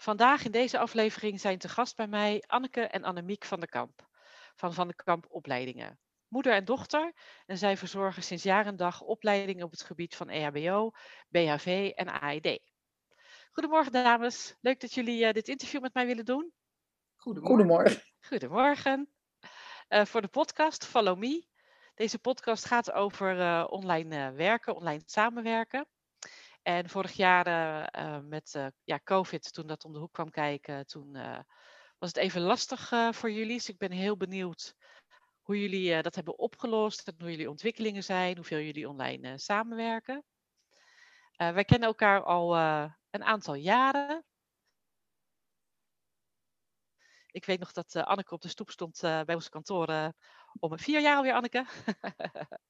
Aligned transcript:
Vandaag 0.00 0.44
in 0.44 0.50
deze 0.50 0.78
aflevering 0.78 1.40
zijn 1.40 1.58
te 1.58 1.68
gast 1.68 1.96
bij 1.96 2.06
mij 2.06 2.44
Anneke 2.46 2.80
en 2.80 3.04
Annemiek 3.04 3.44
van 3.44 3.60
der 3.60 3.68
Kamp 3.68 4.08
van 4.54 4.74
Van 4.74 4.86
der 4.86 4.96
Kamp 4.96 5.26
Opleidingen. 5.28 5.98
Moeder 6.28 6.52
en 6.52 6.64
dochter 6.64 7.12
en 7.46 7.58
zij 7.58 7.76
verzorgen 7.76 8.22
sinds 8.22 8.42
jaar 8.42 8.66
en 8.66 8.76
dag 8.76 9.00
opleidingen 9.00 9.64
op 9.64 9.70
het 9.70 9.82
gebied 9.82 10.16
van 10.16 10.28
EHBO, 10.28 10.90
BHV 11.28 11.92
en 11.94 12.20
AED. 12.20 12.60
Goedemorgen 13.50 13.92
dames, 13.92 14.56
leuk 14.60 14.80
dat 14.80 14.94
jullie 14.94 15.24
eh, 15.24 15.32
dit 15.32 15.48
interview 15.48 15.80
met 15.80 15.94
mij 15.94 16.06
willen 16.06 16.24
doen. 16.24 16.52
Goedemorgen. 17.16 18.02
Goedemorgen. 18.20 19.12
Eh, 19.88 20.04
voor 20.04 20.20
de 20.20 20.28
podcast 20.28 20.86
Follow 20.86 21.18
Me. 21.18 21.46
Deze 21.94 22.18
podcast 22.18 22.64
gaat 22.64 22.92
over 22.92 23.40
eh, 23.40 23.66
online 23.68 24.16
eh, 24.16 24.34
werken, 24.34 24.74
online 24.74 25.02
samenwerken. 25.04 25.86
En 26.62 26.88
vorig 26.88 27.12
jaar 27.12 27.46
eh, 27.46 28.16
eh, 28.16 28.22
met 28.22 28.54
eh, 28.54 28.66
ja, 28.84 29.00
COVID, 29.04 29.52
toen 29.52 29.66
dat 29.66 29.84
om 29.84 29.92
de 29.92 29.98
hoek 29.98 30.12
kwam 30.12 30.30
kijken, 30.30 30.86
toen 30.86 31.12
was 31.98 32.08
het 32.08 32.16
even 32.16 32.40
lastig 32.40 32.88
voor 33.10 33.30
jullie. 33.30 33.56
Dus 33.56 33.68
ik 33.68 33.78
ben 33.78 33.90
heel 33.90 34.16
benieuwd 34.16 34.74
hoe 35.42 35.60
jullie 35.60 36.02
dat 36.02 36.14
hebben 36.14 36.38
opgelost 36.38 37.12
hoe 37.18 37.30
jullie 37.30 37.50
ontwikkelingen 37.50 38.04
zijn, 38.04 38.36
hoeveel 38.36 38.58
jullie 38.58 38.88
online 38.88 39.38
samenwerken. 39.38 40.24
Wij 41.36 41.64
kennen 41.64 41.88
elkaar 41.88 42.22
al 42.22 42.56
een 43.10 43.24
aantal 43.24 43.54
jaren. 43.54 44.24
Ik 47.26 47.44
weet 47.44 47.58
nog 47.58 47.72
dat 47.72 47.96
Anneke 47.96 48.34
op 48.34 48.40
de 48.40 48.48
stoep 48.48 48.70
stond 48.70 49.00
bij 49.00 49.34
ons 49.34 49.48
kantoor 49.48 50.12
om 50.58 50.78
vier 50.78 51.00
jaar 51.00 51.16
alweer, 51.16 51.34
Anneke. 51.34 51.66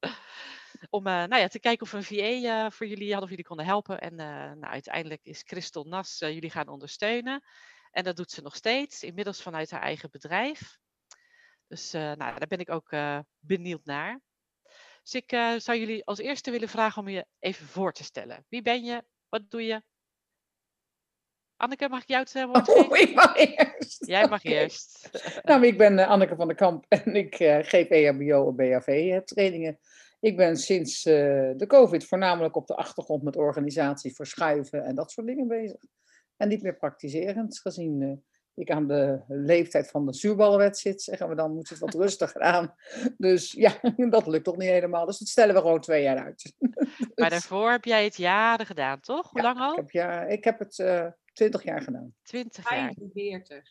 om 0.89 1.07
eh, 1.07 1.13
nou 1.13 1.37
ja, 1.37 1.49
te 1.49 1.61
kijken 1.61 1.83
of 1.83 1.91
we 1.91 1.97
een 1.97 2.05
VA 2.05 2.65
eh, 2.65 2.71
voor 2.71 2.87
jullie 2.87 3.07
hadden, 3.07 3.23
of 3.23 3.29
jullie 3.29 3.45
konden 3.45 3.67
helpen. 3.67 4.01
En 4.01 4.19
eh, 4.19 4.27
nou, 4.27 4.65
uiteindelijk 4.65 5.21
is 5.25 5.43
Christel 5.47 5.85
Nas 5.85 6.19
jullie 6.19 6.51
gaan 6.51 6.69
ondersteunen. 6.69 7.43
En 7.91 8.05
dat 8.05 8.17
doet 8.17 8.31
ze 8.31 8.43
nog 8.43 8.57
steeds, 8.57 9.03
inmiddels 9.03 9.43
vanuit 9.43 9.71
haar 9.71 9.83
eigen 9.83 10.11
bedrijf. 10.11 10.79
Dus 11.67 11.93
nou, 11.93 12.17
daar 12.17 12.47
ben 12.49 12.59
ik 12.59 12.71
ook 12.71 12.95
benieuwd 13.39 13.85
naar. 13.85 14.21
Dus 15.03 15.15
ik 15.15 15.31
zou 15.61 15.79
jullie 15.79 16.05
als 16.05 16.19
eerste 16.19 16.51
willen 16.51 16.69
vragen 16.69 17.03
om 17.03 17.09
je 17.09 17.27
even 17.39 17.67
voor 17.67 17.93
te 17.93 18.05
stellen. 18.05 18.45
Wie 18.49 18.63
ben 18.63 18.85
je? 18.85 19.05
Wat 19.29 19.51
doe 19.51 19.65
je? 19.65 19.83
Anneke, 21.57 21.89
mag 21.89 22.03
ik 22.03 22.09
jou 22.09 22.23
het 22.23 22.33
woord 22.33 22.69
Oh, 22.69 22.91
geven? 22.91 23.01
ik 23.01 23.15
mag 23.15 23.37
eerst. 23.37 24.07
Jij 24.07 24.29
mag 24.29 24.45
eerst. 24.45 25.11
Nou, 25.43 25.67
ik 25.67 25.79
ben 25.79 25.99
Anneke 25.99 26.37
van 26.37 26.47
der 26.47 26.57
Kamp 26.57 26.85
en 27.05 27.17
ik 27.17 27.35
geef 27.67 27.89
EHBO 27.89 28.49
en 28.49 28.57
BHV-trainingen. 28.57 29.79
Ik 30.21 30.37
ben 30.37 30.57
sinds 30.57 31.05
eh, 31.05 31.15
de 31.57 31.65
COVID 31.67 32.05
voornamelijk 32.05 32.57
op 32.57 32.67
de 32.67 32.77
achtergrond 32.77 33.23
met 33.23 33.37
organisatie 33.37 34.15
verschuiven 34.15 34.85
en 34.85 34.95
dat 34.95 35.11
soort 35.11 35.27
dingen 35.27 35.49
bezig. 35.49 35.83
En 36.37 36.49
niet 36.49 36.63
meer 36.63 36.77
praktiserend, 36.77 37.61
gezien 37.61 38.03
eh, 38.03 38.13
ik 38.55 38.71
aan 38.71 38.87
de 38.87 39.21
leeftijd 39.29 39.91
van 39.91 40.07
de 40.07 40.15
zuurballenwet 40.15 40.79
zit, 40.79 41.03
zeggen 41.03 41.29
we 41.29 41.35
dan, 41.35 41.55
moet 41.55 41.69
het 41.69 41.79
wat 41.79 41.95
rustiger 41.95 42.41
aan. 42.41 42.75
Dus 43.17 43.53
ja, 43.53 43.81
dat 44.11 44.27
lukt 44.27 44.45
toch 44.45 44.57
niet 44.57 44.69
helemaal. 44.69 45.07
Dus 45.07 45.19
dat 45.19 45.29
stellen 45.29 45.55
we 45.55 45.61
gewoon 45.61 45.81
twee 45.81 46.03
jaar 46.03 46.25
uit. 46.25 46.53
Maar 47.15 47.29
Dus, 47.29 47.29
daarvoor 47.29 47.71
heb 47.71 47.85
jij 47.85 48.05
het 48.05 48.17
jaren 48.17 48.67
gedaan, 48.67 49.01
toch? 49.01 49.31
Hoe 49.31 49.41
Ja, 49.41 49.47
lang 49.47 49.59
al? 49.59 49.71
ik, 49.71 49.77
heb, 49.77 49.91
ja, 49.91 50.23
ik 50.25 50.45
heb 50.45 50.59
het 50.59 50.79
eh, 50.79 51.07
twintig 51.33 51.63
jaar 51.63 51.83
gedaan. 51.83 52.15
20 52.23 52.71
jaar. 52.71 52.93
45. 52.95 53.69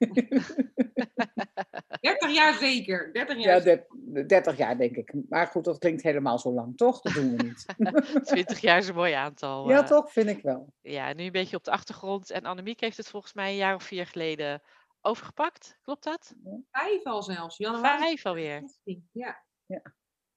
30 2.00 2.32
jaar 2.34 2.54
zeker. 2.54 3.12
30 3.12 3.44
jaar. 3.44 3.56
Ja, 3.66 3.70
de- 4.12 4.26
30 4.26 4.56
jaar 4.56 4.78
denk 4.78 4.96
ik. 4.96 5.14
Maar 5.28 5.46
goed, 5.46 5.64
dat 5.64 5.78
klinkt 5.78 6.02
helemaal 6.02 6.38
zo 6.38 6.52
lang, 6.52 6.76
toch? 6.76 7.00
Dat 7.00 7.12
doen 7.12 7.36
we 7.36 7.42
niet. 7.42 7.66
20 8.26 8.60
jaar 8.60 8.78
is 8.78 8.88
een 8.88 8.94
mooi 8.94 9.12
aantal. 9.12 9.68
ja, 9.68 9.80
eh. 9.80 9.86
toch? 9.86 10.12
Vind 10.12 10.28
ik 10.28 10.42
wel. 10.42 10.72
Ja, 10.80 11.12
nu 11.12 11.24
een 11.24 11.32
beetje 11.32 11.56
op 11.56 11.64
de 11.64 11.70
achtergrond. 11.70 12.30
En 12.30 12.44
Annemiek 12.44 12.80
heeft 12.80 12.96
het 12.96 13.08
volgens 13.08 13.32
mij 13.34 13.50
een 13.50 13.56
jaar 13.56 13.74
of 13.74 13.82
vier 13.82 14.06
geleden 14.06 14.62
overgepakt. 15.00 15.78
Klopt 15.82 16.04
dat? 16.04 16.34
Vijf 16.70 17.04
al 17.04 17.22
zelfs. 17.22 17.56
Januari. 17.56 18.02
Vijf 18.02 18.26
alweer. 18.26 18.60
16, 18.60 19.08
Ja. 19.12 19.44
Ja. 19.66 19.82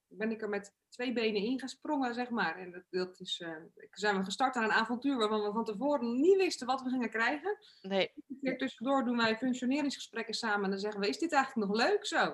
Ben 0.08 0.32
ik 0.32 0.42
er 0.42 0.50
met 0.50 0.74
twee 0.90 1.14
benen 1.14 1.42
ingesprongen, 1.42 2.14
zeg 2.14 2.30
maar. 2.30 2.58
En 2.58 2.72
dat, 2.72 2.84
dat 2.90 3.20
is, 3.20 3.42
eh, 3.46 3.52
zijn 3.92 4.18
we 4.18 4.24
gestart 4.24 4.56
aan 4.56 4.64
een 4.64 4.72
avontuur 4.72 5.18
waarvan 5.18 5.42
we 5.44 5.52
van 5.52 5.66
tevoren 5.66 6.22
niet 6.22 6.38
wisten 6.38 6.68
wat 6.68 6.82
we 6.82 6.90
gingen 6.90 7.10
krijgen. 7.10 7.58
Nee, 7.82 8.12
keer 8.44 8.58
tussendoor 8.58 9.06
doen 9.06 9.18
wij 9.18 9.38
functioneringsgesprekken 9.38 10.34
samen 10.34 10.64
en 10.64 10.70
dan 10.70 10.80
zeggen 10.80 11.00
we, 11.00 11.08
is 11.08 11.18
dit 11.18 11.32
eigenlijk 11.32 11.72
nog 11.72 11.80
leuk 11.80 12.06
zo? 12.06 12.34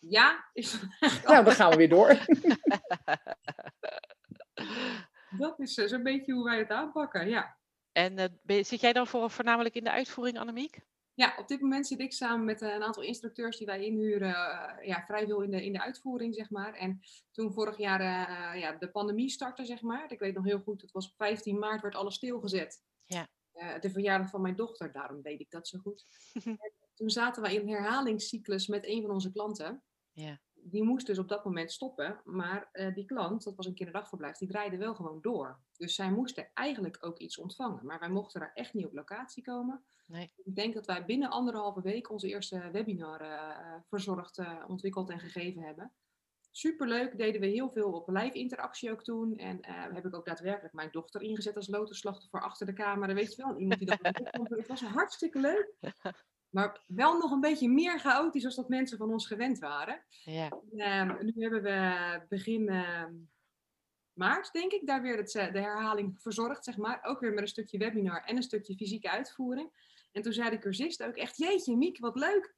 Ja, 0.00 0.50
is 0.52 0.78
Nou, 1.24 1.44
dan 1.44 1.54
gaan 1.54 1.70
we 1.70 1.76
weer 1.76 1.88
door. 1.88 2.08
dat 5.38 5.60
is 5.60 5.78
eh, 5.78 5.86
zo'n 5.86 6.02
beetje 6.02 6.32
hoe 6.32 6.44
wij 6.44 6.58
het 6.58 6.70
aanpakken, 6.70 7.28
ja. 7.28 7.56
En 7.92 8.18
eh, 8.18 8.64
zit 8.64 8.80
jij 8.80 8.92
dan 8.92 9.06
voor, 9.06 9.30
voornamelijk 9.30 9.74
in 9.74 9.84
de 9.84 9.90
uitvoering, 9.90 10.38
Annemiek? 10.38 10.80
Ja, 11.18 11.34
op 11.38 11.48
dit 11.48 11.60
moment 11.60 11.86
zit 11.86 12.00
ik 12.00 12.12
samen 12.12 12.44
met 12.44 12.62
eh, 12.62 12.74
een 12.74 12.82
aantal 12.82 13.02
instructeurs 13.02 13.56
die 13.56 13.66
wij 13.66 13.84
inhuren, 13.84 14.34
eh, 14.34 14.86
ja, 14.86 15.04
vrij 15.06 15.26
veel 15.26 15.40
in 15.40 15.50
de, 15.50 15.64
in 15.64 15.72
de 15.72 15.82
uitvoering, 15.82 16.34
zeg 16.34 16.50
maar. 16.50 16.74
En 16.74 17.00
toen 17.32 17.52
vorig 17.52 17.78
jaar 17.78 18.00
eh, 18.00 18.60
ja, 18.60 18.72
de 18.72 18.90
pandemie 18.90 19.28
startte, 19.28 19.64
zeg 19.64 19.82
maar. 19.82 20.12
Ik 20.12 20.18
weet 20.18 20.34
nog 20.34 20.44
heel 20.44 20.60
goed, 20.60 20.82
het 20.82 20.92
was 20.92 21.10
op 21.10 21.16
15 21.16 21.58
maart, 21.58 21.82
werd 21.82 21.94
alles 21.94 22.14
stilgezet. 22.14 22.82
Ja. 23.04 23.28
Eh, 23.58 23.80
de 23.80 23.90
verjaardag 23.90 24.30
van 24.30 24.40
mijn 24.40 24.56
dochter, 24.56 24.92
daarom 24.92 25.22
weet 25.22 25.40
ik 25.40 25.50
dat 25.50 25.68
zo 25.68 25.78
goed. 25.78 26.06
En 26.44 27.04
toen 27.06 27.10
zaten 27.10 27.42
wij 27.42 27.54
in 27.54 27.60
een 27.60 27.68
herhalingscyclus 27.68 28.66
met 28.66 28.86
een 28.86 29.02
van 29.02 29.10
onze 29.10 29.32
klanten. 29.32 29.82
Ja. 30.12 30.40
Die 30.54 30.82
moest 30.82 31.06
dus 31.06 31.18
op 31.18 31.28
dat 31.28 31.44
moment 31.44 31.72
stoppen, 31.72 32.20
maar 32.24 32.68
eh, 32.72 32.94
die 32.94 33.04
klant, 33.04 33.44
dat 33.44 33.56
was 33.56 33.66
een 33.66 33.74
kinderdagverblijf, 33.74 34.36
die 34.36 34.48
draaide 34.48 34.76
wel 34.76 34.94
gewoon 34.94 35.20
door. 35.20 35.60
Dus 35.76 35.94
zij 35.94 36.10
moesten 36.10 36.50
eigenlijk 36.54 36.96
ook 37.00 37.18
iets 37.18 37.38
ontvangen, 37.38 37.86
maar 37.86 37.98
wij 37.98 38.10
mochten 38.10 38.40
daar 38.40 38.52
echt 38.54 38.74
niet 38.74 38.86
op 38.86 38.92
locatie 38.92 39.42
komen. 39.42 39.84
Nee. 40.06 40.32
Ik 40.44 40.54
denk 40.54 40.74
dat 40.74 40.86
wij 40.86 41.04
binnen 41.04 41.30
anderhalve 41.30 41.82
week 41.82 42.10
onze 42.10 42.28
eerste 42.28 42.70
webinar 42.70 43.20
eh, 43.20 43.74
verzorgd, 43.88 44.40
ontwikkeld 44.66 45.10
en 45.10 45.20
gegeven 45.20 45.62
hebben. 45.62 45.92
Superleuk, 46.58 47.18
deden 47.18 47.40
we 47.40 47.46
heel 47.46 47.70
veel 47.70 47.92
op 47.92 48.08
live 48.08 48.38
interactie 48.38 48.90
ook 48.90 49.04
toen. 49.04 49.36
En 49.36 49.60
eh, 49.60 49.74
heb 49.92 50.06
ik 50.06 50.14
ook 50.14 50.26
daadwerkelijk 50.26 50.74
mijn 50.74 50.88
dochter 50.90 51.22
ingezet 51.22 51.56
als 51.56 51.68
lotusslachtoffer 51.68 52.42
achter 52.42 52.66
de 52.66 52.72
camera. 52.72 53.14
Weet 53.14 53.34
je 53.34 53.42
wel, 53.42 53.58
iemand 53.58 53.78
die 53.78 53.88
dat. 53.88 53.98
Het 54.02 54.66
was 54.66 54.82
hartstikke 54.82 55.40
leuk. 55.40 55.74
Maar 56.48 56.84
wel 56.86 57.18
nog 57.18 57.30
een 57.30 57.40
beetje 57.40 57.68
meer 57.68 57.98
chaotisch 57.98 58.44
als 58.44 58.56
dat 58.56 58.68
mensen 58.68 58.98
van 58.98 59.10
ons 59.10 59.26
gewend 59.26 59.58
waren. 59.58 60.04
Ja. 60.08 60.48
Ehm, 60.76 61.24
nu 61.24 61.32
hebben 61.42 61.62
we 61.62 62.20
begin 62.28 62.68
ehm, 62.68 63.14
maart, 64.12 64.52
denk 64.52 64.72
ik, 64.72 64.86
daar 64.86 65.02
weer 65.02 65.16
het, 65.16 65.34
eh, 65.34 65.52
de 65.52 65.60
herhaling 65.60 66.20
verzorgd, 66.20 66.64
zeg 66.64 66.76
maar. 66.76 66.98
Ook 67.02 67.20
weer 67.20 67.32
met 67.32 67.40
een 67.40 67.48
stukje 67.48 67.78
webinar 67.78 68.24
en 68.24 68.36
een 68.36 68.42
stukje 68.42 68.76
fysieke 68.76 69.10
uitvoering. 69.10 69.70
En 70.12 70.22
toen 70.22 70.32
zei 70.32 70.50
de 70.50 70.58
cursist 70.58 71.02
ook 71.02 71.16
echt, 71.16 71.36
jeetje 71.36 71.76
Miek, 71.76 71.98
wat 71.98 72.16
leuk. 72.16 72.54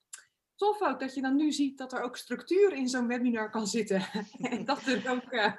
Tof 0.60 0.82
ook 0.82 1.00
dat 1.00 1.14
je 1.14 1.22
dan 1.22 1.36
nu 1.36 1.52
ziet 1.52 1.78
dat 1.78 1.92
er 1.92 2.02
ook 2.02 2.16
structuur 2.16 2.72
in 2.72 2.88
zo'n 2.88 3.06
webinar 3.06 3.50
kan 3.50 3.66
zitten. 3.66 4.02
en 4.50 4.64
dat 4.64 4.82
er 4.86 5.10
ook, 5.10 5.32
eh, 5.32 5.52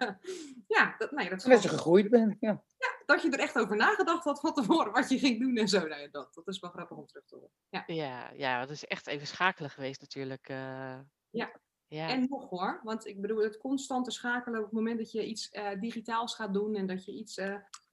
ja, 0.67 0.95
dat, 0.97 1.11
nee, 1.11 1.29
dat, 1.29 1.41
Dat 1.41 1.63
je 1.63 1.69
gegroeid 1.69 2.09
bent. 2.09 2.37
Ja. 2.39 2.63
dat 3.05 3.21
je 3.21 3.29
er 3.29 3.39
echt 3.39 3.59
over 3.59 3.75
nagedacht 3.75 4.23
had 4.23 4.39
van 4.39 4.53
tevoren 4.53 4.91
wat 4.91 5.09
je 5.09 5.19
ging 5.19 5.39
doen 5.39 5.57
en 5.57 5.67
zo. 5.67 5.87
Nou 5.87 6.01
ja, 6.01 6.07
dat, 6.07 6.33
dat 6.33 6.47
is 6.47 6.59
wel 6.59 6.69
grappig 6.69 6.97
om 6.97 7.05
terug 7.05 7.25
te 7.25 7.35
horen. 7.35 7.51
Ja. 7.69 7.83
Ja, 7.87 8.31
ja, 8.35 8.59
het 8.59 8.69
is 8.69 8.85
echt 8.85 9.07
even 9.07 9.27
schakelen 9.27 9.69
geweest 9.69 10.01
natuurlijk. 10.01 10.49
eh. 10.49 10.99
Ja. 11.29 11.51
ja. 11.87 12.09
En 12.09 12.25
nog 12.29 12.49
hoor, 12.49 12.79
want 12.83 13.05
ik 13.05 13.21
bedoel, 13.21 13.43
het 13.43 13.57
constante 13.57 14.11
schakelen 14.11 14.59
op 14.59 14.65
het 14.65 14.73
moment 14.73 14.97
dat 14.97 15.11
je 15.11 15.25
iets 15.25 15.49
eh, 15.49 15.79
digitaals 15.79 16.35
gaat 16.35 16.53
doen 16.53 16.75
en 16.75 16.87
dat 16.87 17.05
je 17.05 17.11
iets 17.11 17.35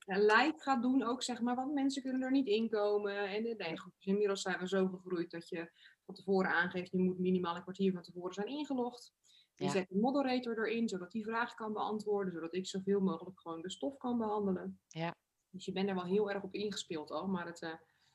live 0.05 0.55
gaat 0.57 0.83
doen 0.83 1.03
ook, 1.03 1.23
zeg 1.23 1.41
maar, 1.41 1.55
want 1.55 1.73
mensen 1.73 2.03
kunnen 2.03 2.23
er 2.23 2.31
niet 2.31 2.47
inkomen. 2.47 3.29
En 3.29 3.43
nee, 3.43 3.79
goed, 3.79 3.93
dus 3.97 4.07
inmiddels 4.07 4.43
zijn 4.43 4.59
we 4.59 4.69
zo 4.69 4.87
gegroeid 4.89 5.31
dat 5.31 5.49
je 5.49 5.71
van 6.09 6.15
tevoren 6.17 6.51
aangeeft, 6.51 6.91
je 6.91 6.99
moet 6.99 7.19
minimaal 7.19 7.57
een 7.57 7.63
kwartier 7.63 7.93
van 7.93 8.03
tevoren 8.03 8.35
zijn 8.35 8.47
ingelogd. 8.47 9.13
Je 9.55 9.65
Ja. 9.65 9.71
zet 9.71 9.91
een 9.91 10.01
moderator 10.01 10.59
erin, 10.59 10.89
zodat 10.89 11.11
die 11.13 11.25
vragen 11.25 11.57
kan 11.57 11.73
beantwoorden, 11.73 12.33
zodat 12.33 12.55
ik 12.55 12.67
zoveel 12.67 13.01
mogelijk 13.01 13.41
gewoon 13.41 13.63
de 13.63 13.71
stof 13.71 13.97
kan 13.97 14.19
behandelen. 14.19 14.81
Ja. 14.89 15.15
Dus 15.51 15.65
je 15.65 15.73
bent 15.73 15.89
er 15.89 15.95
wel 15.95 16.05
heel 16.05 16.31
erg 16.31 16.43
op 16.43 16.55
ingespeeld 16.55 17.11
al, 17.11 17.27
maar 17.27 17.47
het, 17.47 17.63
eh, 17.63 17.73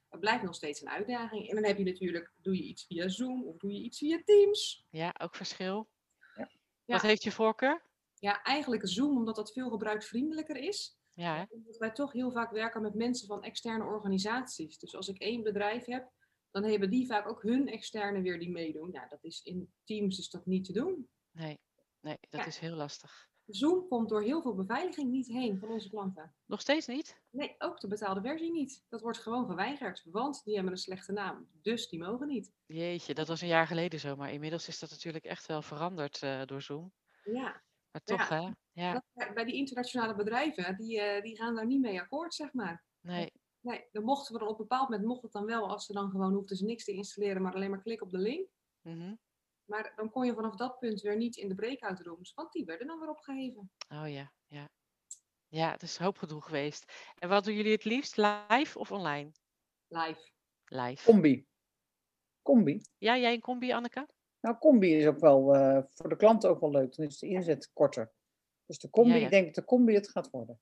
het 0.09 0.19
blijft 0.19 0.43
nog 0.43 0.55
steeds 0.55 0.81
een 0.81 0.89
uitdaging. 0.89 1.47
En 1.49 1.55
dan 1.55 1.63
heb 1.63 1.77
je 1.77 1.83
natuurlijk, 1.83 2.33
doe 2.41 2.55
je 2.55 2.63
iets 2.63 2.85
via 2.85 3.07
Zoom 3.07 3.43
of 3.43 3.57
doe 3.57 3.71
je 3.71 3.79
iets 3.81 3.97
via 3.97 4.21
Teams. 4.25 4.85
ja, 4.89 5.15
ook 5.21 5.35
verschil. 5.35 5.89
Ja. 6.35 6.49
Ja. 6.85 6.93
Wat 6.93 7.01
heeft 7.01 7.23
je 7.23 7.31
voorkeur? 7.31 7.81
Ja, 8.13 8.41
eigenlijk 8.43 8.87
Zoom, 8.87 9.17
omdat 9.17 9.35
dat 9.35 9.51
veel 9.51 9.69
gebruiksvriendelijker 9.69 10.55
is. 10.55 10.97
Ja, 11.13 11.35
hè? 11.35 11.43
Omdat 11.49 11.77
wij 11.77 11.91
toch 11.91 12.11
heel 12.11 12.31
vaak 12.31 12.51
werken 12.51 12.81
met 12.81 12.93
mensen 12.93 13.27
van 13.27 13.43
externe 13.43 13.83
organisaties. 13.85 14.77
Dus 14.79 14.95
als 14.95 15.07
ik 15.07 15.19
één 15.19 15.43
bedrijf 15.43 15.85
heb, 15.85 16.11
dan 16.53 16.63
hebben 16.63 16.89
die 16.89 17.05
vaak 17.07 17.27
ook 17.27 17.41
hun 17.41 17.67
externe 17.67 18.21
weer 18.21 18.39
die 18.39 18.51
meedoen. 18.51 18.91
Ja, 18.91 19.07
dat 19.07 19.23
is 19.23 19.41
in 19.43 19.73
Teams 19.83 20.17
is 20.19 20.29
dat 20.29 20.45
niet 20.45 20.65
te 20.65 20.73
doen. 20.73 21.09
Nee, 21.31 21.59
nee, 21.99 22.17
dat 22.29 22.39
Ja. 22.41 22.45
is 22.47 22.57
heel 22.57 22.75
lastig. 22.75 23.31
Zoom 23.45 23.87
komt 23.87 24.09
door 24.09 24.21
heel 24.21 24.41
veel 24.41 24.55
beveiliging 24.55 25.11
niet 25.11 25.27
heen 25.27 25.59
van 25.59 25.69
onze 25.69 25.89
klanten. 25.89 26.35
Nog 26.45 26.61
steeds 26.61 26.87
niet? 26.87 27.21
Nee, 27.29 27.55
ook 27.57 27.79
de 27.79 27.87
betaalde 27.87 28.21
versie 28.21 28.51
niet. 28.51 28.85
Dat 28.89 29.01
wordt 29.01 29.17
gewoon 29.17 29.45
geweigerd, 29.47 30.03
want 30.11 30.43
die 30.43 30.53
hebben 30.55 30.71
een 30.71 30.77
slechte 30.79 31.11
naam. 31.11 31.49
Dus 31.61 31.89
die 31.89 31.99
mogen 31.99 32.27
niet. 32.27 32.51
Jeetje, 32.65 33.13
dat 33.13 33.27
was 33.27 33.41
een 33.41 33.47
jaar 33.47 33.67
geleden 33.67 33.99
zo, 33.99 34.15
maar 34.15 34.33
inmiddels 34.33 34.67
is 34.67 34.79
dat 34.79 34.89
natuurlijk 34.89 35.25
echt 35.25 35.45
wel 35.45 35.61
veranderd 35.61 36.21
eh, 36.21 36.45
door 36.45 36.61
Zoom. 36.61 36.93
Ja, 37.23 37.61
Maar 37.91 38.03
toch, 38.03 38.29
hè? 38.29 38.49
Ja, 38.71 39.03
dat- 39.13 39.33
bij 39.33 39.45
die 39.45 39.55
internationale 39.55 40.15
bedrijven, 40.15 40.77
die, 40.77 41.01
eh, 41.01 41.21
die 41.21 41.35
gaan 41.37 41.55
daar 41.55 41.65
niet 41.65 41.81
mee 41.81 41.99
akkoord, 42.01 42.33
zeg 42.33 42.53
maar. 42.53 42.83
nee, 43.01 43.31
Nee, 43.63 43.87
dan 43.91 44.03
mochten 44.03 44.33
we 44.33 44.39
dan 44.39 44.47
op 44.47 44.59
een 44.59 44.67
bepaald 44.67 44.89
moment, 44.89 45.07
mocht 45.07 45.21
het 45.21 45.31
dan 45.31 45.45
wel, 45.45 45.69
als 45.69 45.85
ze 45.85 45.93
dan 45.93 46.09
gewoon 46.09 46.33
hoefden 46.33 46.57
ze 46.57 46.65
niks 46.65 46.83
te 46.83 46.91
installeren, 46.91 47.41
maar 47.41 47.53
alleen 47.53 47.69
maar 47.69 47.81
klikken 47.81 48.05
op 48.05 48.11
de 48.11 48.17
link. 48.17 48.47
mhm. 48.81 49.15
Maar 49.63 49.93
dan 49.95 50.09
kon 50.09 50.25
je 50.25 50.33
vanaf 50.33 50.55
dat 50.55 50.79
punt 50.79 51.01
weer 51.01 51.17
niet 51.17 51.35
in 51.35 51.47
de 51.47 51.55
breakout 51.55 51.99
rooms, 51.99 52.33
want 52.33 52.51
die 52.51 52.65
werden 52.65 52.87
dan 52.87 52.99
weer 52.99 53.09
opgeheven. 53.09 53.71
Oh 53.89 54.09
ja, 54.09 54.31
ja. 54.47 54.69
Ja, 55.47 55.71
het 55.71 55.81
is 55.81 55.97
hoop 55.97 56.17
gedoe 56.17 56.41
geweest. 56.41 57.11
En 57.19 57.29
wat 57.29 57.43
doen 57.43 57.53
jullie 57.55 57.71
het 57.71 57.83
liefst, 57.83 58.17
live 58.17 58.79
of 58.79 58.91
online? 58.91 59.31
Live. 59.87 60.29
Live. 60.65 61.03
Combi. 61.11 61.47
Combi. 62.41 62.81
Ja, 62.97 63.17
jij 63.17 63.33
een 63.33 63.39
combi, 63.41 63.73
Anneke? 63.73 64.07
Nou, 64.39 64.57
combi 64.57 64.95
is 64.95 65.05
ook 65.05 65.19
wel 65.19 65.55
eh, 65.55 65.83
voor 65.89 66.09
de 66.09 66.15
klant 66.15 66.45
ook 66.45 66.59
wel 66.59 66.71
leuk. 66.71 66.95
Dan 66.95 67.05
is 67.05 67.19
de 67.19 67.27
inzet 67.27 67.69
korter. 67.73 68.13
Dus 68.65 68.79
de 68.79 68.89
combi, 68.89 69.09
Ja, 69.09 69.15
ja. 69.15 69.23
ik 69.25 69.31
denk 69.31 69.45
dat 69.45 69.55
de 69.55 69.63
combi 69.65 69.93
het 69.93 70.09
gaat 70.09 70.29
worden. 70.29 70.59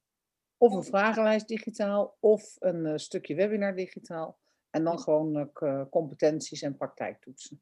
Of 0.62 0.74
een 0.74 0.84
vragenlijst 0.84 1.48
digitaal, 1.48 2.18
of 2.20 2.56
een 2.60 2.86
eh, 2.86 2.98
stukje 2.98 3.36
webinar 3.36 3.76
digitaal. 3.76 4.40
En 4.70 4.84
dan 4.84 5.00
gewoon 5.00 5.52
eh, 5.54 5.82
competenties 5.90 6.62
en 6.62 6.78
praktijktoetsen. 6.78 7.62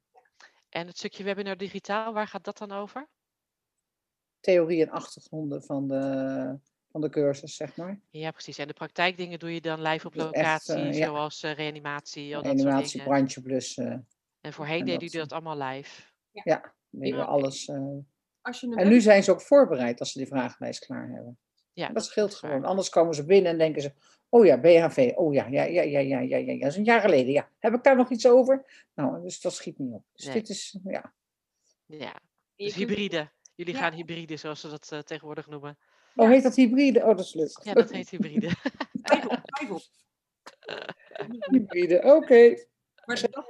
En 0.70 0.88
het 0.88 0.98
stukje 0.98 1.24
webinar 1.24 1.58
digitaal, 1.58 2.14
waar 2.14 2.28
gaat 2.28 2.44
dat 2.44 2.58
dan 2.58 2.72
over? 2.72 3.08
Theorie 4.40 4.82
en 4.82 4.90
achtergronden 4.90 5.64
van 5.64 5.88
de, 5.88 6.58
van 6.92 7.02
de 7.02 7.10
cursus, 7.10 7.56
zeg 7.56 7.76
maar. 7.76 8.02
Ja, 8.10 8.32
precies. 8.32 8.58
En 8.58 8.68
de 8.68 8.74
praktijkdingen 8.74 9.40
doe 9.40 9.54
je 9.54 9.62
dan 9.62 9.82
live 9.82 10.08
op 10.08 10.14
Dus 10.14 10.24
echt, 10.24 10.36
locatie, 10.68 10.90
eh, 10.90 10.98
ja. 10.98 11.06
zoals 11.06 11.42
reanimatie, 11.42 12.36
al 12.36 12.44
dat 12.44 12.52
soort 12.58 12.68
Animatie, 12.70 12.92
dingen. 12.92 13.08
brandje 13.14 13.42
blussen. 13.42 14.08
En 14.42 14.54
voorheen 14.54 14.80
en 14.80 14.86
deden 14.86 15.00
dat, 15.00 15.12
jullie 15.12 15.28
dat 15.28 15.44
allemaal 15.44 15.68
live. 15.68 16.02
Ja, 16.32 16.74
Ja. 16.90 17.22
alles. 17.22 17.68
eh. 17.68 17.98
Als 18.42 18.60
je 18.60 18.76
En 18.76 18.88
nu 18.90 19.02
zijn 19.02 19.24
ze 19.24 19.32
ook 19.32 19.42
voorbereid 19.42 20.00
als 20.00 20.12
ze 20.12 20.18
die 20.18 20.28
vragenlijst 20.28 20.86
klaar 20.86 21.10
hebben. 21.10 21.40
Ja, 21.74 21.86
Dat 21.86 21.96
dat 21.96 22.06
scheelt 22.06 22.36
gewoon. 22.36 22.66
Anders 22.66 22.90
komen 22.90 23.14
ze 23.16 23.26
binnen 23.26 23.52
en 23.52 23.58
denken 23.58 23.82
ze: 23.82 23.94
Oh 24.30 24.46
ja, 24.46 24.60
BHV. 24.60 25.12
Oh 25.16 25.34
ja, 25.34 25.48
ja, 25.48 25.64
ja, 25.64 25.82
ja, 25.82 26.00
ja, 26.00 26.20
ja, 26.20 26.38
ja, 26.38 26.52
ja. 26.54 26.60
Dat 26.60 26.72
is 26.72 26.76
een 26.78 26.84
jaar 26.84 27.02
geleden. 27.02 27.32
Ja. 27.32 27.50
Heb 27.60 27.74
ik 27.74 27.84
daar 27.84 27.96
nog 27.96 28.10
iets 28.10 28.28
over? 28.28 28.86
Nou, 28.94 29.22
dus 29.22 29.42
dat 29.42 29.54
schiet 29.54 29.78
niet 29.80 29.94
op. 29.94 30.04
Dus 30.14 30.26
Nee. 30.26 30.34
dit 30.34 30.50
is, 30.50 30.78
ja. 30.84 31.14
Ja, 31.86 32.20
dus 32.56 32.76
hybride. 32.76 33.32
Jullie 33.56 33.74
Ja. 33.74 33.80
gaan 33.80 33.94
hybride, 33.94 34.38
zoals 34.38 34.60
ze 34.60 34.70
dat 34.70 34.92
eh, 34.92 35.00
tegenwoordig 35.00 35.48
noemen. 35.48 35.78
Oh, 36.16 36.26
Ja. 36.26 36.32
heet 36.32 36.44
dat 36.44 36.56
hybride? 36.56 37.00
Oh, 37.00 37.08
dat 37.08 37.20
is 37.20 37.34
leuk. 37.34 37.60
Ja, 37.64 37.74
dat 37.74 37.92
heet 37.92 38.10
hybride. 38.10 38.48
Twijfel, 39.04 39.38
twijfel. 39.44 39.82
hybride, 41.52 42.02
oké. 42.04 42.56
Maar 43.10 43.22
dat, 43.32 43.46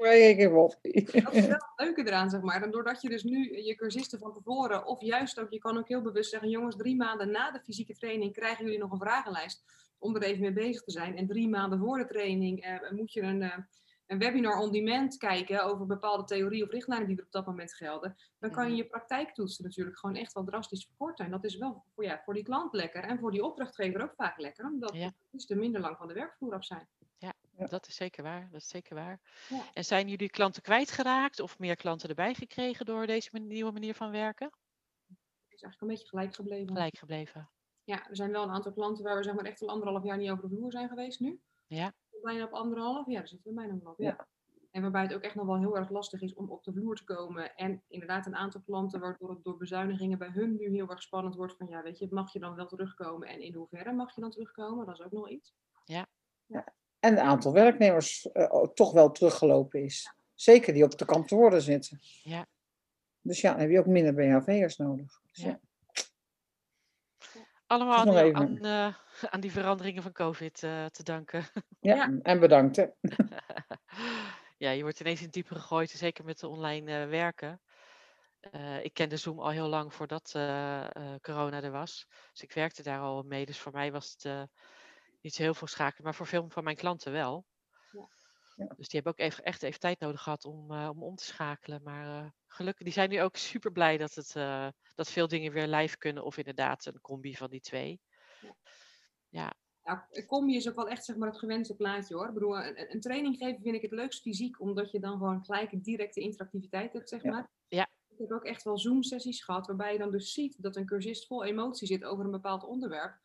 op. 0.57 0.75
dat 1.23 1.33
is 1.33 1.45
wel 1.45 1.51
het 1.75 1.85
leuke 1.85 2.01
eraan, 2.05 2.29
zeg 2.29 2.41
maar. 2.41 2.63
En 2.63 2.71
doordat 2.71 3.01
je 3.01 3.09
dus 3.09 3.23
nu 3.23 3.61
je 3.63 3.75
cursisten 3.75 4.19
van 4.19 4.33
tevoren, 4.33 4.85
of 4.85 5.01
juist 5.01 5.39
ook, 5.39 5.51
je 5.51 5.59
kan 5.59 5.77
ook 5.77 5.87
heel 5.87 6.01
bewust 6.01 6.29
zeggen, 6.29 6.49
jongens, 6.49 6.75
drie 6.75 6.95
maanden 6.95 7.31
na 7.31 7.51
de 7.51 7.59
fysieke 7.59 7.93
training 7.93 8.33
krijgen 8.33 8.65
jullie 8.65 8.79
nog 8.79 8.91
een 8.91 8.99
vragenlijst 8.99 9.63
om 9.97 10.15
er 10.15 10.21
even 10.23 10.41
mee 10.41 10.53
bezig 10.53 10.81
te 10.83 10.91
zijn. 10.91 11.17
En 11.17 11.27
drie 11.27 11.49
maanden 11.49 11.79
voor 11.79 11.97
de 11.97 12.05
training 12.05 12.61
eh, 12.63 12.91
moet 12.91 13.13
je 13.13 13.21
een, 13.21 13.41
eh, 13.41 13.57
een 14.07 14.19
webinar 14.19 14.59
on 14.61 14.71
demand 14.71 15.17
kijken 15.17 15.63
over 15.63 15.85
bepaalde 15.85 16.23
theorie 16.23 16.63
of 16.63 16.69
richtlijnen 16.69 17.07
die 17.07 17.17
er 17.17 17.23
op 17.23 17.31
dat 17.31 17.45
moment 17.45 17.73
gelden. 17.73 18.15
Dan 18.39 18.51
kan 18.51 18.63
je 18.63 18.69
Mhm. 18.69 18.77
je 18.77 18.87
praktijktoetsen 18.87 19.63
natuurlijk 19.63 19.97
gewoon 19.99 20.15
echt 20.15 20.33
wel 20.33 20.43
drastisch 20.43 20.85
verkorten. 20.85 21.25
En 21.25 21.31
dat 21.31 21.43
is 21.45 21.57
wel 21.57 21.83
voor, 21.95 22.03
ja, 22.03 22.21
voor 22.25 22.33
die 22.33 22.43
klant 22.43 22.73
lekker 22.73 23.03
en 23.03 23.19
voor 23.19 23.31
die 23.31 23.43
opdrachtgever 23.43 24.01
ook 24.01 24.13
vaak 24.15 24.37
lekker, 24.39 24.65
omdat 24.65 24.95
Ja. 24.95 25.11
er 25.47 25.57
minder 25.57 25.81
lang 25.81 25.97
van 25.97 26.07
de 26.07 26.13
werkvloer 26.13 26.53
af 26.53 26.65
zijn. 26.65 26.87
Dat 27.67 27.87
is 27.87 27.95
zeker 27.95 28.23
waar. 28.23 28.49
Dat 28.51 28.61
is 28.61 28.67
zeker 28.67 28.95
waar. 28.95 29.19
Ja. 29.49 29.63
En 29.73 29.85
zijn 29.85 30.07
jullie 30.07 30.29
klanten 30.29 30.61
kwijtgeraakt 30.61 31.39
of 31.39 31.59
meer 31.59 31.75
klanten 31.75 32.09
erbij 32.09 32.33
gekregen 32.33 32.85
door 32.85 33.07
deze 33.07 33.39
nieuwe 33.39 33.71
manier 33.71 33.95
van 33.95 34.11
werken? 34.11 34.51
Het 35.07 35.53
is 35.57 35.61
eigenlijk 35.61 35.81
een 35.81 35.87
beetje 35.87 36.07
gelijk 36.07 36.35
gebleven. 36.35 36.67
Gelijk 36.67 36.97
gebleven. 36.97 37.49
Ja, 37.83 38.09
er 38.09 38.15
zijn 38.15 38.31
wel 38.31 38.43
een 38.43 38.51
aantal 38.51 38.73
klanten 38.73 39.03
waar 39.03 39.17
we 39.17 39.23
zeg 39.23 39.33
maar 39.33 39.45
echt 39.45 39.61
al 39.61 39.69
anderhalf 39.69 40.03
jaar 40.03 40.17
niet 40.17 40.29
over 40.29 40.49
de 40.49 40.55
vloer 40.55 40.71
zijn 40.71 40.89
geweest 40.89 41.19
nu. 41.19 41.41
Ja. 41.67 41.93
Bijna 42.21 42.43
op 42.43 42.53
anderhalf, 42.53 43.07
ja, 43.07 43.17
daar 43.17 43.27
zitten 43.27 43.49
we 43.49 43.55
bijna 43.55 43.79
op. 43.83 43.99
Ja. 43.99 44.05
Ja. 44.05 44.27
En 44.71 44.81
waarbij 44.81 45.01
het 45.01 45.13
ook 45.13 45.21
echt 45.21 45.35
nog 45.35 45.45
wel 45.45 45.57
heel 45.57 45.77
erg 45.77 45.89
lastig 45.89 46.21
is 46.21 46.33
om 46.33 46.51
op 46.51 46.63
de 46.63 46.73
vloer 46.73 46.95
te 46.95 47.03
komen. 47.03 47.55
En 47.55 47.83
inderdaad 47.87 48.25
een 48.25 48.35
aantal 48.35 48.61
klanten 48.61 48.99
waardoor 48.99 49.29
het 49.29 49.43
door 49.43 49.57
bezuinigingen 49.57 50.17
bij 50.17 50.29
hun 50.29 50.55
nu 50.55 50.69
heel 50.69 50.89
erg 50.89 51.01
spannend 51.01 51.35
wordt 51.35 51.55
van 51.57 51.67
ja, 51.67 51.81
weet 51.81 51.99
je, 51.99 52.07
mag 52.09 52.33
je 52.33 52.39
dan 52.39 52.55
wel 52.55 52.67
terugkomen 52.67 53.27
en 53.27 53.41
in 53.41 53.53
hoeverre 53.53 53.93
mag 53.93 54.15
je 54.15 54.21
dan 54.21 54.31
terugkomen? 54.31 54.85
Dat 54.85 54.99
is 54.99 55.05
ook 55.05 55.11
nog 55.11 55.29
iets. 55.29 55.53
En 56.99 57.11
het 57.15 57.19
aantal 57.23 57.53
werknemers 57.53 58.31
eh, 58.31 58.53
ook 58.53 58.75
toch 58.75 58.91
wel 58.91 59.11
teruggelopen 59.11 59.83
is. 59.83 60.13
Zeker 60.33 60.73
die 60.73 60.83
op 60.83 60.97
de 60.97 61.05
kantoren 61.05 61.61
zitten. 61.61 61.99
Ja. 62.23 62.45
Dus 63.21 63.41
ja, 63.41 63.51
dan 63.51 63.59
heb 63.59 63.69
je 63.69 63.79
ook 63.79 63.85
minder 63.85 64.13
BHV'ers 64.13 64.77
nodig. 64.77 65.21
Dus 65.31 65.43
Ja. 65.43 65.47
ja. 65.49 65.59
Allemaal 67.67 67.97
aan, 67.97 68.05
nog 68.05 68.15
die- 68.15 68.23
even- 68.23 68.39
aan, 68.39 68.57
eh, 68.89 68.95
aan 69.31 69.39
die 69.39 69.51
veranderingen 69.51 70.03
van 70.03 70.11
COVID 70.11 70.63
eh, 70.63 70.85
te 70.85 71.03
danken. 71.03 71.45
Ja, 71.79 71.95
Ja. 71.95 72.19
en 72.21 72.39
bedankt. 72.39 72.75
Hè. 72.75 72.85
ja, 74.57 74.69
je 74.69 74.81
wordt 74.81 74.99
ineens 74.99 75.21
in 75.21 75.29
diepe 75.29 75.55
gegooid, 75.55 75.89
zeker 75.89 76.25
met 76.25 76.39
de 76.39 76.47
online 76.47 77.01
eh, 77.03 77.09
werken. 77.09 77.61
Eh, 78.39 78.83
ik 78.83 78.93
kende 78.93 79.17
Zoom 79.17 79.39
al 79.39 79.49
heel 79.49 79.67
lang 79.67 79.93
voordat 79.93 80.31
eh, 80.35 80.79
eh, 80.95 81.19
corona 81.21 81.63
er 81.63 81.71
was. 81.71 82.07
Dus 82.31 82.41
ik 82.41 82.51
werkte 82.53 82.83
daar 82.83 82.99
al 82.99 83.23
mee. 83.23 83.45
Dus 83.45 83.59
voor 83.59 83.71
mij 83.71 83.91
was 83.91 84.11
het 84.11 84.25
eh, 84.25 84.41
niet 85.21 85.33
zo 85.33 85.41
heel 85.41 85.53
veel 85.53 85.67
schakelen, 85.67 86.03
maar 86.03 86.15
voor 86.15 86.27
veel 86.27 86.49
van 86.49 86.63
mijn 86.63 86.75
klanten 86.75 87.11
wel. 87.11 87.45
Ja. 87.91 88.07
Ja. 88.55 88.65
Dus 88.65 88.87
die 88.87 89.01
hebben 89.01 89.11
ook 89.11 89.19
even, 89.19 89.43
echt 89.43 89.63
even 89.63 89.79
tijd 89.79 89.99
nodig 89.99 90.21
gehad 90.21 90.45
om, 90.45 90.71
eh, 90.71 90.89
om 90.89 91.03
om 91.03 91.15
te 91.15 91.23
schakelen. 91.23 91.83
Maar 91.83 92.23
eh, 92.23 92.29
gelukkig, 92.47 92.83
die 92.83 92.93
zijn 92.93 93.09
nu 93.09 93.21
ook 93.21 93.35
super 93.35 93.71
blij 93.71 93.97
dat, 93.97 94.13
het, 94.13 94.35
eh, 94.35 94.67
dat 94.95 95.09
veel 95.09 95.27
dingen 95.27 95.51
weer 95.51 95.67
live 95.67 95.97
kunnen. 95.97 96.23
Of 96.23 96.37
inderdaad 96.37 96.85
een 96.85 97.01
combi 97.01 97.35
van 97.35 97.49
die 97.49 97.61
twee. 97.61 98.01
Ja, 99.83 100.07
een 100.11 100.25
combi 100.25 100.55
is 100.55 100.69
ook 100.69 100.75
wel 100.75 100.89
echt 100.89 101.05
zeg 101.05 101.15
maar, 101.15 101.27
het 101.29 101.37
gewenste 101.37 101.75
plaatje 101.75 102.15
hoor. 102.15 102.27
Ik 102.27 102.33
bedoel, 102.33 102.57
een, 102.57 102.91
een 102.93 103.01
training 103.01 103.37
geven 103.37 103.61
vind 103.61 103.75
ik 103.75 103.81
het 103.81 103.91
leukst 103.91 104.21
fysiek, 104.21 104.59
omdat 104.59 104.91
je 104.91 104.99
dan 104.99 105.11
gewoon 105.17 105.45
gelijk 105.45 105.83
directe 105.83 106.19
interactiviteit 106.21 106.93
hebt, 106.93 107.09
zeg 107.09 107.23
Ja. 107.23 107.31
maar. 107.31 107.49
Ja. 107.67 107.89
Ik 108.07 108.17
heb 108.17 108.31
ook 108.31 108.45
echt 108.45 108.63
wel 108.63 108.77
Zoom-sessies 108.77 109.43
gehad, 109.43 109.67
waarbij 109.67 109.93
je 109.93 109.99
dan 109.99 110.11
dus 110.11 110.33
ziet 110.33 110.63
dat 110.63 110.75
een 110.75 110.85
cursist 110.85 111.27
vol 111.27 111.43
emotie 111.43 111.87
zit 111.87 112.03
over 112.03 112.25
een 112.25 112.31
bepaald 112.31 112.63
onderwerp. 112.63 113.17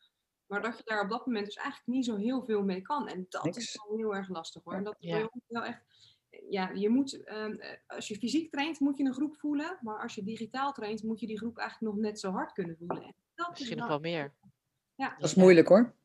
Maar 0.47 0.61
dat 0.61 0.77
je 0.77 0.83
daar 0.85 1.01
op 1.03 1.09
dat 1.09 1.25
moment 1.25 1.45
dus 1.45 1.55
eigenlijk 1.55 1.87
niet 1.87 2.05
zo 2.05 2.15
heel 2.15 2.43
veel 2.45 2.63
mee 2.63 2.81
kan. 2.81 3.07
En 3.07 3.25
dat 3.29 3.43
Niks. 3.43 3.57
is 3.57 3.81
wel 3.87 3.97
heel 3.97 4.15
erg 4.15 4.29
lastig 4.29 4.63
hoor. 4.63 4.73
En 4.73 4.83
dat 4.83 4.95
is 4.99 5.09
Ja. 5.09 5.29
wel 5.47 5.63
echt. 5.63 5.83
Ja, 6.49 6.69
je 6.69 6.89
moet, 6.89 7.23
ehm, 7.23 7.51
eh, 7.51 7.77
als 7.87 8.07
je 8.07 8.15
fysiek 8.15 8.51
traint, 8.51 8.79
moet 8.79 8.97
je 8.97 9.03
een 9.03 9.13
groep 9.13 9.37
voelen. 9.37 9.77
Maar 9.81 10.01
als 10.01 10.15
je 10.15 10.23
digitaal 10.23 10.71
traint, 10.71 11.03
moet 11.03 11.19
je 11.19 11.27
die 11.27 11.37
groep 11.37 11.57
eigenlijk 11.57 11.93
nog 11.93 12.03
net 12.03 12.19
zo 12.19 12.31
hard 12.31 12.51
kunnen 12.51 12.77
voelen. 12.77 13.03
En 13.03 13.13
dat 13.35 13.51
is 13.53 13.59
Misschien 13.59 13.77
nog 13.77 13.87
wel 13.87 13.99
meer. 13.99 14.35
Ja, 14.95 15.09
Dat 15.17 15.29
is 15.29 15.35
moeilijk 15.35 15.67
hoor. 15.67 15.95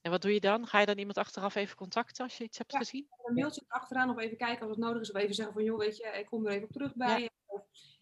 En 0.00 0.12
wat 0.12 0.22
doe 0.22 0.32
je 0.34 0.40
dan? 0.40 0.66
Ga 0.66 0.80
je 0.80 0.86
dan 0.86 0.98
iemand 0.98 1.16
achteraf 1.18 1.54
even 1.54 1.76
contacten 1.76 2.24
als 2.24 2.38
je 2.38 2.44
iets 2.44 2.58
hebt 2.58 2.72
Ja. 2.72 2.78
gezien? 2.78 3.06
een 3.24 3.34
mailtje 3.34 3.64
achteraan 3.68 4.10
of 4.10 4.18
even 4.18 4.36
kijken 4.36 4.60
als 4.66 4.70
het 4.70 4.84
nodig 4.84 5.00
is. 5.02 5.10
Of 5.12 5.20
even 5.20 5.34
zeggen 5.34 5.54
van, 5.54 5.64
joh, 5.64 5.78
weet 5.78 5.96
je, 5.96 6.06
ik 6.06 6.26
kom 6.26 6.46
er 6.46 6.52
even 6.52 6.64
op 6.66 6.72
terug 6.72 6.94
bij. 6.96 7.20
je. 7.20 7.30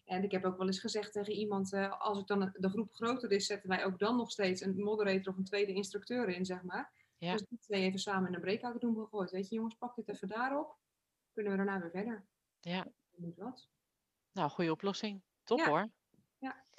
En 0.05 0.23
ik 0.23 0.31
heb 0.31 0.45
ook 0.45 0.57
wel 0.57 0.67
eens 0.67 0.79
gezegd 0.79 1.11
tegen 1.11 1.33
iemand, 1.33 1.73
eh, 1.73 2.01
als 2.01 2.17
het 2.17 2.27
dan 2.27 2.53
de 2.53 2.69
groep 2.69 2.93
groter 2.93 3.31
is, 3.31 3.45
zetten 3.45 3.69
wij 3.69 3.85
ook 3.85 3.99
dan 3.99 4.15
nog 4.17 4.31
steeds 4.31 4.61
een 4.61 4.75
moderator 4.75 5.33
of 5.33 5.37
een 5.37 5.43
tweede 5.43 5.73
instructeur 5.73 6.29
in, 6.29 6.45
zeg 6.45 6.63
maar. 6.63 6.91
Ja. 7.17 7.31
Dus 7.31 7.45
die 7.49 7.59
twee 7.59 7.81
even 7.81 7.99
samen 7.99 8.27
in 8.27 8.33
een 8.33 8.41
breakout 8.41 8.81
doen 8.81 8.95
gegooid. 8.95 9.31
Weet 9.31 9.49
je, 9.49 9.55
jongens, 9.55 9.75
pak 9.75 9.95
dit 9.95 10.09
even 10.09 10.27
daarop. 10.27 10.77
Kunnen 11.33 11.51
we 11.51 11.57
daarna 11.57 11.79
weer 11.79 11.91
verder. 11.91 12.25
Ja. 12.59 12.87
Moet 13.15 13.37
wat. 13.37 13.67
Nou, 14.31 14.49
goede 14.49 14.71
oplossing. 14.71 15.21
Top 15.43 15.59
Ja. 15.59 15.67
hoor. 15.67 15.89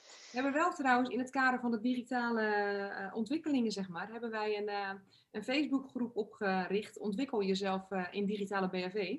We 0.07 0.43
hebben 0.43 0.53
wel 0.53 0.73
trouwens 0.73 1.09
in 1.09 1.19
het 1.19 1.31
kader 1.31 1.61
van 1.61 1.71
de 1.71 1.81
digitale 1.81 2.43
eh, 2.43 3.15
ontwikkelingen, 3.15 3.73
zeg 3.73 3.89
maar, 3.89 4.11
hebben 4.11 4.31
wij 4.31 4.59
een, 4.59 4.69
eh, 4.69 4.93
een 5.31 5.45
Facebookgroep 5.45 6.17
opgericht. 6.17 6.99
Ontwikkel 6.99 7.43
jezelf 7.43 7.91
in 8.11 8.27
digitale 8.27 8.69
BHV. 8.69 9.19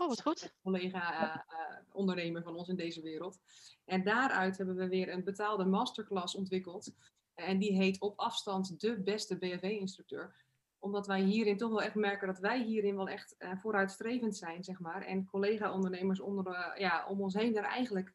Oh, 0.00 0.08
wat 0.08 0.22
goed. 0.22 0.54
collega 0.62 1.12
eh, 1.12 1.34
eh, 1.34 1.76
ondernemer 1.92 2.42
van 2.42 2.56
ons 2.56 2.68
in 2.68 2.76
deze 2.76 3.02
wereld. 3.02 3.40
En 3.84 4.04
daaruit 4.04 4.56
hebben 4.56 4.76
we 4.76 4.88
weer 4.88 5.12
een 5.12 5.24
betaalde 5.24 5.64
masterclass 5.64 6.34
ontwikkeld. 6.34 6.94
En 7.34 7.58
die 7.58 7.72
heet 7.72 8.00
op 8.00 8.18
afstand 8.18 8.80
de 8.80 9.00
beste 9.00 9.38
BHV-instructeur. 9.38 10.34
Omdat 10.78 11.06
wij 11.06 11.20
hierin 11.20 11.56
toch 11.56 11.70
wel 11.70 11.82
echt 11.82 11.94
merken 11.94 12.26
dat 12.26 12.38
wij 12.38 12.62
hierin 12.62 12.96
wel 12.96 13.08
echt 13.08 13.36
eh, 13.36 13.56
vooruitstrevend 13.56 14.36
zijn, 14.36 14.64
zeg 14.64 14.80
maar. 14.80 15.02
En 15.02 15.24
collega-ondernemers 15.24 16.20
onder, 16.20 16.78
ja, 16.80 17.06
om 17.06 17.20
ons 17.20 17.34
heen 17.34 17.52
daar 17.52 17.64
eigenlijk 17.64 18.14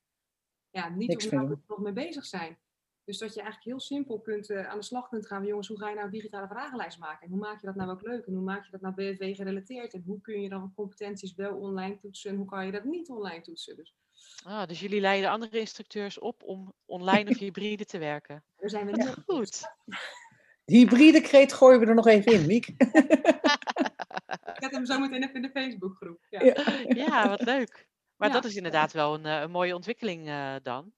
ja, 0.69 0.89
niet 0.89 1.31
nog 1.67 1.79
mee 1.79 1.93
bezig 1.93 2.25
zijn. 2.25 2.57
Dus 3.09 3.17
dat 3.17 3.33
je 3.33 3.41
eigenlijk 3.41 3.69
heel 3.69 3.79
simpel 3.79 4.19
kunt, 4.19 4.49
eh, 4.49 4.67
aan 4.67 4.77
de 4.77 4.83
slag 4.83 5.09
kunt 5.09 5.27
gaan. 5.27 5.45
Jongens, 5.45 5.67
hoe 5.67 5.77
ga 5.79 5.87
je 5.89 5.93
nou 5.93 6.05
een 6.05 6.11
digitale 6.13 6.47
vragenlijst 6.47 6.99
maken? 6.99 7.25
En 7.25 7.29
hoe 7.29 7.39
maak 7.39 7.59
je 7.59 7.65
dat 7.65 7.75
nou 7.75 7.89
ook 7.89 8.01
leuk? 8.01 8.25
En 8.25 8.33
hoe 8.33 8.43
maak 8.43 8.65
je 8.65 8.71
dat 8.71 8.81
nou 8.81 8.93
BFW 8.93 9.23
gerelateerd? 9.35 9.93
En 9.93 10.03
hoe 10.05 10.21
kun 10.21 10.41
je 10.41 10.49
dan 10.49 10.73
competenties 10.75 11.35
wel 11.35 11.55
online 11.55 11.97
toetsen? 11.97 12.31
En 12.31 12.37
hoe 12.37 12.45
kan 12.45 12.65
je 12.65 12.71
dat 12.71 12.83
niet 12.83 13.09
online 13.09 13.41
toetsen? 13.41 13.75
Dus 13.75 13.93
Ah, 14.43 14.67
dus 14.67 14.79
jullie 14.79 14.99
leiden 15.01 15.29
andere 15.29 15.59
instructeurs 15.59 16.19
op 16.19 16.43
om 16.43 16.73
online 16.85 17.29
of 17.29 17.37
hybride 17.45 17.85
te 17.85 17.97
werken. 17.97 18.43
daar 18.59 18.69
zijn 18.69 18.85
we 18.85 19.07
op. 19.17 19.23
Goed. 19.25 19.61
Hybride 20.65 21.21
kreet 21.21 21.53
gooien 21.53 21.79
we 21.79 21.85
er 21.85 21.95
nog 21.95 22.07
even 22.07 22.33
in, 22.33 22.45
Miek. 22.45 22.67
Ik 24.53 24.65
zet 24.65 24.71
hem 24.71 24.85
zo 24.85 24.99
meteen 24.99 25.23
even 25.23 25.35
in 25.35 25.41
de 25.41 25.49
Facebookgroep. 25.49 26.25
Ja. 26.29 26.43
Ja. 26.43 26.55
Ja, 26.87 27.29
wat 27.29 27.41
leuk. 27.41 27.87
Maar 28.15 28.27
Ja. 28.27 28.33
dat 28.33 28.45
is 28.45 28.55
inderdaad 28.55 28.91
wel 28.93 29.13
een, 29.13 29.25
eh, 29.25 29.41
een 29.41 29.51
mooie 29.51 29.75
ontwikkeling 29.75 30.27
eh, 30.27 30.55
dan. 30.63 30.91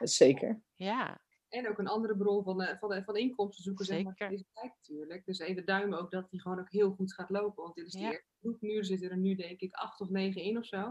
Zeker. 0.00 0.60
Ja, 0.76 1.20
En 1.52 1.68
ook 1.68 1.78
een 1.78 1.86
andere 1.88 2.16
bron 2.16 2.44
van, 2.44 2.58
de, 2.58 2.76
van, 2.80 2.88
de, 2.88 3.04
van 3.04 3.14
de 3.14 3.20
inkomsten 3.20 3.64
zoeken, 3.64 3.84
zeg 3.84 4.02
maar, 4.02 4.14
Zeker. 4.16 4.28
deze 4.36 4.44
tijd 4.52 4.72
natuurlijk. 4.76 5.24
Dus 5.24 5.38
even 5.38 5.64
duimen 5.64 5.98
ook 5.98 6.10
dat 6.10 6.30
die 6.30 6.40
gewoon 6.40 6.58
ook 6.60 6.70
heel 6.70 6.90
goed 6.92 7.14
gaat 7.14 7.30
lopen. 7.30 7.62
Want 7.62 7.74
dit 7.74 7.86
is 7.86 7.92
de 7.92 7.98
Ja. 7.98 8.10
eerste 8.10 8.26
groep. 8.40 8.60
Nu 8.60 8.84
zitten 8.84 9.10
er 9.10 9.16
nu 9.16 9.34
denk 9.34 9.60
ik 9.60 9.74
acht 9.74 10.00
of 10.00 10.08
negen 10.08 10.42
in 10.42 10.58
of 10.58 10.66
zo. 10.66 10.88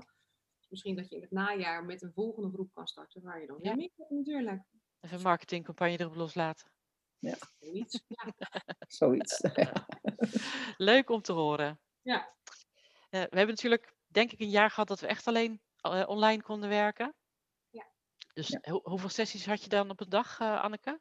Dus 0.60 0.70
misschien 0.70 0.96
dat 0.96 1.10
je 1.10 1.16
in 1.16 1.22
het 1.22 1.32
najaar 1.32 1.86
met 1.86 2.02
een 2.02 2.12
volgende 2.14 2.50
groep 2.50 2.74
kan 2.74 2.88
starten 2.88 3.22
waar 3.22 3.42
je 3.42 3.48
dan 3.48 3.60
Ja. 3.62 3.76
mee 3.76 3.92
hebt 3.96 4.10
natuurlijk. 4.12 4.62
even 5.00 5.18
een 5.18 5.24
marketingcampagne 5.24 6.00
erop 6.00 6.16
loslaten. 6.16 6.72
Zoiets. 7.60 8.04
Ja. 8.08 8.34
Zoiets. 8.88 9.42
Leuk 10.78 11.10
om 11.10 11.22
te 11.22 11.32
horen. 11.34 11.80
Ja. 12.02 12.36
Eh, 13.10 13.22
we 13.22 13.38
hebben 13.38 13.48
natuurlijk, 13.48 13.94
denk 14.08 14.32
ik, 14.32 14.40
een 14.40 14.50
jaar 14.50 14.70
gehad 14.70 14.88
dat 14.88 15.00
we 15.00 15.08
echt 15.08 15.28
alleen 15.28 15.62
eh, 15.82 16.04
online 16.08 16.42
konden 16.42 16.70
werken. 16.70 17.16
Ja. 18.48 18.58
Dus 18.58 18.62
Ja. 18.64 18.72
hoe- 18.72 18.82
hoeveel 18.84 19.10
sessies 19.10 19.46
had 19.46 19.64
je 19.64 19.70
dan 19.70 19.90
op 19.90 20.00
een 20.02 20.10
dag, 20.10 20.40
eh, 20.40 20.62
Anneke? 20.64 21.00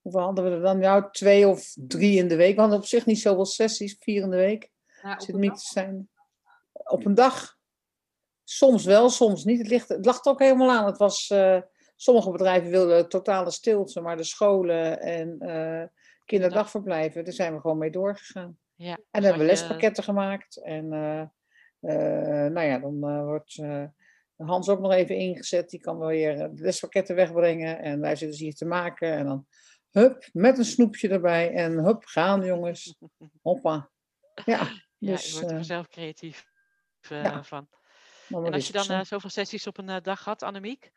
Hoeveel 0.00 0.20
hadden 0.20 0.44
we 0.44 0.50
er 0.50 0.60
dan? 0.62 0.78
Nou, 0.78 1.08
twee 1.10 1.48
of 1.48 1.74
drie 1.74 2.18
in 2.18 2.28
de 2.28 2.36
week. 2.36 2.54
We 2.54 2.60
hadden 2.60 2.78
op 2.78 2.84
zich 2.84 3.06
niet 3.06 3.18
zoveel 3.20 3.44
sessies, 3.46 3.96
vier 4.00 4.22
in 4.22 4.30
de 4.30 4.36
week. 4.36 4.70
Ja, 5.02 5.20
Zit 5.20 5.34
niet 5.36 5.54
te 5.58 5.66
zijn. 5.66 6.08
Op 6.72 7.04
een 7.06 7.14
dag. 7.14 7.56
Soms 8.44 8.84
wel, 8.84 9.10
soms 9.10 9.44
niet. 9.44 9.58
Het, 9.58 9.68
ligt, 9.68 9.88
het 9.88 10.04
lag 10.04 10.24
er 10.24 10.30
ook 10.30 10.38
helemaal 10.38 10.70
aan. 10.70 10.86
Het 10.86 10.96
was, 10.98 11.30
eh, 11.30 11.60
sommige 11.96 12.30
bedrijven 12.30 12.70
wilden 12.70 13.08
totale 13.08 13.50
stilte, 13.50 14.00
maar 14.00 14.16
de 14.16 14.24
scholen 14.24 15.00
en 15.00 15.38
eh, 15.38 15.86
kinderdagverblijven, 16.24 17.24
daar 17.24 17.32
zijn 17.32 17.54
we 17.54 17.60
gewoon 17.60 17.78
mee 17.78 17.90
doorgegaan. 17.90 18.58
Ja. 18.74 18.90
En 18.90 18.96
dus 18.96 19.06
dan 19.10 19.22
hebben 19.22 19.40
we 19.40 19.46
je- 19.46 19.50
lespakketten 19.50 20.04
gemaakt. 20.04 20.56
En 20.62 20.88
nou 20.88 22.60
ja, 22.60 22.78
dan 22.78 23.24
wordt 23.24 23.54
Hans 24.46 24.68
ook 24.68 24.80
nog 24.80 24.92
even 24.92 25.16
ingezet. 25.16 25.70
Die 25.70 25.80
kan 25.80 25.98
wel 25.98 26.08
weer 26.08 26.40
eh, 26.40 26.48
de 26.52 26.62
lespakketten 26.62 27.14
wegbrengen. 27.14 27.78
En 27.78 28.00
wij 28.00 28.16
zitten 28.16 28.38
ze 28.38 28.44
hier 28.44 28.54
te 28.54 28.64
maken. 28.64 29.12
En 29.12 29.24
dan 29.26 29.46
hup, 29.90 30.28
met 30.32 30.58
een 30.58 30.64
snoepje 30.64 31.08
erbij. 31.08 31.52
En 31.52 31.84
hup, 31.84 32.04
gaan 32.04 32.44
jongens. 32.44 32.96
Hoppa. 33.42 33.90
Ja, 34.44 34.68
Ja, 34.98 35.12
dus, 35.12 35.26
je 35.26 35.32
wordt 35.32 35.44
er 35.44 35.50
eh, 35.50 35.56
vanzelf 35.56 35.88
creatief 35.88 36.46
eh, 37.00 37.22
ja, 37.22 37.44
van. 37.44 37.68
dan 38.28 38.46
En 38.46 38.52
als 38.52 38.66
je 38.66 38.72
dan 38.72 38.84
zo. 38.84 39.02
zoveel 39.02 39.30
sessies 39.30 39.66
op 39.66 39.78
een 39.78 40.02
dag 40.02 40.24
had, 40.24 40.42
Annemiek, 40.42 40.92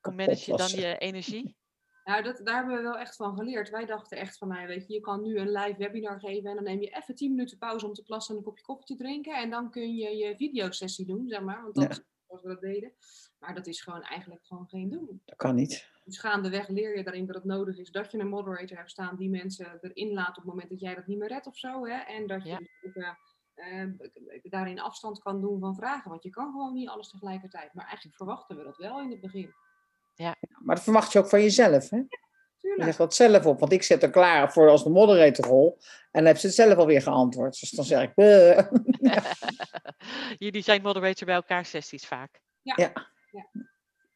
hoe 0.00 0.14
manage 0.14 0.50
je 0.50 0.56
dan 0.56 0.70
je 0.70 0.98
energie? 0.98 1.56
Nou, 2.04 2.22
dat, 2.22 2.40
daar 2.44 2.56
hebben 2.56 2.76
we 2.76 2.82
wel 2.82 2.98
echt 2.98 3.16
van 3.16 3.36
geleerd. 3.36 3.70
Wij 3.70 3.86
dachten 3.86 4.18
echt 4.18 4.38
van, 4.38 4.48
nou, 4.48 4.66
weet 4.66 4.86
je, 4.86 4.94
je 4.94 5.00
kan 5.00 5.22
nu 5.22 5.38
een 5.38 5.52
live 5.52 5.78
webinar 5.78 6.20
geven 6.20 6.50
en 6.50 6.54
dan 6.54 6.64
neem 6.64 6.80
je 6.80 6.96
even 6.96 7.14
10 7.14 7.30
minuten 7.30 7.58
pauze 7.58 7.86
om 7.86 7.92
te 7.92 8.02
plassen 8.02 8.34
en 8.34 8.38
een 8.40 8.46
kopje 8.46 8.64
koffie 8.64 8.96
te 8.96 9.02
drinken. 9.02 9.36
En 9.36 9.50
dan 9.50 9.70
kun 9.70 9.96
je 9.96 10.16
je 10.16 10.36
videosessie 10.36 11.06
doen, 11.06 11.28
zeg 11.28 11.40
maar. 11.40 11.62
Want 11.62 11.74
dat 11.74 11.96
Ja. 11.96 12.11
Zoals 12.32 12.42
we 12.42 12.48
dat 12.48 12.72
deden. 12.72 12.92
Maar 13.38 13.54
dat 13.54 13.66
is 13.66 13.80
gewoon 13.80 14.02
eigenlijk 14.02 14.46
gewoon 14.46 14.68
geen 14.68 14.90
doen. 14.90 15.20
Dat 15.24 15.36
kan 15.36 15.54
niet. 15.54 15.90
Dus 16.04 16.18
gaandeweg 16.18 16.68
leer 16.68 16.96
je 16.96 17.04
daarin 17.04 17.26
dat 17.26 17.34
het 17.34 17.44
nodig 17.44 17.78
is 17.78 17.90
dat 17.90 18.12
je 18.12 18.18
een 18.18 18.28
moderator 18.28 18.76
hebt 18.76 18.90
staan 18.90 19.16
die 19.16 19.30
mensen 19.30 19.78
erin 19.80 20.12
laat 20.12 20.28
op 20.28 20.36
het 20.36 20.44
moment 20.44 20.68
dat 20.70 20.80
jij 20.80 20.94
dat 20.94 21.06
niet 21.06 21.18
meer 21.18 21.28
redt 21.28 21.46
of 21.46 21.56
zo. 21.56 21.86
Hè? 21.86 21.96
En 21.98 22.26
dat 22.26 22.42
je 22.42 22.48
Ja. 22.48 22.58
dus 22.58 22.68
ook, 22.82 22.94
eh, 23.54 23.82
eh, 23.82 23.88
daarin 24.42 24.80
afstand 24.80 25.18
kan 25.22 25.40
doen 25.40 25.60
van 25.60 25.74
vragen. 25.74 26.10
Want 26.10 26.22
je 26.22 26.30
kan 26.30 26.50
gewoon 26.50 26.72
niet 26.72 26.88
alles 26.88 27.10
tegelijkertijd. 27.10 27.74
Maar 27.74 27.84
eigenlijk 27.86 28.16
verwachten 28.16 28.56
we 28.56 28.64
dat 28.64 28.76
wel 28.76 29.00
in 29.00 29.10
het 29.10 29.20
begin. 29.20 29.54
Maar 30.58 30.74
dat 30.74 30.84
verwacht 30.84 31.12
je 31.12 31.18
ook 31.18 31.28
van 31.28 31.40
jezelf. 31.42 31.90
Hè? 31.90 32.02
Tuurlijk. 32.62 32.84
legt 32.84 32.98
dat 32.98 33.14
zelf 33.14 33.46
op. 33.46 33.60
Want 33.60 33.72
ik 33.72 33.82
zet 33.82 34.02
er 34.02 34.10
klaar 34.10 34.52
voor 34.52 34.68
als 34.68 34.84
de 34.84 34.90
moderatorrol. 34.90 35.78
En 35.80 35.86
dan 36.10 36.24
heeft 36.24 36.40
ze 36.40 36.46
het 36.46 36.56
zelf 36.56 36.78
alweer 36.78 37.02
geantwoord. 37.02 37.60
Dus 37.60 37.70
dan 37.70 37.84
zeg 37.84 38.02
ik. 38.02 38.12
Jullie 40.44 40.62
zijn 40.62 40.82
moderator 40.82 41.26
bij 41.26 41.34
elkaar 41.34 41.64
sessies 41.64 42.06
vaak. 42.06 42.40
Ja. 42.62 42.92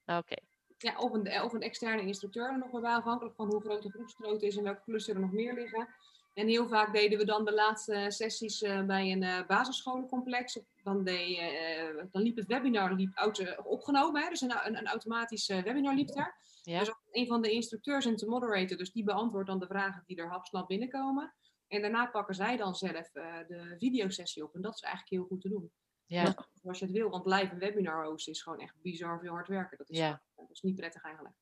Oké. 0.07 0.37
Ja, 0.79 0.99
of 0.99 1.13
een, 1.13 1.43
of 1.43 1.53
een 1.53 1.63
externe 1.63 2.03
instructeur 2.03 2.51
er 2.51 2.59
nog 2.59 2.71
wel 2.71 2.81
bij, 2.81 2.95
afhankelijk 2.95 3.37
van 3.37 3.47
hoe 3.47 3.61
groot 3.61 3.83
de 3.83 3.91
groepsgrootte 3.91 4.47
is 4.47 4.57
en 4.57 4.63
welke 4.63 4.83
klussen 4.85 5.15
er 5.15 5.21
nog 5.21 5.33
meer 5.33 5.55
liggen. 5.55 5.89
En 6.35 6.49
heel 6.49 6.69
vaak 6.69 6.93
deden 6.93 7.19
we 7.19 7.25
dan 7.25 7.45
de 7.45 7.53
laatste 7.53 8.05
sessies 8.09 8.63
eh, 8.63 8.85
bij 8.85 9.13
een 9.13 9.23
eh 9.23 9.47
basisscholencomplex. 9.47 10.59
Dan, 10.83 11.05
deed, 11.05 11.39
eh, 11.39 12.05
dan 12.13 12.23
liep 12.23 12.37
het 12.37 12.47
webinar 12.47 12.93
liep 12.93 13.13
auto, 13.15 13.45
opgenomen, 13.65 14.23
hè? 14.23 14.29
dus 14.29 14.41
een, 14.41 14.53
een, 14.65 14.77
een 14.77 14.87
automatisch 14.87 15.49
eh, 15.49 15.63
webinar 15.63 15.95
liep 15.95 16.09
daar. 16.09 16.37
Ja. 16.63 16.79
Dus 16.79 16.93
een 17.17 17.27
van 17.27 17.43
de 17.43 17.51
instructeurs 17.51 18.07
en 18.07 18.17
de 18.17 18.27
moderator, 18.27 18.77
dus 18.77 18.93
die 18.93 19.05
beantwoordt 19.05 19.49
dan 19.49 19.59
de 19.59 19.67
vragen 19.67 20.03
die 20.07 20.17
er 20.17 20.29
hapslap 20.29 20.69
binnenkomen. 20.69 21.35
En 21.69 21.81
daarna 21.81 22.07
pakken 22.07 22.35
zij 22.35 22.57
dan 22.57 22.75
zelf 22.75 23.15
eh, 23.15 23.39
de 23.49 23.75
videosessie 23.79 24.45
op. 24.45 24.55
En 24.55 24.61
dat 24.63 24.75
is 24.75 24.81
eigenlijk 24.81 25.13
heel 25.15 25.25
goed 25.25 25.41
te 25.41 25.49
doen. 25.49 25.71
Ja. 26.05 26.25
Dat, 26.25 26.49
zoals 26.63 26.79
je 26.79 26.85
het 26.85 26.95
wil, 26.95 27.11
want 27.11 27.27
live 27.27 27.53
een 27.53 27.59
webinar 27.59 28.05
hosten 28.07 28.33
is 28.33 28.43
gewoon 28.43 28.61
echt 28.61 28.75
bizar 28.83 29.21
veel 29.21 29.31
hard 29.33 29.49
werken. 29.49 29.79
Dat 29.79 29.91
is, 29.91 29.99
Ja. 29.99 30.23
dat 30.35 30.51
is 30.51 30.61
niet 30.61 30.75
prettig 30.77 31.03
eigenlijk. 31.03 31.35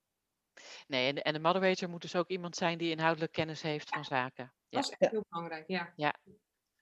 Nee, 0.86 1.08
en, 1.12 1.22
en 1.22 1.32
de 1.32 1.38
moderator 1.38 1.88
moet 1.88 2.02
dus 2.02 2.16
ook 2.16 2.28
iemand 2.28 2.56
zijn 2.56 2.78
die 2.78 2.90
inhoudelijk 2.90 3.32
kennis 3.32 3.62
heeft 3.62 3.88
van 3.88 4.04
zaken. 4.04 4.44
Ja. 4.68 4.80
Dat 4.80 4.84
is 4.84 4.90
echt 4.90 5.00
Ja. 5.00 5.08
heel 5.10 5.24
belangrijk, 5.28 5.68
ja. 5.68 5.92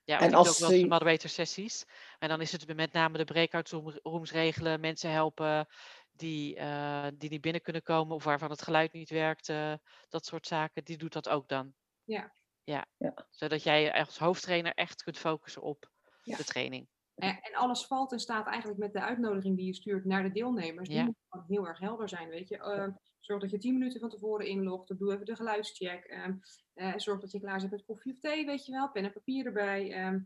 Ja, 0.04 0.18
En 0.18 0.24
ik 0.24 0.28
doe 0.30 0.38
als 0.38 0.48
ook 0.62 0.68
wel 0.68 0.78
die- 0.78 0.86
moderator 0.88 1.30
sessies. 1.30 1.84
En 2.18 2.28
dan 2.28 2.40
is 2.40 2.52
het 2.52 2.74
met 2.76 2.92
name 2.92 3.18
de 3.18 3.24
breakout 3.24 3.68
room- 3.70 3.98
rooms 4.02 4.32
regelen, 4.32 4.80
mensen 4.80 5.10
helpen 5.10 5.66
die, 6.12 6.56
eh, 6.56 7.06
die 7.16 7.30
niet 7.30 7.40
binnen 7.40 7.62
kunnen 7.62 7.82
komen 7.82 8.14
of 8.14 8.24
waarvan 8.24 8.50
het 8.50 8.62
geluid 8.62 8.92
niet 8.92 9.10
werkt, 9.10 9.48
eh, 9.48 9.74
dat 10.08 10.24
soort 10.26 10.46
zaken. 10.46 10.84
Die 10.84 10.96
doet 10.98 11.12
dat 11.12 11.28
ook 11.28 11.48
dan. 11.48 11.74
Ja. 12.04 12.32
Ja. 12.64 12.86
Ja. 12.96 13.26
Zodat 13.30 13.62
jij 13.62 13.92
als 13.92 14.18
hoofdtrainer 14.18 14.72
echt 14.74 15.02
kunt 15.02 15.18
focussen 15.18 15.62
op 15.62 15.90
Ja. 16.22 16.36
de 16.36 16.44
training. 16.44 16.88
En, 17.14 17.40
en 17.40 17.54
alles 17.54 17.86
valt 17.86 18.12
en 18.12 18.18
staat 18.20 18.46
eigenlijk 18.46 18.78
met 18.78 18.92
de 18.92 19.00
uitnodiging 19.00 19.56
die 19.56 19.66
je 19.66 19.74
stuurt 19.74 20.04
naar 20.04 20.22
de 20.22 20.30
deelnemers. 20.32 20.88
Die 20.88 20.98
Ja. 20.98 21.04
moet 21.04 21.16
gewoon 21.28 21.46
heel 21.48 21.66
erg 21.66 21.78
helder 21.78 22.08
zijn, 22.08 22.28
weet 22.28 22.48
je. 22.48 22.58
Eh, 22.58 22.88
zorg 23.20 23.40
dat 23.40 23.50
je 23.50 23.58
10 23.58 23.72
minuten 23.72 24.00
van 24.00 24.08
tevoren 24.10 24.46
inlogt. 24.46 24.98
Doe 24.98 25.12
even 25.12 25.26
de 25.26 25.36
geluidscheck. 25.36 26.04
ehm, 26.04 26.36
eh, 26.74 26.92
zorg 26.96 27.20
dat 27.20 27.30
je 27.32 27.40
klaar 27.40 27.60
zit 27.60 27.70
met 27.70 27.84
koffie 27.84 28.12
of 28.12 28.18
thee, 28.20 28.46
weet 28.46 28.66
je 28.66 28.72
wel. 28.72 28.90
Pen 28.90 29.04
en 29.04 29.12
papier 29.12 29.46
erbij. 29.46 29.92
ehm, 29.92 30.20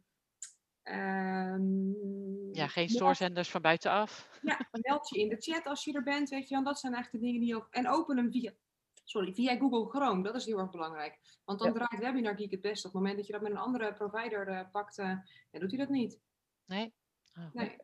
ehm, 0.87 2.55
Ja, 2.55 2.67
geen 2.69 2.89
stoorzenders 2.89 3.51
van 3.51 3.63
buitenaf. 3.63 4.29
Ja, 4.43 4.69
meld 4.71 5.09
je 5.09 5.19
in 5.21 5.29
de 5.29 5.37
chat 5.39 5.67
als 5.67 5.85
je 5.85 5.93
er 5.93 6.03
bent, 6.03 6.29
weet 6.29 6.49
je 6.49 6.55
wel. 6.55 6.65
Dat 6.65 6.79
zijn 6.79 6.95
eigenlijk 6.95 7.25
de 7.25 7.31
dingen 7.31 7.47
die 7.47 7.57
ook... 7.57 7.67
En 7.71 7.89
open 7.89 8.17
hem 8.17 8.31
via, 8.33 8.53
sorry, 9.05 9.35
via 9.35 9.57
Google 9.57 9.89
Chrome. 9.89 10.23
Dat 10.23 10.35
is 10.35 10.45
heel 10.47 10.59
erg 10.59 10.71
belangrijk. 10.71 11.19
Want 11.45 11.59
dan 11.59 11.69
Ja. 11.69 11.75
draait 11.75 12.03
Webinar 12.03 12.37
Geek 12.37 12.51
het 12.51 12.61
best. 12.61 12.85
Op 12.85 12.93
het 12.93 13.01
moment 13.01 13.17
dat 13.17 13.27
je 13.27 13.33
dat 13.33 13.43
met 13.43 13.51
een 13.51 13.57
andere 13.59 13.93
provider 13.93 14.49
eh, 14.49 14.71
pakt, 14.73 14.99
eh, 14.99 15.13
ja, 15.51 15.59
doet 15.59 15.71
hij 15.71 15.79
dat 15.79 15.89
niet. 15.89 16.21
Nee? 16.65 16.95
Oh. 17.39 17.53
Nee. 17.53 17.77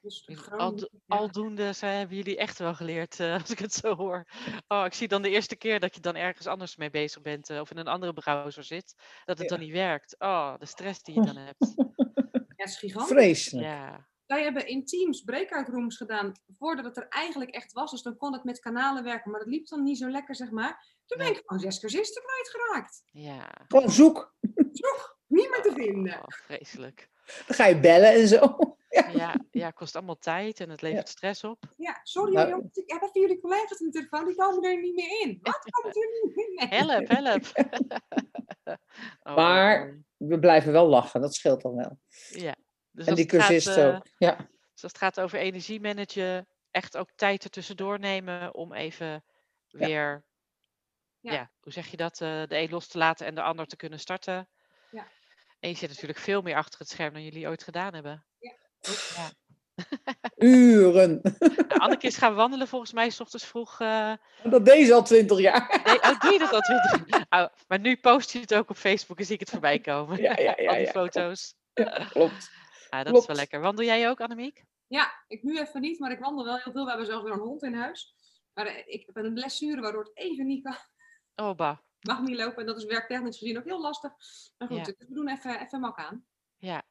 Dus 0.00 0.22
Chrome, 0.26 0.90
ja. 1.06 1.16
Aldoende 1.16 1.72
ze 1.72 1.86
hebben 1.86 2.16
jullie 2.16 2.36
echt 2.36 2.58
wel 2.58 2.74
geleerd, 2.74 3.20
eh, 3.20 3.32
als 3.40 3.50
ik 3.50 3.58
het 3.58 3.72
zo 3.72 3.96
hoor. 3.96 4.26
Oh, 4.68 4.84
ik 4.84 4.94
zie 4.94 5.08
dan 5.08 5.22
de 5.22 5.30
eerste 5.30 5.56
keer 5.56 5.80
dat 5.80 5.94
je 5.94 6.00
dan 6.00 6.14
ergens 6.14 6.46
anders 6.46 6.76
mee 6.76 6.90
bezig 6.90 7.22
bent 7.22 7.50
eh, 7.50 7.60
of 7.60 7.70
in 7.70 7.76
een 7.76 7.88
andere 7.88 8.12
browser 8.12 8.64
zit, 8.64 8.94
dat 9.24 9.38
het 9.38 9.48
dan 9.48 9.58
niet 9.58 9.72
werkt. 9.72 10.14
Oh, 10.18 10.54
de 10.58 10.66
stress 10.66 11.02
die 11.02 11.14
je 11.14 11.22
dan 11.22 11.36
hebt. 11.36 11.74
Ja, 12.58 12.64
is 12.64 12.76
gigantisch. 12.76 13.10
Vreselijk. 13.16 13.66
Ja, 13.66 14.06
Wij 14.26 14.42
hebben 14.42 14.66
in 14.66 14.84
Teams 14.84 15.22
breakout 15.22 15.68
rooms 15.68 15.96
gedaan 15.96 16.32
voordat 16.58 16.84
het 16.84 16.96
er 16.96 17.08
eigenlijk 17.08 17.50
echt 17.50 17.72
was. 17.72 17.90
Dus 17.90 18.02
dan 18.02 18.16
kon 18.16 18.32
het 18.32 18.44
met 18.44 18.60
kanalen 18.60 19.04
werken, 19.04 19.30
maar 19.30 19.40
dat 19.40 19.48
liep 19.48 19.66
dan 19.68 19.82
niet 19.82 19.98
zo 19.98 20.08
lekker, 20.10 20.34
zeg 20.36 20.50
maar. 20.50 20.96
Toen 21.06 21.18
ben 21.18 21.26
ik 21.26 21.42
gewoon 21.46 21.62
zes 21.62 21.80
cursisten 21.80 22.22
kwijtgeraakt. 22.22 23.02
ja. 23.10 23.50
Gewoon 23.68 23.90
zoek. 23.90 24.34
Niet 25.26 25.50
meer 25.50 25.62
te 25.62 25.72
vinden. 25.74 26.14
Oh, 26.14 26.22
vreselijk. 26.28 27.08
Dan 27.46 27.56
ga 27.56 27.66
je 27.66 27.80
bellen 27.80 28.12
en 28.12 28.28
zo. 28.28 28.56
Ja, 29.12 29.34
ja, 29.50 29.70
kost 29.70 29.96
allemaal 29.96 30.18
tijd 30.18 30.60
en 30.60 30.70
het 30.70 30.82
levert 30.82 31.08
stress 31.08 31.44
op. 31.44 31.62
Ja, 31.76 32.00
sorry 32.02 32.32
Nou- 32.34 32.48
jongens, 32.48 32.76
ik 32.76 32.90
heb 32.90 33.02
even 33.02 33.20
jullie 33.20 33.40
collega's 33.40 33.80
in 33.80 33.86
de 33.86 33.92
telefoon, 33.92 34.24
die 34.26 34.34
komen 34.36 34.62
er 34.70 34.80
niet 34.80 34.94
meer 34.94 35.20
in. 35.22 35.38
Wat 35.42 35.58
komt 35.70 35.96
er 35.96 36.08
niet 36.22 36.36
meer 36.36 36.62
in? 36.62 36.68
Help, 36.88 37.08
help. 37.08 37.44
Oh, 39.22 39.34
Maar- 39.36 39.88
oh, 39.88 39.94
We 40.18 40.38
blijven 40.38 40.72
wel 40.72 40.86
lachen, 40.86 41.20
dat 41.20 41.34
scheelt 41.34 41.62
dan 41.62 41.74
wel. 41.76 41.98
ja. 42.28 42.56
Dus 42.90 43.06
En 43.06 43.14
die 43.14 43.24
het 43.24 43.42
gaat, 43.42 43.76
eh, 43.76 43.86
ook. 43.86 44.06
Ja. 44.18 44.36
Dus 44.36 44.82
als 44.82 44.92
het 44.92 44.98
gaat 44.98 45.20
over 45.20 45.38
energie 45.38 45.80
managen, 45.80 46.48
echt 46.70 46.96
ook 46.96 47.10
tijd 47.14 47.44
er 47.44 47.50
tussendoor 47.50 47.98
nemen 47.98 48.54
om 48.54 48.72
even 48.72 49.24
weer, 49.68 50.24
ja. 51.20 51.32
Ja. 51.32 51.50
hoe 51.60 51.72
zeg 51.72 51.86
je 51.86 51.96
dat, 51.96 52.20
eh, 52.20 52.42
de 52.46 52.56
een 52.56 52.70
los 52.70 52.86
te 52.86 52.98
laten 52.98 53.26
en 53.26 53.34
de 53.34 53.42
ander 53.42 53.66
te 53.66 53.76
kunnen 53.76 54.00
starten. 54.00 54.48
Ja. 54.90 55.06
En 55.60 55.68
je 55.68 55.76
zit 55.76 55.88
natuurlijk 55.88 56.18
veel 56.18 56.42
meer 56.42 56.56
achter 56.56 56.78
het 56.78 56.88
scherm 56.88 57.12
dan 57.12 57.22
jullie 57.22 57.48
ooit 57.48 57.62
gedaan 57.62 57.94
hebben. 57.94 58.26
Ook. 58.88 59.12
Ja. 59.16 59.30
Uren. 60.36 61.20
Nou, 61.22 61.66
Anneke 61.80 62.06
is 62.06 62.16
gaan 62.16 62.34
wandelen 62.34 62.68
volgens 62.68 62.92
mij, 62.92 63.10
s 63.10 63.20
ochtends 63.20 63.46
vroeg. 63.46 63.80
eh, 63.80 64.12
Dat 64.42 64.64
deed 64.64 64.86
ze 64.86 64.94
al 64.94 65.02
twintig 65.04 65.38
jaar. 65.40 65.80
nee, 65.84 65.96
oh, 66.02 66.20
doe 66.20 66.32
je 66.32 66.38
dat 66.38 66.52
al 66.52 66.60
20 66.60 67.26
oh, 67.30 67.46
Maar 67.68 67.80
nu 67.80 67.96
post 67.96 68.30
je 68.32 68.38
het 68.40 68.54
ook 68.54 68.70
op 68.70 68.76
Facebook 68.76 69.18
en 69.18 69.24
zie 69.24 69.34
ik 69.34 69.40
het 69.40 69.50
voorbij 69.50 69.78
komen. 69.78 70.20
Ja, 70.20 70.32
ja, 70.38 70.54
ja, 70.56 70.68
al 70.68 70.74
die 70.76 70.84
ja, 70.84 70.90
foto's. 70.90 71.54
Klopt. 72.10 72.50
Ah, 72.90 73.04
dat 73.04 73.16
is 73.16 73.26
wel 73.26 73.36
lekker. 73.36 73.60
Wandel 73.60 73.84
jij 73.84 74.08
ook, 74.10 74.20
Annemiek? 74.20 74.64
Ja, 74.86 75.12
ik 75.26 75.42
nu 75.42 75.58
even 75.60 75.80
niet, 75.80 75.98
maar 75.98 76.10
ik 76.10 76.18
wandel 76.18 76.44
wel 76.44 76.56
heel 76.58 76.72
veel. 76.72 76.82
We 76.84 76.88
hebben 76.88 77.06
zelfs 77.06 77.24
weer 77.24 77.32
een 77.32 77.38
hond 77.38 77.62
in 77.62 77.74
huis. 77.74 78.14
Maar 78.54 78.66
eh, 78.66 78.82
ik 78.86 79.06
heb 79.06 79.16
een 79.24 79.34
blessure 79.34 79.80
waardoor 79.80 80.02
het 80.04 80.16
even 80.16 80.46
niet 80.46 80.62
kan. 80.62 80.76
Oh, 81.48 81.56
bah. 81.56 81.76
Mag 82.00 82.20
niet 82.20 82.36
lopen 82.36 82.56
en 82.56 82.66
dat 82.66 82.76
is 82.76 82.84
werktechnisch 82.84 83.38
gezien 83.38 83.58
ook 83.58 83.64
heel 83.64 83.80
lastig. 83.80 84.12
Maar 84.58 84.68
goed, 84.68 84.76
Ja. 84.76 84.82
dus 84.84 84.94
we 84.98 85.14
doen 85.14 85.28
even, 85.28 85.60
even 85.60 85.80
mak 85.80 85.98
aan. 85.98 86.24
Ja, 86.56 86.82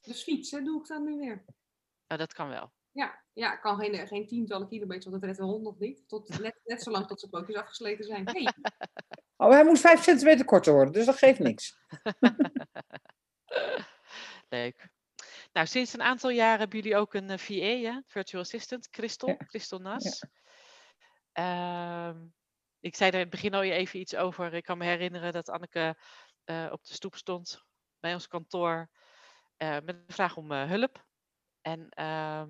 Dus 0.00 0.22
fietsen 0.22 0.64
doe 0.64 0.80
ik 0.80 0.86
dan 0.86 1.04
nu 1.04 1.16
weer. 1.16 1.44
Oh, 2.08 2.18
dat 2.18 2.32
kan 2.32 2.48
wel. 2.48 2.72
Ja, 2.92 3.22
ja 3.32 3.54
ik 3.54 3.60
kan 3.60 3.78
geen, 3.78 4.06
geen 4.06 4.26
tientallen 4.26 4.68
kilometers, 4.68 5.06
want 5.06 5.16
dat 5.16 5.24
redt 5.24 5.38
de 5.38 5.44
hond 5.44 5.62
nog 5.62 5.78
niet. 5.78 6.08
Tot 6.08 6.38
net, 6.40 6.60
net 6.64 6.82
zolang 6.82 7.06
tot 7.06 7.20
zijn 7.20 7.30
pootjes 7.30 7.56
afgesleten 7.56 8.04
zijn. 8.04 8.28
Hey, 8.28 8.52
Oh, 9.36 9.50
hij 9.50 9.64
moet 9.64 9.80
vijf 9.80 10.02
centimeter 10.02 10.44
korter 10.44 10.72
worden, 10.72 10.92
dus 10.92 11.06
dat 11.06 11.18
geeft 11.18 11.38
niks. 11.38 11.78
Leuk. 14.48 14.88
Nou, 15.52 15.66
sinds 15.66 15.92
een 15.92 16.02
aantal 16.02 16.30
jaren 16.30 16.58
hebben 16.58 16.78
jullie 16.78 16.96
ook 16.96 17.14
een 17.14 17.30
eh, 17.30 17.38
VA, 17.38 17.90
hè? 17.90 18.00
Virtual 18.06 18.42
Assistant, 18.42 18.88
Christel, 18.90 19.28
Ja. 19.28 19.36
Christel 19.38 19.78
Nas. 19.78 20.24
Ehm, 21.32 22.24
ik 22.80 22.96
zei 22.96 23.10
er 23.10 23.14
in 23.16 23.20
het 23.20 23.30
begin 23.30 23.54
al 23.54 23.62
je 23.62 23.72
even 23.72 24.00
iets 24.00 24.16
over. 24.16 24.54
Ik 24.54 24.64
kan 24.64 24.78
me 24.78 24.84
herinneren 24.84 25.32
dat 25.32 25.48
Anneke 25.48 25.96
eh, 26.44 26.68
op 26.70 26.84
de 26.84 26.94
stoep 26.94 27.16
stond 27.16 27.64
bij 28.00 28.14
ons 28.14 28.28
kantoor 28.28 28.88
eh, 29.56 29.70
met 29.70 29.88
een 29.88 30.04
vraag 30.06 30.36
om 30.36 30.52
eh, 30.52 30.68
hulp. 30.68 31.05
En 31.66 31.88
ehm, 31.88 32.48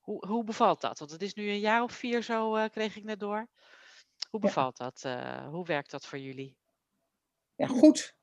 hoe, 0.00 0.26
hoe 0.26 0.44
bevalt 0.44 0.80
dat? 0.80 0.98
Want 0.98 1.10
het 1.10 1.22
is 1.22 1.34
nu 1.34 1.48
een 1.50 1.58
jaar 1.60 1.82
of 1.82 1.92
vier 1.92 2.22
zo, 2.22 2.54
eh, 2.54 2.70
kreeg 2.70 2.96
ik 2.96 3.04
net 3.04 3.20
door. 3.20 3.48
Hoe 4.30 4.40
Ja. 4.40 4.46
bevalt 4.46 4.76
dat? 4.76 5.04
Eh, 5.04 5.48
hoe 5.48 5.66
werkt 5.66 5.90
dat 5.90 6.06
voor 6.06 6.18
jullie? 6.18 6.56
Ja, 7.54 7.66
goed. 7.66 8.16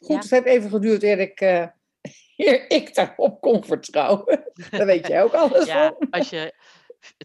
Goed, 0.00 0.08
Ja. 0.08 0.18
het 0.18 0.30
heeft 0.30 0.46
even 0.46 0.70
geduurd 0.70 1.02
eer 1.02 1.18
ik, 1.18 1.40
eh, 1.40 1.66
eer 2.36 2.70
ik 2.70 2.94
daarop 2.94 3.40
kon 3.40 3.64
vertrouwen. 3.64 4.52
Daar 4.70 4.86
weet 4.86 5.06
jij 5.06 5.22
ook 5.22 5.32
alles 5.32 5.64
Ja, 5.64 5.94
van. 5.98 6.10
als 6.10 6.30
je 6.30 6.54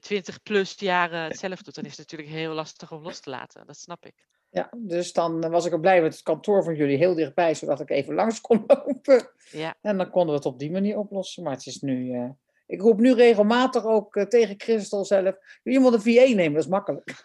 20 0.01 0.41
plus 0.41 0.73
jaren 0.79 1.19
het 1.23 1.37
zelf 1.45 1.61
doet, 1.61 1.75
dan 1.75 1.83
is 1.85 1.97
het 1.97 1.99
natuurlijk 1.99 2.29
heel 2.29 2.53
lastig 2.53 2.91
om 2.91 3.01
los 3.01 3.19
te 3.19 3.29
laten. 3.29 3.65
Dat 3.67 3.77
snap 3.77 4.05
ik. 4.05 4.27
Ja, 4.49 4.69
dus 4.77 5.13
dan 5.13 5.49
was 5.49 5.65
ik 5.65 5.71
er 5.71 5.79
blij 5.79 6.01
met 6.01 6.13
het 6.13 6.23
kantoor 6.23 6.63
van 6.63 6.75
jullie 6.75 6.97
heel 6.97 7.13
dichtbij, 7.15 7.53
zodat 7.55 7.79
ik 7.79 7.89
even 7.89 8.13
langs 8.21 8.41
kon 8.41 8.63
lopen. 8.67 9.29
Ja, 9.51 9.75
En 9.81 9.97
dan 9.97 10.09
konden 10.09 10.29
we 10.29 10.35
het 10.35 10.45
op 10.45 10.59
die 10.59 10.71
manier 10.71 10.97
oplossen. 10.97 11.43
Maar 11.43 11.53
het 11.53 11.65
is 11.65 11.81
nu. 11.81 12.11
eh, 12.13 12.29
ik 12.65 12.81
roep 12.81 12.99
nu 12.99 13.13
regelmatig 13.13 13.85
ook 13.85 14.15
eh, 14.15 14.23
tegen 14.25 14.55
Christel 14.59 15.05
zelf. 15.05 15.35
Jullie 15.63 15.79
moeten 15.79 15.99
een 16.05 16.13
VA 16.15 16.35
nemen, 16.35 16.53
dat 16.53 16.63
is 16.63 16.69
makkelijk. 16.69 17.05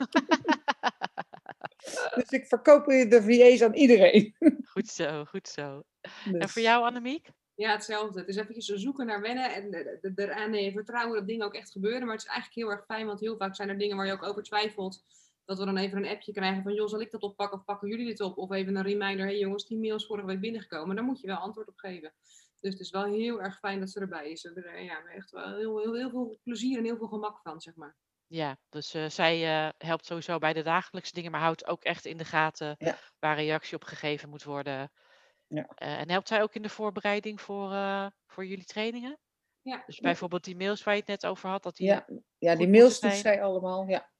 dus 2.14 2.28
ik 2.30 2.46
verkoop 2.46 2.84
de 2.86 3.22
VA's 3.22 3.62
aan 3.62 3.74
iedereen. 3.74 4.34
goed 4.72 4.88
zo, 4.88 5.24
goed 5.24 5.48
zo. 5.48 5.82
En 6.24 6.38
Dus- 6.38 6.52
voor 6.52 6.62
jou, 6.62 6.84
Annemiek? 6.84 7.28
ja, 7.54 7.72
hetzelfde. 7.72 8.18
Het 8.20 8.28
is 8.28 8.36
eventjes 8.36 8.66
zoeken 8.66 9.06
naar 9.06 9.20
wennen 9.20 9.54
en 9.54 9.72
eh, 9.72 10.12
eraan 10.14 10.54
eh, 10.54 10.72
vertrouwen 10.72 11.18
dat 11.18 11.26
dingen 11.28 11.46
ook 11.46 11.54
echt 11.54 11.70
gebeuren. 11.72 12.02
Maar 12.04 12.14
het 12.14 12.24
is 12.24 12.28
eigenlijk 12.30 12.56
heel 12.58 12.70
erg 12.76 12.84
fijn, 12.84 13.06
want 13.06 13.20
heel 13.20 13.36
vaak 13.36 13.54
zijn 13.56 13.68
er 13.68 13.78
dingen 13.78 13.96
waar 13.96 14.06
je 14.06 14.12
ook 14.12 14.26
over 14.26 14.42
twijfelt. 14.42 15.02
Dat 15.44 15.58
we 15.58 15.64
dan 15.64 15.76
even 15.76 15.99
een 15.99 16.11
appje 16.11 16.32
krijgen 16.32 16.62
van, 16.62 16.75
joh, 16.75 16.88
zal 16.88 17.00
ik 17.00 17.11
dat 17.11 17.22
oppakken 17.22 17.58
of 17.58 17.64
pakken 17.64 17.88
jullie 17.88 18.06
dit 18.06 18.20
op? 18.20 18.38
Of 18.38 18.50
even 18.50 18.76
een 18.76 18.82
reminder, 18.82 19.26
hey 19.26 19.38
jongens, 19.38 19.66
die 19.66 19.78
mail 19.78 19.94
is 19.96 20.06
vorige 20.06 20.26
week 20.26 20.40
binnengekomen. 20.40 20.96
Daar 20.96 21.04
moet 21.04 21.20
je 21.20 21.26
wel 21.26 21.37
antwoord 21.37 21.68
op 21.68 21.76
geven. 21.76 22.12
Dus 22.61 22.72
het 22.72 22.80
is 22.80 22.90
wel 22.90 23.04
heel 23.04 23.42
erg 23.42 23.58
fijn 23.58 23.80
dat 23.80 23.90
ze 23.90 24.00
erbij 24.00 24.30
is. 24.30 24.42
We 24.42 24.50
hebben 24.54 24.72
er 24.72 24.82
ja, 24.82 25.04
echt 25.04 25.30
wel 25.30 25.56
heel, 25.56 25.80
heel, 25.80 25.94
heel 25.94 26.11
veel 26.11 26.38
plezier 26.42 26.78
en 26.78 26.84
heel 26.84 26.96
veel 26.96 27.06
gemak 27.06 27.40
van, 27.42 27.61
zeg 27.61 27.75
maar. 27.75 27.96
Ja, 28.26 28.56
dus 28.68 28.94
eh, 28.94 29.08
zij 29.08 29.66
eh, 29.66 29.68
helpt 29.78 30.06
sowieso 30.06 30.38
bij 30.38 30.52
de 30.52 30.62
dagelijkse 30.62 31.12
dingen, 31.12 31.30
maar 31.30 31.40
houdt 31.40 31.66
ook 31.66 31.82
echt 31.84 32.04
in 32.04 32.16
de 32.16 32.25
gaten 32.25 32.75
Ja. 32.78 32.99
waar 33.18 33.37
reactie 33.37 33.76
op 33.76 33.84
gegeven 33.84 34.28
moet 34.28 34.44
worden. 34.44 34.90
Ja. 35.46 35.66
Eh, 35.75 36.00
en 36.00 36.11
helpt 36.11 36.28
zij 36.28 36.42
ook 36.42 36.54
in 36.54 36.62
de 36.62 36.68
voorbereiding 36.68 37.40
voor, 37.40 37.72
eh, 37.72 38.06
voor 38.26 38.46
jullie 38.46 38.64
trainingen? 38.64 39.18
Ja, 39.62 39.82
Dus 39.87 39.99
bijvoorbeeld 40.00 40.44
die 40.44 40.56
mails 40.56 40.82
waar 40.82 40.94
je 40.94 41.00
het 41.00 41.08
net 41.08 41.26
over 41.26 41.49
had, 41.49 41.62
dat 41.62 41.76
die 41.76 41.87
Ja, 41.87 42.07
ja 42.38 42.57
die 42.57 42.68
mails 42.68 43.00
doet 43.00 43.12
zij 43.12 43.42
allemaal. 43.42 43.88
Ja. 43.88 44.11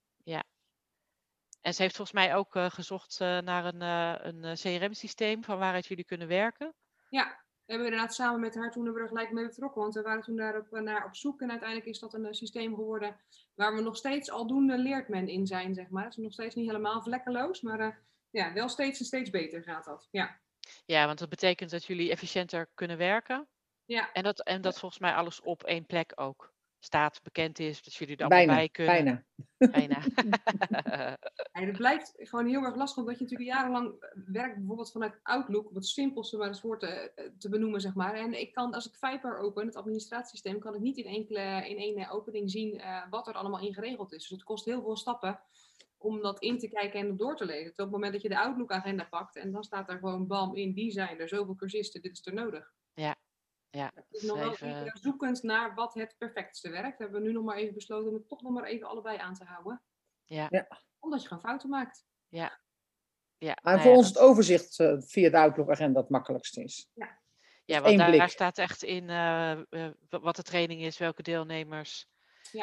En 1.62 1.75
ze 1.75 1.83
heeft 1.83 1.96
volgens 1.96 2.16
mij 2.16 2.35
ook 2.35 2.57
eh, 2.57 2.70
gezocht 2.70 3.20
eh, 3.20 3.38
naar 3.38 3.64
een, 3.64 3.83
eh, 3.83 4.14
een 4.20 4.55
CRM-systeem 4.55 5.44
van 5.44 5.59
waaruit 5.59 5.87
jullie 5.87 6.05
kunnen 6.05 6.29
werken. 6.29 6.75
Ja, 7.09 7.25
we 7.64 7.72
hebben 7.72 7.87
inderdaad 7.87 8.14
samen 8.14 8.40
met 8.40 8.55
haar 8.55 8.70
toen 8.70 8.96
er 8.96 9.09
gelijk 9.09 9.33
mee 9.33 9.46
betrokken. 9.46 9.81
Want 9.81 9.94
we 9.94 10.03
waren 10.03 10.22
toen 10.22 10.37
daarop 10.37 10.70
naar 10.70 11.05
op 11.05 11.16
zoek. 11.16 11.40
En 11.40 11.51
uiteindelijk 11.51 11.88
is 11.88 11.98
dat 11.98 12.14
een 12.14 12.35
systeem 12.35 12.75
geworden 12.75 13.16
waar 13.55 13.75
we 13.75 13.81
nog 13.81 13.96
steeds 13.96 14.31
aldoende 14.31 14.79
leert 14.79 15.09
men 15.09 15.29
in 15.29 15.46
zijn, 15.46 15.75
zeg 15.75 15.88
maar. 15.88 16.05
Het 16.05 16.16
is 16.16 16.22
nog 16.22 16.33
steeds 16.33 16.55
niet 16.55 16.66
helemaal 16.66 17.03
vlekkeloos, 17.03 17.61
maar 17.61 17.98
ja, 18.31 18.53
wel 18.53 18.68
steeds 18.68 18.98
en 18.98 19.05
steeds 19.05 19.31
beter 19.31 19.62
gaat 19.62 19.85
dat. 19.85 20.09
Ja, 20.11 20.40
Ja, 20.85 21.07
want 21.07 21.18
dat 21.18 21.29
betekent 21.29 21.70
dat 21.70 21.85
jullie 21.85 22.11
efficiënter 22.11 22.70
kunnen 22.75 22.96
werken. 22.96 23.48
ja, 23.85 24.12
En 24.12 24.22
dat, 24.22 24.40
en 24.40 24.61
dat 24.61 24.79
volgens 24.79 25.01
mij 25.01 25.14
alles 25.14 25.40
op 25.40 25.62
één 25.62 25.87
plek 25.87 26.12
ook 26.14 26.53
staat, 26.84 27.20
bekend 27.22 27.58
is, 27.58 27.82
dat 27.82 27.94
jullie 27.94 28.16
er 28.16 28.24
allemaal 28.24 28.46
Bijna, 28.46 28.54
bij 28.54 28.68
kunnen. 28.68 29.26
bijna. 29.56 30.02
Bijna. 30.06 31.16
En 31.52 31.66
het 31.66 31.76
blijft 31.76 32.12
gewoon 32.16 32.46
heel 32.46 32.62
erg 32.62 32.76
lastig, 32.76 32.98
omdat 32.98 33.18
je 33.18 33.22
natuurlijk 33.24 33.50
jarenlang 33.50 33.94
werkt 34.26 34.56
bijvoorbeeld 34.56 34.92
vanuit 34.92 35.18
Outlook, 35.22 35.70
het 35.74 35.86
simpelste 35.86 36.36
maar 36.36 36.48
eens 36.48 36.60
voor 36.60 36.78
te, 36.78 37.12
te 37.38 37.48
benoemen, 37.48 37.80
zeg 37.80 37.94
maar. 37.94 38.14
En 38.14 38.40
ik 38.40 38.52
kan, 38.52 38.74
als 38.74 38.86
ik 38.86 38.94
Viper 38.94 39.38
open, 39.38 39.66
het 39.66 39.76
administratiesysteem, 39.76 40.58
kan 40.58 40.74
ik 40.74 40.80
niet 40.80 40.96
in, 40.96 41.04
enkele, 41.04 41.68
in 41.68 41.76
één 41.76 41.96
eh, 41.96 42.14
opening 42.14 42.50
zien 42.50 42.80
eh, 42.80 43.02
wat 43.10 43.28
er 43.28 43.34
allemaal 43.34 43.60
in 43.60 43.74
geregeld 43.74 44.12
is. 44.12 44.20
Dus 44.20 44.30
het 44.30 44.42
kost 44.42 44.64
heel 44.64 44.82
veel 44.82 44.96
stappen 44.96 45.40
om 45.98 46.20
dat 46.20 46.40
in 46.40 46.58
te 46.58 46.68
kijken 46.68 47.00
en 47.00 47.16
door 47.16 47.36
te 47.36 47.44
lezen. 47.44 47.74
Tot 47.74 47.78
op 47.78 47.84
het 47.84 47.90
moment 47.90 48.12
dat 48.12 48.22
je 48.22 48.28
de 48.28 48.38
Outlook-agenda 48.38 49.04
pakt 49.04 49.36
en 49.36 49.52
dan 49.52 49.64
staat 49.64 49.88
er 49.88 49.98
gewoon 49.98 50.26
bam 50.26 50.56
in, 50.56 50.72
die 50.72 50.90
zijn 50.90 51.18
er, 51.18 51.28
zoveel 51.28 51.54
cursisten, 51.54 52.02
dit 52.02 52.12
is 52.12 52.26
er 52.26 52.34
nodig. 52.34 52.72
Ja, 53.72 53.80
ja. 53.80 53.90
Het 53.94 54.04
is 54.11 54.22
nog 54.22 54.38
wel 54.38 54.50
Even- 54.52 54.90
zoekend 55.00 55.42
naar 55.42 55.74
wat 55.74 55.94
het 55.94 56.14
perfectste 56.18 56.70
werkt. 56.70 56.98
Hebben 56.98 57.20
we 57.22 57.26
nu 57.28 57.32
nog 57.32 57.44
maar 57.44 57.56
even 57.56 57.74
besloten 57.74 58.08
om 58.08 58.14
het 58.14 58.28
toch 58.28 58.42
nog 58.42 58.52
maar 58.52 58.64
even 58.64 58.87
allebei 58.88 59.18
aan 59.18 59.35
te 59.35 59.44
houden. 59.44 59.82
Ja. 60.24 60.46
Ja. 60.50 60.66
Omdat 60.98 61.22
je 61.22 61.28
gewoon 61.28 61.42
fouten 61.42 61.68
maakt. 61.68 62.04
ja. 62.28 62.61
Maar 63.38 63.56
nou 63.62 63.80
voor 63.80 63.90
ja, 63.90 63.96
ons 63.96 64.06
het 64.08 64.18
overzicht 64.18 64.78
eh, 64.78 64.94
via 64.98 65.30
de 65.30 65.38
Outlook-agenda 65.38 66.00
het 66.00 66.08
makkelijkste 66.08 66.62
is. 66.62 66.88
Ja, 66.94 67.06
één 67.64 67.82
want 67.82 67.96
daar, 67.98 68.06
blik. 68.06 68.18
daar 68.18 68.30
staat 68.30 68.58
echt 68.58 68.82
in 68.82 69.08
eh, 69.11 69.50
eh, 69.50 69.90
wa- 70.08 70.20
wat 70.20 70.37
de 70.37 70.42
training 70.42 70.80
is, 70.82 70.98
welke 70.98 71.22
deelnemers. 71.22 72.11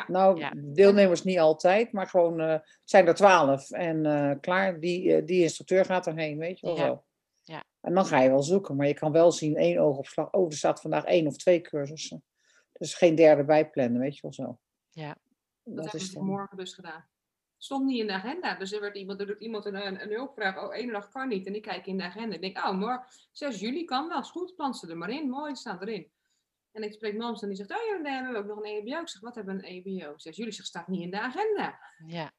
Nou, 0.08 0.38
Ja. 0.40 0.52
deelnemers 0.56 1.24
niet 1.24 1.40
altijd, 1.40 1.92
maar 1.92 2.08
gewoon, 2.08 2.40
eh, 2.40 2.48
het 2.52 2.80
zijn 2.84 3.08
er 3.08 3.16
twaalf. 3.16 3.72
En 3.72 4.06
eh, 4.06 4.40
klaar, 4.42 4.80
die, 4.80 5.24
die 5.24 5.42
instructeur 5.42 5.86
gaat 5.86 6.08
erheen, 6.08 6.38
weet 6.38 6.60
je 6.60 6.74
wel 6.74 7.06
Ja. 7.50 7.64
En 7.82 7.94
dan 7.94 8.06
ga 8.06 8.20
je 8.20 8.30
wel 8.30 8.44
zoeken, 8.44 8.76
maar 8.76 8.88
je 8.88 8.94
kan 8.94 9.12
wel 9.12 9.32
zien, 9.32 9.56
één 9.56 9.78
oogopslag, 9.78 10.32
oh, 10.32 10.46
er 10.46 10.58
staat 10.58 10.82
vandaag 10.82 11.04
één 11.04 11.28
of 11.28 11.38
twee 11.38 11.62
cursussen. 11.62 12.24
Dus 12.72 12.94
geen 12.94 13.16
derde 13.16 13.46
bijplannen, 13.46 14.02
weet 14.02 14.16
je 14.16 14.22
wel 14.22 14.34
zo. 14.34 14.60
Ja. 14.90 15.08
Dat, 15.64 15.76
Dat 15.76 15.84
hebben 15.84 16.02
is 16.02 16.08
we 16.08 16.14
dan, 16.14 16.24
vanmorgen 16.24 16.58
dus 16.58 16.74
gedaan. 16.74 17.10
Stond 17.58 17.86
niet 17.86 18.00
in 18.00 18.08
de 18.08 18.14
agenda. 18.14 18.56
Dus 18.56 18.72
er 18.72 18.82
werd 18.82 18.96
iemand, 18.96 19.20
er 19.20 19.26
doet 19.26 19.40
iemand 19.42 19.66
een, 19.66 19.76
een, 19.76 20.02
een 20.02 20.10
hulpvraag. 20.10 20.64
Oh, 20.64 20.76
ene 20.76 20.92
dag 20.92 21.10
kan 21.10 21.28
niet. 21.28 21.48
En 21.48 21.56
ik 21.56 21.62
kijk 21.62 21.86
in 21.86 21.98
de 21.98 22.04
agenda. 22.04 22.36
Ik 22.36 22.42
denk, 22.42 22.58
oh, 22.58 22.78
maar 22.78 23.28
6 23.32 23.60
juli 23.60 23.86
kan 23.86 24.08
wel. 24.08 24.20
Is 24.20 24.30
goed, 24.30 24.56
plant 24.56 24.78
ze 24.78 24.88
er 24.88 24.98
maar 24.98 25.10
in. 25.10 25.30
Mooi, 25.30 25.56
staan 25.56 25.82
erin. 25.82 26.12
En 26.72 26.84
ik 26.84 26.94
spreek 26.94 27.18
Mams 27.18 27.42
en 27.42 27.48
die 27.48 27.58
zegt, 27.58 27.72
oh 27.72 27.86
ja, 27.88 28.04
dan 28.04 28.14
hebben 28.14 28.32
we 28.32 28.40
ook 28.40 28.56
nog 28.56 28.58
een 28.58 28.72
EBO. 28.72 29.02
Ik 29.02 29.10
zeg, 29.10 29.22
wat 29.22 29.36
hebben 29.36 29.58
we 29.58 29.68
een 29.68 29.84
EBO? 29.86 30.18
6 30.18 30.36
juli 30.36 30.52
zegt, 30.52 30.68
staat 30.68 30.88
niet 30.88 31.02
in 31.02 31.12
de 31.12 31.20
agenda. 31.20 31.80
Ja, 32.06 32.32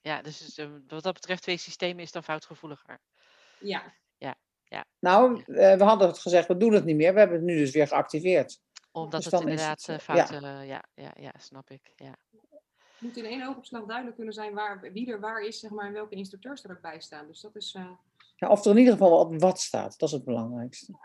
ja 0.00 0.22
dus 0.22 0.58
eh, 0.58 0.70
wat 0.86 1.02
dat 1.02 1.14
betreft, 1.14 1.42
twee 1.42 1.56
systemen 1.56 2.02
is 2.02 2.12
dan 2.12 2.24
foutgevoeliger. 2.24 3.00
Ja, 3.58 3.94
nou, 4.98 5.42
eh, 5.42 5.76
we 5.76 5.84
hadden 5.84 6.08
het 6.08 6.18
gezegd, 6.18 6.48
we 6.48 6.56
doen 6.56 6.72
het 6.72 6.84
niet 6.84 6.96
meer. 6.96 7.12
We 7.12 7.18
hebben 7.18 7.36
het 7.36 7.46
nu 7.46 7.56
dus 7.56 7.70
weer 7.70 7.86
geactiveerd. 7.86 8.60
Omdat 8.92 9.22
Dus 9.22 9.32
het 9.32 9.40
inderdaad 9.40 9.86
het, 9.86 9.88
eh, 9.88 9.94
eh, 10.08 10.16
ja. 10.16 10.26
fouten, 10.26 10.66
ja. 10.66 10.84
Ja, 10.94 11.14
ja, 11.20 11.32
snap 11.38 11.70
ik. 11.70 11.92
Ja. 11.96 12.16
het 12.30 13.00
moet 13.00 13.16
in 13.16 13.24
één 13.24 13.46
oogopslag 13.46 13.84
duidelijk 13.84 14.16
kunnen 14.16 14.34
zijn 14.34 14.54
waar, 14.54 14.92
wie 14.92 15.12
er 15.12 15.20
waar 15.20 15.42
is, 15.42 15.58
zeg 15.58 15.70
maar, 15.70 15.86
en 15.86 15.92
welke 15.92 16.14
instructeurs 16.14 16.64
er 16.64 16.70
ook 16.70 16.80
bij 16.80 17.00
staan. 17.00 17.26
Dus 17.26 17.40
dat 17.40 17.56
is, 17.56 17.74
eh, 17.74 17.90
Ja, 18.36 18.48
of 18.48 18.64
er 18.64 18.70
in 18.70 18.78
ieder 18.78 18.92
geval 18.92 19.10
wat, 19.10 19.40
wat 19.40 19.60
staat, 19.60 19.98
dat 19.98 20.08
is 20.08 20.14
het 20.14 20.24
belangrijkste. 20.24 20.98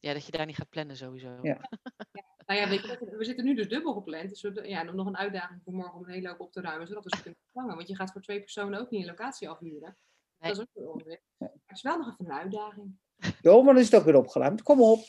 ja, 0.00 0.12
dat 0.12 0.26
je 0.26 0.32
daar 0.32 0.46
niet 0.46 0.56
gaat 0.56 0.68
plannen 0.68 0.96
sowieso. 0.96 1.38
Ja. 1.42 1.58
nou 2.46 2.60
ja, 2.60 2.68
weet 2.68 2.82
je, 2.82 3.16
we 3.16 3.24
zitten 3.24 3.44
nu 3.44 3.54
dus 3.54 3.68
dubbel 3.68 3.92
gepland. 3.92 4.28
Dus 4.28 4.42
we, 4.42 4.68
ja, 4.68 4.82
nog 4.82 5.06
een 5.06 5.16
uitdaging 5.16 5.60
voor 5.64 5.72
morgen 5.72 5.94
om 5.94 6.04
een 6.04 6.12
hele 6.12 6.28
hoop 6.28 6.40
op 6.40 6.52
te 6.52 6.60
ruimen, 6.60 6.86
zodat 6.86 7.04
we 7.04 7.16
ze 7.16 7.22
kunnen 7.22 7.40
vervangen. 7.42 7.76
Want 7.76 7.88
je 7.88 7.96
gaat 7.96 8.12
voor 8.12 8.22
twee 8.22 8.40
personen 8.40 8.80
ook 8.80 8.90
niet 8.90 9.00
een 9.00 9.08
locatie 9.08 9.48
afhuren. 9.48 9.96
Nee. 10.40 10.52
Dat 10.54 10.68
is 10.74 10.82
ook 10.82 11.02
weer. 11.04 11.20
Maar 11.38 11.48
het 11.66 11.76
is 11.76 11.82
wel 11.82 11.96
nog 11.98 12.12
even 12.12 12.24
een 12.24 12.32
uitdaging. 12.38 12.98
Jo, 13.40 13.62
maar 13.62 13.74
dan 13.74 13.82
is 13.82 13.90
het 13.90 14.00
ook 14.00 14.06
weer 14.06 14.16
opgeruimd. 14.16 14.62
Kom 14.62 14.82
op. 14.82 15.00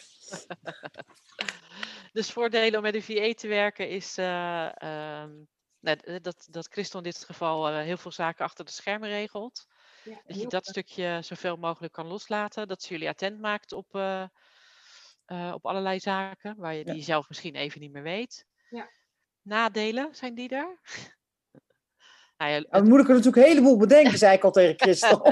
Dus 2.11 2.31
voordelen 2.31 2.75
om 2.75 2.81
met 2.81 2.95
een 2.95 3.01
VA 3.03 3.33
te 3.33 3.47
werken 3.47 3.89
is 3.89 4.17
eh, 4.17 4.81
ehm, 4.81 5.31
nou, 5.79 6.19
dat, 6.21 6.47
dat 6.49 6.67
Christel 6.67 6.97
in 6.99 7.05
dit 7.05 7.23
geval 7.23 7.67
eh, 7.67 7.75
heel 7.83 7.97
veel 7.97 8.11
zaken 8.11 8.45
achter 8.45 8.65
de 8.65 8.71
schermen 8.71 9.09
regelt. 9.09 9.67
Ja, 10.03 10.21
Dat 10.25 10.41
je 10.41 10.47
dat 10.47 10.65
stukje 10.65 11.19
zoveel 11.21 11.57
mogelijk 11.57 11.93
kan 11.93 12.07
loslaten. 12.07 12.67
Dat 12.67 12.81
ze 12.81 12.89
jullie 12.89 13.09
attent 13.09 13.39
maakt 13.39 13.71
op, 13.71 13.95
eh, 13.95 14.23
eh, 15.25 15.51
op 15.53 15.65
allerlei 15.65 15.99
zaken 15.99 16.55
waar 16.57 16.73
je, 16.73 16.79
Ja. 16.79 16.85
die 16.85 16.95
je 16.95 17.01
zelf 17.01 17.29
misschien 17.29 17.55
even 17.55 17.79
niet 17.81 17.91
meer 17.91 18.03
weet. 18.03 18.45
Ja. 18.69 18.89
Nadelen, 19.41 20.15
zijn 20.15 20.35
die 20.35 20.49
er? 20.49 20.79
Nou 22.41 22.53
ja, 22.53 22.59
Nou, 22.59 22.69
Dan 22.83 22.87
moet 22.89 22.99
ik 22.99 23.07
er 23.07 23.13
natuurlijk 23.15 23.43
een 23.45 23.49
heleboel 23.51 23.77
bedenken, 23.77 24.17
zei 24.17 24.35
ik 24.35 24.43
al 24.43 24.51
tegen 24.51 24.73
Christel. 24.79 25.21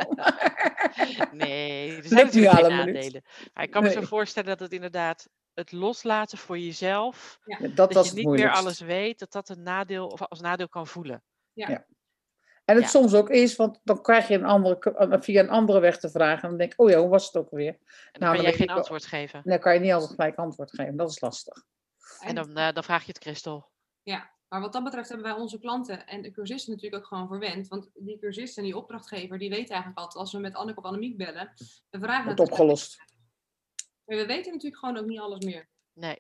Nee, 1.32 1.96
er 1.98 2.04
zijn 2.08 2.26
niet 2.26 2.34
natuurlijk 2.34 2.54
geen 2.66 2.76
nadelen. 2.76 3.24
Maar 3.54 3.64
ik 3.64 3.72
kan 3.72 3.84
me 3.84 3.90
zo 3.92 4.02
voorstellen 4.02 4.50
dat 4.50 4.60
het 4.60 4.72
inderdaad 4.72 5.28
het 5.54 5.72
loslaten 5.72 6.38
voor 6.38 6.58
jezelf, 6.60 7.40
Ja, 7.46 7.58
dat 7.60 7.76
dat 7.76 7.92
je 7.92 7.98
het 8.10 8.14
niet 8.14 8.28
meer 8.28 8.52
alles 8.52 8.80
weet, 8.80 9.20
dat 9.20 9.32
dat 9.32 9.50
een 9.50 9.64
nadeel 9.64 10.08
of 10.08 10.22
als 10.28 10.40
nadeel 10.42 10.70
kan 10.70 10.88
voelen. 10.88 11.24
En 11.56 12.76
het 12.76 12.84
Ja. 12.84 12.90
soms 12.90 13.14
ook 13.14 13.30
is, 13.30 13.56
want 13.56 13.80
dan 13.84 14.02
krijg 14.02 14.28
je 14.28 14.34
een 14.36 14.46
andere, 14.46 14.78
k- 14.80 14.86
eh, 14.86 15.22
via 15.22 15.40
een 15.42 15.50
andere 15.50 15.80
weg 15.80 15.98
te 16.00 16.10
vragen. 16.10 16.44
En 16.44 16.50
dan 16.50 16.58
denk 16.58 16.74
ik, 16.74 16.80
oh 16.80 16.90
ja, 16.90 16.98
hoe 17.00 17.10
was 17.10 17.26
het 17.26 17.36
ook 17.36 17.50
alweer? 17.52 17.68
En 17.68 17.80
dan 17.82 17.90
Nou, 18.12 18.12
kan 18.12 18.32
dan 18.34 18.36
jij 18.42 18.44
weet 18.50 18.56
geen 18.60 18.68
wel- 18.68 18.76
antwoord 18.78 19.06
geven. 19.06 19.42
Dan 19.44 19.60
kan 19.60 19.74
je 19.74 19.80
niet 19.80 19.92
altijd 19.94 20.12
gelijk 20.12 20.36
antwoord 20.36 20.72
geven. 20.74 20.96
Dat 20.98 21.10
is 21.10 21.22
lastig. 21.22 21.64
En 22.20 22.36
dan, 22.36 22.58
eh, 22.58 22.74
dan 22.74 22.84
vraag 22.84 23.02
je 23.02 23.08
het 23.12 23.22
Christel. 23.24 23.70
Ja, 24.02 24.32
maar 24.50 24.62
wat 24.62 24.74
dat 24.74 24.84
betreft 24.84 25.10
hebben 25.10 25.28
wij 25.28 25.36
onze 25.38 25.60
klanten 25.60 26.08
en 26.08 26.22
de 26.22 26.32
cursisten 26.32 26.74
natuurlijk 26.74 27.02
ook 27.02 27.08
gewoon 27.08 27.28
verwend. 27.28 27.68
Want 27.68 27.90
die 27.94 28.20
cursist 28.20 28.58
en 28.58 28.64
die 28.64 28.78
opdrachtgever, 28.78 29.38
die 29.40 29.50
weten 29.50 29.68
eigenlijk 29.70 29.98
altijd, 30.00 30.16
als 30.20 30.32
we 30.32 30.40
met 30.40 30.56
Anneke 30.56 30.80
of 30.80 30.86
Annemiek 30.86 31.18
bellen, 31.18 31.54
we 31.90 32.00
vragen 32.00 32.26
Wordt 32.26 32.40
het. 32.40 32.50
opgelost. 32.50 32.98
Maar 34.06 34.18
we 34.18 34.26
weten 34.26 34.52
natuurlijk 34.52 34.78
gewoon 34.82 34.98
ook 34.98 35.06
niet 35.06 35.20
alles 35.20 35.46
meer. 35.46 35.70
Nee, 35.94 36.20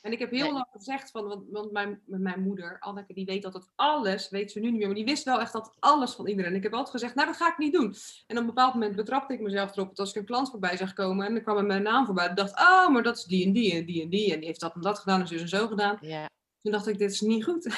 En 0.00 0.12
ik 0.12 0.18
heb 0.18 0.30
heel 0.30 0.42
Nee. 0.44 0.52
lang 0.52 0.66
gezegd, 0.72 1.10
van, 1.10 1.26
want, 1.26 1.44
want 1.50 1.72
mijn, 1.72 2.02
mijn 2.06 2.42
moeder, 2.42 2.78
Anneke, 2.80 3.14
die 3.14 3.24
weet 3.24 3.44
altijd 3.44 3.70
alles, 3.74 4.28
weet 4.28 4.50
ze 4.52 4.60
nu 4.60 4.70
niet 4.70 4.78
meer, 4.78 4.86
maar 4.86 4.96
die 4.96 5.04
wist 5.04 5.24
wel 5.24 5.40
echt 5.40 5.52
dat 5.52 5.74
alles 5.78 6.12
van 6.12 6.26
iedereen. 6.26 6.50
En 6.50 6.56
ik 6.56 6.62
heb 6.62 6.72
altijd 6.72 6.90
gezegd, 6.90 7.14
nou 7.14 7.26
dat 7.26 7.36
ga 7.36 7.48
ik 7.52 7.58
niet 7.58 7.72
doen. 7.72 7.94
En 8.26 8.36
op 8.36 8.40
een 8.42 8.46
bepaald 8.46 8.74
moment 8.74 8.96
betrapte 8.96 9.32
ik 9.34 9.40
mezelf 9.40 9.72
erop, 9.76 9.88
dat 9.88 9.98
als 9.98 10.10
ik 10.10 10.16
een 10.16 10.24
klant 10.24 10.50
voorbij 10.50 10.76
zag 10.76 10.92
komen 10.92 11.26
en 11.26 11.34
dan 11.34 11.42
kwam 11.42 11.56
er 11.56 11.64
mijn 11.64 11.82
naam 11.82 12.04
voorbij, 12.06 12.26
dan 12.26 12.34
dacht 12.34 12.60
oh, 12.60 12.88
maar 12.88 13.02
dat 13.02 13.16
is 13.16 13.24
die 13.24 13.46
en 13.46 13.52
die 13.52 13.72
en 13.74 13.86
die 13.86 14.02
en 14.02 14.08
die, 14.08 14.32
en 14.32 14.38
die 14.38 14.46
heeft 14.48 14.60
dat 14.60 14.74
en 14.74 14.80
dat 14.80 14.98
gedaan 14.98 15.20
en 15.20 15.26
zo 15.28 15.34
en 15.36 15.48
zo 15.48 15.66
gedaan. 15.68 15.98
ja. 16.00 16.32
Toen 16.64 16.72
dacht 16.72 16.86
ik, 16.86 16.98
dit 16.98 17.10
is 17.10 17.20
niet 17.20 17.44
goed. 17.44 17.64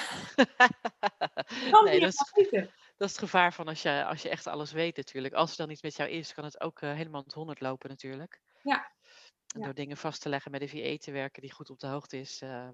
Nee, 1.85 2.01
dat 2.01 2.09
is, 2.13 2.33
dat 2.97 3.09
is 3.09 3.11
het 3.11 3.19
gevaar 3.19 3.53
van 3.53 3.69
als 3.69 3.83
je, 3.83 4.05
als 4.05 4.23
je 4.23 4.29
echt 4.29 4.47
alles 4.47 4.73
weet 4.73 4.97
natuurlijk. 4.97 5.35
Als 5.35 5.51
er 5.51 5.57
dan 5.57 5.71
iets 5.71 5.83
met 5.83 5.97
jou 5.97 6.11
is, 6.11 6.35
kan 6.35 6.45
het 6.45 6.61
ook 6.61 6.81
eh, 6.81 6.93
helemaal 6.93 7.23
het 7.23 7.33
honderd 7.33 7.61
lopen 7.61 7.89
natuurlijk. 7.91 8.41
Ja. 8.63 8.93
En 9.55 9.61
Ja. 9.61 9.65
door 9.65 9.75
dingen 9.75 9.97
vast 9.97 10.21
te 10.23 10.29
leggen 10.29 10.51
met 10.51 10.61
een 10.61 10.69
VA 10.69 10.97
te 10.97 11.11
werken 11.13 11.43
die 11.43 11.53
goed 11.53 11.71
op 11.71 11.79
de 11.79 11.87
hoogte 11.87 12.19
is, 12.19 12.41
eh, 12.43 12.69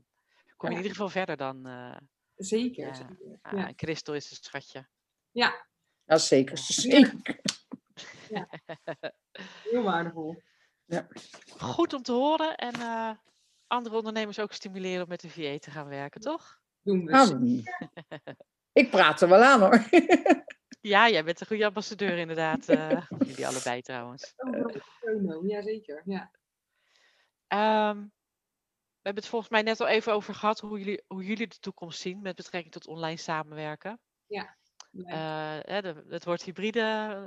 kom 0.56 0.68
je 0.68 0.68
Ja. 0.68 0.70
in 0.70 0.76
ieder 0.76 0.90
geval 0.90 1.08
verder 1.08 1.36
dan... 1.36 1.66
eh 1.66 1.96
Zeker. 2.36 2.86
Ja. 2.86 2.94
zeker. 2.94 3.38
ah, 3.42 3.52
Ja. 3.58 3.66
en 3.66 3.72
Christel 3.76 4.14
is 4.14 4.30
een 4.30 4.36
schatje. 4.36 4.88
ja, 5.30 5.66
Ja, 6.04 6.18
zeker. 6.18 6.56
Ja. 6.56 6.62
zeker. 6.64 7.40
heel 9.70 9.82
waardevol. 9.82 10.42
Goed 11.58 11.92
om 11.92 12.02
te 12.02 12.12
horen 12.12 12.56
en 12.56 12.72
eh, 12.74 13.10
andere 13.72 13.96
ondernemers 13.96 14.38
ook 14.38 14.52
stimuleren 14.52 15.02
om 15.02 15.08
met 15.08 15.20
de 15.20 15.30
VA 15.30 15.58
te 15.58 15.70
gaan 15.70 15.88
werken, 15.88 16.20
toch? 16.20 16.60
Doen 16.82 17.04
we. 17.04 17.62
Ik 18.72 18.90
praat 18.90 19.20
er 19.20 19.28
wel 19.28 19.42
aan 19.42 19.60
hoor. 19.60 19.84
Ja, 20.80 21.08
jij 21.08 21.24
bent 21.24 21.40
een 21.40 21.46
goede 21.46 21.66
ambassadeur 21.66 22.18
inderdaad. 22.18 22.68
eh, 22.68 23.02
jullie 23.18 23.46
allebei 23.46 23.82
trouwens. 23.82 24.32
De 24.36 24.82
promo, 25.00 25.46
Jazeker. 25.46 26.02
Ja. 26.04 26.30
Ehm, 27.46 27.96
we 27.96 29.02
hebben 29.02 29.22
het 29.22 29.26
volgens 29.26 29.50
mij 29.50 29.62
net 29.62 29.80
al 29.80 29.86
even 29.86 30.12
over 30.12 30.34
gehad 30.34 30.60
hoe 30.60 30.78
jullie, 30.78 31.04
hoe 31.06 31.24
jullie 31.24 31.46
de 31.46 31.58
toekomst 31.58 32.00
zien 32.00 32.22
met 32.22 32.36
betrekking 32.36 32.72
tot 32.72 32.86
online 32.86 33.16
samenwerken. 33.16 34.00
Ja. 34.26 34.56
Eh, 34.92 35.94
het 36.08 36.24
woord 36.24 36.42
hybride, 36.42 36.80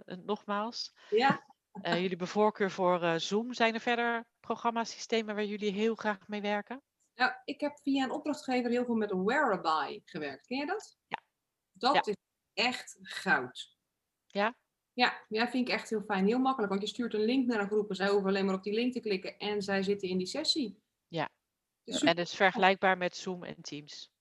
eh, 0.06 0.18
nogmaals. 0.18 0.94
ja, 1.10 1.55
Eh, 1.82 1.94
jullie 1.94 2.10
hebben 2.10 2.28
voorkeur 2.28 2.72
voor 2.72 3.02
eh, 3.02 3.16
Zoom. 3.16 3.54
Zijn 3.54 3.74
er 3.74 3.80
verder 3.80 4.26
programmasystemen 4.40 5.36
waar 5.36 5.46
jullie 5.46 5.72
heel 5.72 5.96
graag 5.96 6.28
mee 6.28 6.42
werken? 6.42 6.82
nou, 7.16 7.32
ik 7.46 7.60
heb 7.60 7.80
via 7.82 8.04
een 8.04 8.12
opdrachtgever 8.12 8.72
heel 8.72 8.86
veel 8.86 8.96
met 8.96 9.12
Whereby 9.12 10.02
gewerkt. 10.06 10.46
Ken 10.46 10.58
je 10.58 10.66
dat? 10.66 10.98
Ja. 11.08 11.22
Dat 11.72 12.08
is 12.08 12.16
echt 12.54 12.98
goud. 13.02 13.78
Ja? 14.28 14.56
Ja, 14.94 15.26
ja, 15.28 15.48
vind 15.48 15.68
ik 15.68 15.74
echt 15.74 15.90
heel 15.90 16.02
fijn. 16.02 16.26
Heel 16.26 16.40
makkelijk, 16.40 16.72
want 16.72 16.84
je 16.84 16.90
stuurt 16.90 17.14
een 17.14 17.26
link 17.26 17.48
naar 17.48 17.60
een 17.60 17.68
groep 17.68 17.90
en 17.90 17.96
zij 17.96 18.10
hoeven 18.10 18.30
alleen 18.30 18.46
maar 18.46 18.56
op 18.56 18.64
die 18.64 18.74
link 18.74 18.94
te 18.94 19.00
klikken 19.00 19.38
en 19.38 19.62
zij 19.62 19.84
zitten 19.84 20.10
in 20.10 20.18
die 20.18 20.28
sessie. 20.28 20.82
Ja. 21.08 21.30
Is 21.84 22.04
En 22.04 22.16
dus 22.16 22.36
vergelijkbaar 22.36 22.98
met 22.98 23.16
Zoom 23.16 23.44
en 23.44 23.62
Teams. 23.62 24.14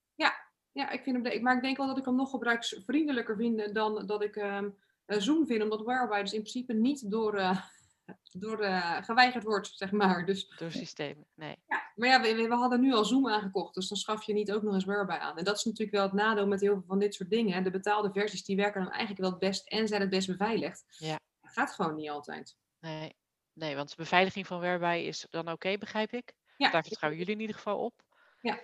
Ja, 0.74 0.90
ik 0.90 1.02
vind 1.02 1.26
hem, 1.26 1.42
maar 1.42 1.56
ik 1.56 1.62
denk 1.62 1.76
wel 1.76 1.86
dat 1.86 1.98
ik 1.98 2.04
hem 2.04 2.16
nog 2.16 2.30
gebruiksvriendelijker 2.30 3.36
vind 3.36 3.74
dan 3.74 4.06
dat 4.06 4.22
ik 4.22 4.36
ehm, 4.36 4.64
eh, 4.64 4.70
Zoom 5.06 5.46
vind, 5.46 5.62
omdat 5.62 5.82
Whereby 5.82 6.20
dus 6.20 6.32
in 6.32 6.40
principe 6.40 6.72
niet 6.72 7.10
door, 7.10 7.34
eh, 7.34 7.60
door 8.44 8.58
eh, 8.60 9.02
geweigerd 9.02 9.44
wordt, 9.44 9.72
zeg 9.74 9.90
maar. 9.92 10.26
Dus 10.26 10.48
Door 10.58 10.70
systemen. 10.70 11.26
Nee. 11.34 11.56
Ja, 11.66 11.92
maar 11.94 12.08
ja, 12.08 12.20
we, 12.20 12.34
we 12.48 12.54
hadden 12.54 12.80
nu 12.80 12.92
al 12.92 13.04
Zoom 13.04 13.28
aangekocht, 13.28 13.74
dus 13.74 13.88
dan 13.88 13.98
schaf 13.98 14.22
je 14.26 14.32
niet 14.32 14.52
ook 14.52 14.62
nog 14.62 14.74
eens 14.74 14.84
Whereby 14.84 15.12
aan. 15.12 15.38
En 15.38 15.44
dat 15.44 15.56
is 15.56 15.64
natuurlijk 15.64 15.96
wel 15.96 16.02
het 16.06 16.12
nadeel 16.12 16.46
met 16.46 16.60
heel 16.60 16.72
veel 16.74 16.84
van 16.86 16.98
dit 16.98 17.14
soort 17.14 17.30
dingen. 17.30 17.54
hè. 17.54 17.62
De 17.62 17.70
betaalde 17.70 18.12
versies 18.12 18.44
die 18.44 18.56
werken 18.56 18.80
dan 18.82 18.90
eigenlijk 18.90 19.20
wel 19.20 19.30
het 19.30 19.38
best 19.38 19.68
en 19.68 19.88
zijn 19.88 20.00
het 20.00 20.10
best 20.10 20.26
beveiligd. 20.26 20.84
Ja. 20.88 21.18
Dat 21.40 21.52
gaat 21.52 21.72
gewoon 21.74 21.94
niet 21.94 22.10
altijd. 22.10 22.56
Nee. 22.80 23.16
Nee, 23.52 23.76
want 23.76 23.88
de 23.88 23.96
beveiliging 23.96 24.46
van 24.46 24.60
Whereby 24.60 25.02
is 25.06 25.26
dan 25.30 25.50
oké, 25.50 25.78
begrijp 25.78 26.12
ik. 26.12 26.32
Ja, 26.56 26.70
Daar 26.70 26.84
vertrouwen 26.84 27.20
jullie 27.20 27.34
in 27.34 27.40
ieder 27.40 27.56
geval 27.56 27.78
op. 27.78 28.02
Ja. 28.40 28.60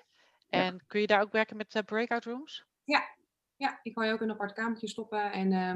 En 0.48 0.84
kun 0.86 1.00
je 1.00 1.06
daar 1.06 1.20
ook 1.20 1.32
werken 1.32 1.56
met 1.56 1.74
eh, 1.74 1.82
breakout 1.82 2.24
rooms? 2.24 2.64
ja, 3.56 3.80
ik 3.82 3.94
kan 3.94 4.06
je 4.06 4.12
ook 4.12 4.20
in 4.20 4.28
een 4.28 4.34
apart 4.34 4.52
kamertje 4.52 4.88
stoppen. 4.88 5.32
En 5.32 5.52
eh, 5.52 5.74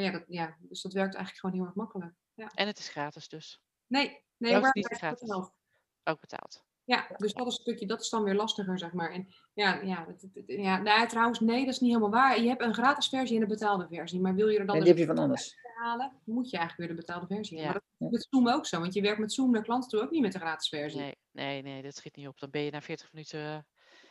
ja, 0.00 0.10
dat, 0.10 0.24
ja, 0.26 0.56
dus 0.60 0.82
dat 0.82 0.92
werkt 0.92 1.14
eigenlijk 1.14 1.38
gewoon 1.44 1.54
heel 1.56 1.64
erg 1.64 1.74
makkelijk. 1.74 2.14
En 2.54 2.66
het 2.66 2.78
is 2.78 2.88
gratis 2.88 3.28
dus. 3.28 3.60
Nee, 3.86 4.24
nee, 4.36 4.56
Oh, 4.56 4.62
het 4.64 4.74
niet 4.74 4.90
is 4.90 4.98
gratis. 4.98 5.20
betaald. 5.20 5.52
Ook 6.04 6.20
betaald. 6.20 6.64
Ja, 6.84 7.06
dus 7.16 7.32
dat 7.32 7.46
is 7.46 7.54
een 7.54 7.60
stukje, 7.60 7.86
dat 7.86 8.00
is 8.00 8.08
dan 8.08 8.22
weer 8.22 8.34
lastiger, 8.34 8.78
zeg 8.78 8.92
maar. 8.92 9.10
En 9.10 9.34
ja, 9.52 9.80
ja, 9.80 10.04
het- 10.06 10.22
het- 10.22 10.34
het- 10.34 10.44
ja 10.46 10.78
nou, 10.78 11.08
trouwens, 11.08 11.40
nee, 11.40 11.64
dat 11.64 11.74
is 11.74 11.80
niet 11.80 11.88
helemaal 11.90 12.10
waar. 12.10 12.40
Je 12.40 12.48
hebt 12.48 12.62
een 12.62 12.74
gratis 12.74 13.08
versie 13.08 13.36
en 13.36 13.42
een 13.42 13.48
betaalde 13.48 13.86
versie. 13.88 14.20
Maar 14.20 14.34
wil 14.34 14.48
je 14.48 14.58
er 14.58 14.66
dan 14.66 14.76
En 14.76 14.80
dus 14.84 14.90
die 14.90 14.98
heb 14.98 15.08
je 15.08 15.14
van 15.14 15.24
anders. 15.24 15.54
halen, 15.74 16.12
moet 16.24 16.50
je 16.50 16.56
eigenlijk 16.56 16.88
weer 16.88 16.96
de 16.98 17.04
betaalde 17.06 17.26
versie 17.34 17.56
Ja. 17.56 17.62
hebben. 17.62 17.82
Maar 17.98 18.10
dat 18.10 18.18
is 18.20 18.26
met 18.30 18.34
Zoom 18.44 18.54
ook 18.54 18.66
zo, 18.66 18.80
want 18.80 18.94
je 18.94 19.00
werkt 19.02 19.18
met 19.18 19.32
Zoom 19.32 19.50
naar 19.50 19.62
klanten 19.62 19.90
toe 19.90 20.00
ook 20.00 20.10
niet 20.10 20.22
met 20.22 20.32
de 20.32 20.38
gratis 20.38 20.68
versie. 20.68 21.00
Nee, 21.00 21.16
nee, 21.30 21.62
nee, 21.62 21.82
dat 21.82 21.94
schiet 21.96 22.16
niet 22.16 22.28
op. 22.28 22.38
Dan 22.40 22.50
ben 22.50 22.62
je 22.62 22.70
na 22.70 22.80
40 22.80 23.12
minuten 23.12 23.40
eh, 23.40 23.58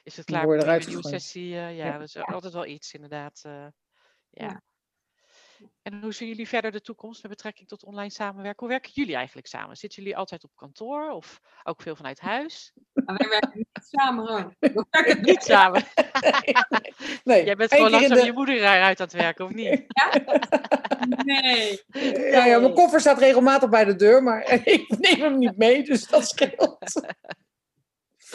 is 0.03 0.17
het 0.17 0.25
klaar. 0.25 0.49
eruit 0.49 0.83
een 0.83 0.87
nieuwe 0.89 1.07
sessie. 1.07 1.53
eh, 1.55 1.77
ja, 1.77 1.85
Ja. 1.85 1.97
dat 1.97 2.07
is 2.07 2.17
altijd 2.17 2.53
wel 2.53 2.65
iets 2.65 2.93
inderdaad. 2.93 3.41
eh, 3.45 3.51
ja. 4.29 4.45
Ja. 4.45 4.61
En 5.81 6.01
hoe 6.01 6.13
zien 6.13 6.27
jullie 6.27 6.47
verder 6.47 6.71
de 6.71 6.81
toekomst 6.81 7.21
met 7.21 7.31
betrekking 7.31 7.67
tot 7.67 7.83
online 7.85 8.09
samenwerken? 8.11 8.59
Hoe 8.59 8.69
werken 8.69 8.91
jullie 8.93 9.15
eigenlijk 9.15 9.47
samen? 9.47 9.77
Zitten 9.77 10.01
jullie 10.01 10.17
altijd 10.17 10.43
op 10.43 10.51
kantoor 10.55 11.09
of 11.09 11.39
ook 11.63 11.81
veel 11.81 11.95
vanuit 11.95 12.19
huis? 12.19 12.73
Wij 12.93 13.27
werken 13.29 13.51
niet 13.53 13.67
samen 13.89 14.25
gewoon. 14.27 14.55
We 14.59 14.85
werken 14.89 15.21
Niet 15.21 15.43
samen. 15.43 15.83
Nee, 17.23 17.45
Jij 17.45 17.55
bent 17.55 17.73
gewoon 17.73 17.91
langzaam 17.91 18.17
de- 18.17 18.25
je 18.25 18.33
moeder 18.33 18.55
eruit 18.55 18.99
aan 18.99 19.05
het 19.05 19.15
werken, 19.15 19.45
of 19.45 19.53
niet? 19.53 19.85
Nee. 21.25 21.81
Ja, 22.31 22.45
ja, 22.45 22.59
mijn 22.59 22.73
koffer 22.73 22.99
staat 22.99 23.19
regelmatig 23.19 23.69
bij 23.69 23.85
de 23.85 23.95
deur, 23.95 24.23
maar 24.23 24.51
ik 24.63 24.97
neem 24.99 25.19
hem 25.19 25.37
niet 25.37 25.57
mee, 25.57 25.83
dus 25.83 26.07
dat 26.07 26.27
scheelt. 26.27 26.77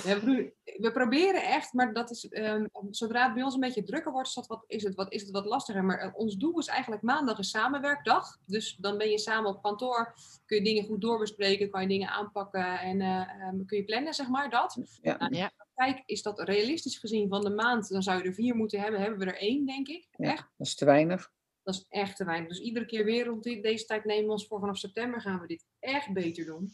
We, 0.03 0.19
pro- 0.21 0.75
we 0.79 0.93
proberen 0.93 1.43
echt, 1.43 1.73
maar 1.73 1.93
dat 1.95 2.11
is, 2.11 2.29
ehm, 2.29 2.67
zodra 2.91 3.25
het 3.25 3.35
bij 3.35 3.43
ons 3.43 3.55
een 3.55 3.61
beetje 3.61 3.83
drukker 3.83 4.13
wordt, 4.13 4.29
is, 4.29 4.35
dat 4.35 4.47
wat, 4.47 4.65
is, 4.67 4.83
het, 4.83 4.95
wat, 4.95 5.13
is 5.13 5.23
het 5.23 5.31
wat 5.31 5.45
lastiger. 5.45 5.85
Maar 5.85 5.99
eh, 5.99 6.11
ons 6.15 6.37
doel 6.37 6.59
is 6.59 6.67
eigenlijk 6.67 7.03
maandag 7.03 7.39
een 7.39 7.45
samenwerkdag. 7.45 8.39
Dus 8.47 8.77
dan 8.81 8.99
ben 8.99 9.11
je 9.11 9.19
samen 9.19 9.51
op 9.51 9.63
kantoor, 9.63 10.15
kun 10.47 10.57
je 10.59 10.65
dingen 10.65 10.85
goed 10.85 11.01
doorbespreken, 11.01 11.71
kan 11.71 11.83
je 11.83 11.89
dingen 11.89 12.09
aanpakken 12.09 12.79
en 12.81 13.01
eh, 13.01 13.21
ehm, 13.21 13.65
kun 13.65 13.79
je 13.79 13.85
plannen, 13.85 14.15
zeg 14.15 14.29
maar, 14.29 14.51
dat. 14.51 14.99
Ja, 15.03 15.17
Nou, 15.17 15.35
Ja. 15.37 15.51
Kijk, 15.75 16.03
is 16.07 16.23
dat 16.23 16.41
realistisch 16.41 16.99
gezien 16.99 17.29
van 17.29 17.41
de 17.45 17.51
maand, 17.51 17.89
dan 17.89 18.03
zou 18.03 18.19
je 18.23 18.25
er 18.29 18.35
vier 18.35 18.55
moeten 18.55 18.81
hebben. 18.81 19.01
Hebben 19.01 19.19
we 19.19 19.25
er 19.25 19.39
één, 19.39 19.67
denk 19.67 19.89
ik. 19.89 20.09
ja, 20.11 20.31
Echt. 20.33 20.47
dat 20.57 20.67
is 20.67 20.75
te 20.75 20.85
weinig. 20.85 21.31
Dat 21.63 21.75
is 21.75 21.85
echt 21.89 22.17
te 22.17 22.25
weinig. 22.25 22.49
Dus 22.49 22.61
iedere 22.61 22.87
keer 22.87 23.05
weer 23.05 23.25
rond 23.25 23.43
deze 23.43 23.85
tijd 23.85 24.05
nemen 24.05 24.25
we 24.25 24.31
ons 24.31 24.47
voor 24.47 24.61
vanaf 24.61 24.77
september 24.79 25.21
gaan 25.21 25.41
we 25.41 25.47
dit 25.47 25.65
echt 25.79 26.13
beter 26.13 26.45
doen. 26.45 26.71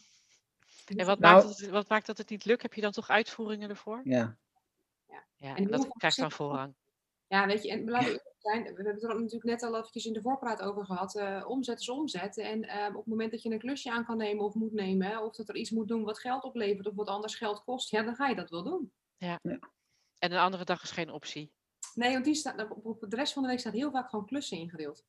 En 0.85 1.05
wat, 1.05 1.19
Nou- 1.19 1.43
maakt 1.45 1.57
het, 1.59 1.69
wat 1.69 1.89
maakt 1.89 2.05
dat 2.05 2.17
het 2.17 2.29
niet 2.29 2.45
lukt? 2.45 2.61
Heb 2.61 2.73
je 2.73 2.81
dan 2.81 2.91
toch 2.91 3.09
uitvoeringen 3.09 3.69
ervoor? 3.69 4.01
Ja. 4.03 4.37
Ja, 5.37 5.53
heel 5.53 5.65
en 5.65 5.71
dat 5.71 5.87
krijgt 5.87 6.17
dan 6.17 6.31
voorrang. 6.31 6.73
Ja, 7.27 7.45
weet 7.45 7.63
je, 7.63 7.71
en 7.71 7.89
laten 7.89 8.11
we 8.13 8.33
zijn, 8.37 8.61
we 8.61 8.67
hebben 8.67 8.93
het 8.93 9.03
er 9.03 9.09
natuurlijk 9.15 9.43
net 9.43 9.63
al 9.63 9.77
eventjes 9.77 10.05
in 10.05 10.13
de 10.13 10.21
voorpraat 10.21 10.61
over 10.61 10.85
gehad. 10.85 11.15
eh, 11.15 11.43
omzet 11.47 11.79
is 11.79 11.89
omzet. 11.89 12.37
En 12.37 12.63
eh, 12.63 12.87
op 12.87 12.95
het 12.95 13.05
moment 13.05 13.31
dat 13.31 13.41
je 13.41 13.49
een 13.51 13.59
klusje 13.59 13.91
aan 13.91 14.05
kan 14.05 14.17
nemen 14.17 14.43
of 14.45 14.53
moet 14.53 14.73
nemen, 14.73 15.07
hè, 15.07 15.19
of 15.19 15.35
dat 15.35 15.49
er 15.49 15.55
iets 15.55 15.69
moet 15.71 15.87
doen 15.87 16.03
wat 16.03 16.19
geld 16.19 16.43
oplevert 16.43 16.87
of 16.87 16.95
wat 16.95 17.07
anders 17.07 17.35
geld 17.35 17.63
kost, 17.63 17.89
ja, 17.89 18.03
dan 18.03 18.15
ga 18.15 18.27
je 18.27 18.35
dat 18.35 18.49
wel 18.49 18.63
doen. 18.63 18.93
En 20.19 20.31
een 20.31 20.37
andere 20.37 20.63
dag 20.65 20.83
is 20.83 20.91
geen 20.91 21.09
optie. 21.11 21.53
Nee, 21.93 22.11
want 22.13 22.25
die 22.25 22.35
staat, 22.35 22.69
op, 22.69 22.85
op 22.85 23.05
de 23.09 23.15
rest 23.15 23.33
van 23.33 23.41
de 23.43 23.49
week 23.49 23.59
staat 23.59 23.73
heel 23.73 23.91
vaak 23.91 24.09
gewoon 24.09 24.25
klussen 24.25 24.57
ingedeeld. 24.57 25.03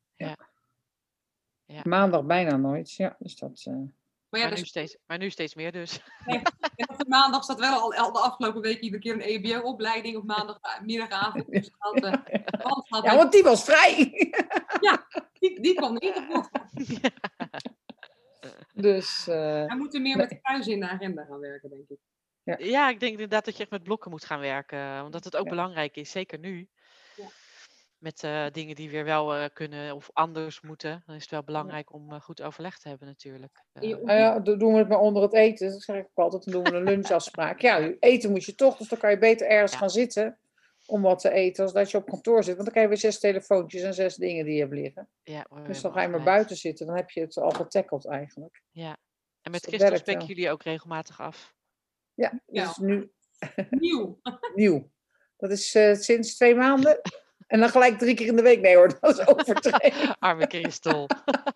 Maandag 1.83 2.25
bijna 2.25 2.57
nooit. 2.57 2.93
Ja, 2.93 3.17
dus 3.19 3.37
dat. 3.37 3.63
eh, 3.65 3.83
Maar 4.35 4.43
ja, 4.43 4.49
maar, 4.49 4.57
nu 4.57 4.63
dus, 4.63 4.71
steeds, 4.71 4.97
maar 5.07 5.19
nu 5.19 5.31
steeds 5.31 5.55
meer 5.55 5.73
dus. 5.73 6.01
en 6.77 6.89
op 6.89 6.99
de 6.99 7.05
maandag 7.09 7.43
staat 7.43 7.59
wel 7.61 7.81
al, 7.81 7.95
al 7.95 8.13
de 8.13 8.19
afgelopen 8.19 8.61
week 8.61 8.81
iedere 8.81 9.03
keer 9.03 9.13
een 9.15 9.21
EBO-opleiding 9.21 10.17
op 10.17 10.25
maandagmiddagavond. 10.25 11.51
Dus 11.51 11.71
dat, 11.79 12.05
eh, 12.05 12.13
dat 12.47 12.87
gaat 12.89 13.05
Ja, 13.05 13.17
want 13.17 13.33
die 13.33 13.43
was 13.43 13.65
vrij. 13.65 13.95
die, 15.39 15.61
die 15.61 15.75
kwam 15.75 15.93
niet 15.93 16.17
op 16.17 16.27
bod. 16.33 16.49
Dus. 18.73 19.27
eh, 19.29 19.67
Hij 19.67 19.77
moet 19.77 19.95
er 19.95 20.01
meer 20.01 20.17
met 20.17 20.29
de 20.29 20.41
kruis 20.41 20.67
in 20.67 20.81
de 20.81 20.89
agenda 20.89 21.25
gaan 21.25 21.41
werken, 21.41 21.71
denk 21.71 21.89
ik. 21.89 21.99
Ja, 22.67 22.89
ik 22.89 23.01
denk 23.01 23.13
inderdaad 23.13 23.45
dat 23.45 23.57
je 23.57 23.63
echt 23.63 23.71
met 23.73 23.83
blokken 23.83 24.11
moet 24.11 24.25
gaan 24.25 24.41
werken. 24.41 25.05
Omdat 25.05 25.25
het 25.25 25.37
ook 25.37 25.45
Ja. 25.45 25.51
belangrijk 25.51 25.97
is, 25.97 26.11
zeker 26.11 26.39
nu. 26.39 26.69
Ja. 28.05 28.11
Met 28.11 28.23
eh, 28.23 28.53
dingen 28.53 28.75
die 28.75 28.91
weer 28.91 29.05
wel 29.05 29.35
eh, 29.35 29.45
kunnen 29.53 29.95
of 29.95 30.11
anders 30.13 30.61
moeten. 30.61 31.03
Dan 31.07 31.15
is 31.15 31.23
het 31.23 31.31
wel 31.31 31.43
belangrijk 31.45 31.93
om 31.93 32.13
eh, 32.13 32.21
goed 32.21 32.43
overleg 32.43 32.79
te 32.79 32.89
hebben 32.89 33.07
natuurlijk. 33.07 33.63
Eh, 33.73 33.83
Nou 33.83 34.19
ja, 34.19 34.41
dan 34.41 34.59
doen 34.59 34.73
we 34.73 34.79
het 34.79 34.89
maar 34.89 34.99
onder 34.99 35.23
het 35.23 35.35
eten. 35.35 35.71
Dat 35.71 35.83
zeg 35.83 35.97
ik 35.97 36.07
ook 36.15 36.25
altijd. 36.25 36.45
Dan 36.45 36.53
doen 36.53 36.73
we 36.73 36.79
een 36.79 36.85
lunchafspraak. 36.85 37.61
Ja, 37.61 37.79
eten 38.01 38.31
moet 38.31 38.45
je 38.45 38.55
toch, 38.55 38.77
dus 38.77 38.89
dan 38.89 38.99
kan 38.99 39.11
je 39.11 39.19
beter 39.19 39.47
ergens 39.47 39.73
Ja. 39.73 39.79
gaan 39.79 39.91
zitten 39.91 40.39
om 40.87 41.03
wat 41.03 41.19
te 41.21 41.31
eten, 41.31 41.63
als 41.65 41.73
dat 41.73 41.91
je 41.91 41.97
op 41.97 42.07
kantoor 42.07 42.45
zit. 42.45 42.53
Want 42.57 42.65
dan 42.65 42.73
krijg 42.73 42.85
je 42.87 42.93
weer 42.93 43.11
zes 43.13 43.21
telefoontjes 43.21 43.83
en 43.83 43.95
zes 43.95 44.15
dingen 44.17 44.45
die 44.45 44.55
je 44.55 44.61
hebt 44.61 44.73
liggen. 44.73 45.09
ja, 45.23 45.47
Dus 45.67 45.81
dan 45.81 45.93
ga 45.93 46.03
je 46.03 46.09
maar 46.09 46.23
buiten 46.23 46.57
zitten. 46.57 46.87
Dan 46.87 46.97
heb 46.97 47.11
je 47.11 47.21
het 47.21 47.37
al 47.37 47.51
getackled 47.51 48.07
eigenlijk. 48.07 48.63
Ja. 48.71 48.97
En 49.43 49.51
met 49.51 49.63
dat 49.63 49.75
Christel 49.75 49.97
spreken 49.99 50.27
jullie 50.27 50.51
ook 50.51 50.63
regelmatig 50.63 51.21
af. 51.21 51.55
Ja, 52.15 52.31
dat 52.31 52.41
Ja. 52.47 52.71
is 52.71 52.77
nu 52.77 53.13
Nieuw. 53.71 54.21
nieuw. 54.55 54.91
Dat 55.37 55.51
is 55.51 55.75
eh, 55.75 55.95
sinds 55.95 56.35
twee 56.35 56.55
maanden. 56.55 57.01
En 57.55 57.61
dan 57.61 57.69
gelijk 57.69 57.99
drie 57.99 58.15
keer 58.15 58.27
in 58.27 58.37
de 58.37 58.43
week. 58.43 58.61
Nee 58.61 58.77
hoor, 58.77 58.99
dat 59.01 59.19
is 59.19 59.27
overdreven. 59.35 60.17
Arme 60.19 60.47
Christel. 60.49 61.09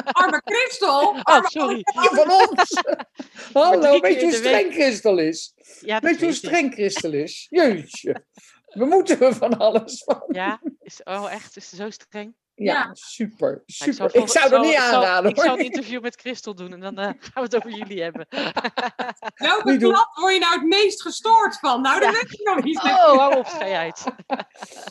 Arme 0.04 0.42
Christel. 0.44 1.08
Oh, 1.08 1.20
Arme 1.22 1.48
sorry. 1.48 1.80
Van 1.84 2.30
ons. 2.30 2.82
Hallo, 3.52 4.00
weet 4.00 4.20
je 4.20 4.22
hoe 4.22 4.32
streng 4.34 4.72
Christel 4.72 5.18
is? 5.18 5.54
Ja, 5.80 6.00
Weet 6.00 6.18
je 6.18 6.24
hoe 6.24 6.34
streng 6.34 6.72
Christel 6.72 7.12
is? 7.12 7.46
Jeetje. 7.50 8.24
We 8.66 8.84
moeten 8.84 9.20
er 9.20 9.34
van 9.34 9.58
alles 9.58 10.02
van. 10.04 10.24
Ja, 10.28 10.61
is, 10.80 11.00
oh 11.04 11.32
echt? 11.32 11.56
Is 11.56 11.70
het 11.70 11.80
zo 11.80 11.90
streng? 11.90 12.34
Ja, 12.58 12.72
Ja. 12.74 12.90
super. 12.94 13.48
Nou, 13.50 13.62
Super. 13.66 14.14
Ik, 14.14 14.28
zou 14.28 14.50
dat 14.50 14.60
niet 14.62 14.70
ik 14.72 14.78
zal- 14.78 14.94
aanraden 14.94 15.30
Ik 15.30 15.36
zal 15.36 15.48
hoor. 15.48 15.58
een 15.58 15.64
interview 15.64 16.02
met 16.02 16.16
Christel 16.20 16.54
doen 16.54 16.72
en 16.72 16.80
dan 16.80 16.98
eh, 16.98 17.04
gaan 17.18 17.32
we 17.34 17.40
het 17.40 17.56
over 17.56 17.70
jullie 17.70 18.02
hebben. 18.02 18.26
Welke 19.34 19.70
Niet 19.70 19.80
doen. 19.80 19.92
klant 19.92 20.08
word 20.14 20.32
je 20.32 20.38
nou 20.40 20.54
het 20.54 20.62
meest 20.68 21.02
gestoord 21.02 21.58
van? 21.58 21.82
Nou, 21.82 22.00
dat 22.00 22.12
Ja. 22.12 22.20
weet 22.20 22.32
ik 22.32 22.46
nog 22.46 22.64
niet. 22.64 22.76
Oh, 22.76 23.16
hou 23.18 23.36
op, 23.38 23.46
schei 23.46 23.72
uit. 23.72 24.04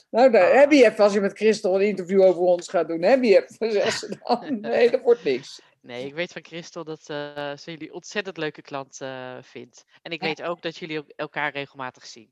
Nou, 0.09 0.31
daar 0.31 0.55
heb 0.55 0.71
je 0.71 0.85
even 0.85 1.03
als 1.03 1.13
je 1.13 1.21
met 1.21 1.37
Christel 1.37 1.75
een 1.75 1.87
interview 1.87 2.21
over 2.21 2.41
ons 2.41 2.69
gaat 2.69 2.87
doen. 2.87 3.01
Heb 3.01 3.23
je 3.23 3.45
even, 3.59 4.19
dan. 4.23 4.59
Nee, 4.59 4.91
dat 4.91 5.01
wordt 5.01 5.23
niks. 5.23 5.61
Nee, 5.81 6.05
ik 6.05 6.13
weet 6.13 6.31
van 6.31 6.43
Christel 6.45 6.83
dat 6.83 6.99
eh, 7.09 7.17
ze 7.57 7.71
jullie 7.71 7.93
ontzettend 7.93 8.37
leuke 8.37 8.61
klant 8.61 9.01
eh, 9.01 9.37
vindt. 9.41 9.83
En 10.01 10.11
ik 10.11 10.21
Ja. 10.21 10.27
weet 10.27 10.41
ook 10.43 10.61
dat 10.61 10.77
jullie 10.77 11.03
elkaar 11.15 11.51
regelmatig 11.51 12.05
zien. 12.05 12.29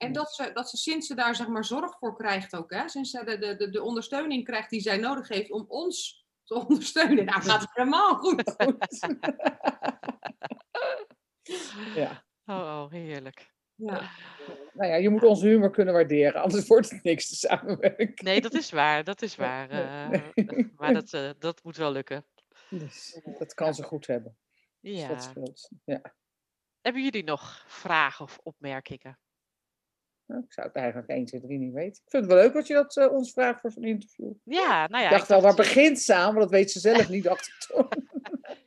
En 0.00 0.12
dat 0.12 0.34
ze, 0.34 0.50
dat 0.52 0.70
ze 0.70 0.76
sinds 0.76 1.06
ze 1.06 1.14
daar 1.14 1.34
zeg 1.34 1.48
maar 1.48 1.64
zorg 1.64 1.98
voor 1.98 2.16
krijgt 2.16 2.54
ook, 2.56 2.72
hè? 2.72 2.88
sinds 2.88 3.10
ze 3.10 3.24
de, 3.24 3.38
de, 3.38 3.56
de, 3.56 3.70
de 3.70 3.82
ondersteuning 3.82 4.44
krijgt 4.44 4.70
die 4.70 4.80
zij 4.80 4.96
nodig 4.96 5.28
heeft 5.28 5.50
om 5.50 5.64
ons 5.68 6.24
te 6.44 6.54
ondersteunen. 6.66 7.24
Nou 7.24 7.42
gaat 7.42 7.60
het 7.60 7.70
helemaal 7.72 8.14
goed. 8.16 8.54
Ja. 11.94 12.24
Oh, 12.46 12.56
oh 12.56 12.90
heerlijk. 12.90 13.54
Ja. 13.74 14.10
Nou 14.72 14.90
ja, 14.90 14.94
je 14.94 15.08
moet 15.08 15.22
onze 15.22 15.46
humor 15.46 15.70
kunnen 15.70 15.94
waarderen, 15.94 16.42
anders 16.42 16.66
wordt 16.66 16.90
het 16.90 17.02
niks 17.02 17.28
te 17.28 17.34
samenwerken. 17.34 18.24
Nee, 18.24 18.40
dat 18.40 18.54
is 18.54 18.70
waar, 18.70 19.04
dat 19.04 19.22
is 19.22 19.36
waar. 19.36 19.68
nee, 19.68 20.22
eh, 20.46 20.64
maar 20.76 20.94
dat, 20.94 21.12
eh, 21.12 21.30
dat 21.38 21.64
moet 21.64 21.76
wel 21.76 21.92
lukken. 21.92 22.26
Dus 22.70 23.20
dat 23.38 23.54
kan 23.54 23.74
ze 23.74 23.82
goed 23.82 24.06
hebben. 24.06 24.36
Dus 24.80 24.98
Ja. 25.00 25.08
dat 25.08 25.22
scheelt. 25.22 25.70
Ja. 25.84 26.14
Hebben 26.80 27.02
jullie 27.02 27.24
nog 27.24 27.64
vragen 27.66 28.24
of 28.24 28.38
opmerkingen? 28.42 29.18
Nou, 30.30 30.42
ik 30.42 30.52
zou 30.52 30.66
het 30.66 30.76
eigenlijk 30.76 31.08
1, 31.08 31.24
2, 31.24 31.40
3 31.40 31.58
niet 31.58 31.72
weten. 31.72 32.02
Ik 32.04 32.10
vind 32.10 32.24
het 32.24 32.32
wel 32.32 32.42
leuk 32.42 32.52
dat 32.52 32.66
je 32.66 32.74
dat 32.74 32.96
eh, 32.96 33.12
ons 33.12 33.32
vraagt 33.32 33.60
voor 33.60 33.70
zo'n 33.70 33.84
interview. 33.84 34.30
Ja, 34.44 34.86
nou 34.86 35.02
ja. 35.02 35.10
ik 35.10 35.16
dacht 35.16 35.28
wel, 35.28 35.40
waar 35.42 35.54
begint 35.54 36.00
ze 36.00 36.14
aan? 36.14 36.32
Maar 36.32 36.42
dat 36.42 36.50
weet 36.50 36.70
ze 36.70 36.80
zelf 36.80 37.08
niet, 37.08 37.24
dacht 37.24 37.46
ik 37.46 37.66
toch. 37.76 37.88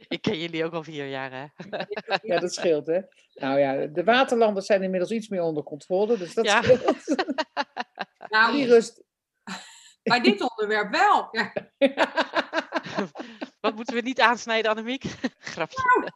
Ik 0.07 0.21
ken 0.21 0.39
jullie 0.39 0.65
ook 0.65 0.73
al 0.73 0.83
vier 0.83 1.07
jaar, 1.07 1.31
hè? 1.31 1.45
Ja, 2.33 2.39
dat 2.39 2.53
scheelt, 2.53 2.87
hè. 2.87 2.99
Nou 3.33 3.59
ja, 3.59 3.85
de 3.85 4.03
waterlanders 4.03 4.65
zijn 4.65 4.83
inmiddels 4.83 5.11
iets 5.11 5.27
meer 5.27 5.41
onder 5.41 5.63
controle, 5.63 6.17
dus 6.17 6.33
dat 6.33 6.45
Ja. 6.45 6.61
scheelt. 6.61 6.95
Nou, 8.29 8.51
Die 8.55 8.65
rust. 8.67 9.03
bij 10.03 10.21
dit 10.21 10.49
onderwerp 10.49 10.91
wel. 10.91 11.27
Ja. 11.31 11.53
Wat 13.63 13.75
moeten 13.75 13.95
we 13.95 14.01
niet 14.01 14.19
aansnijden, 14.21 14.71
Annemiek? 14.71 15.03
Grapje. 15.53 16.11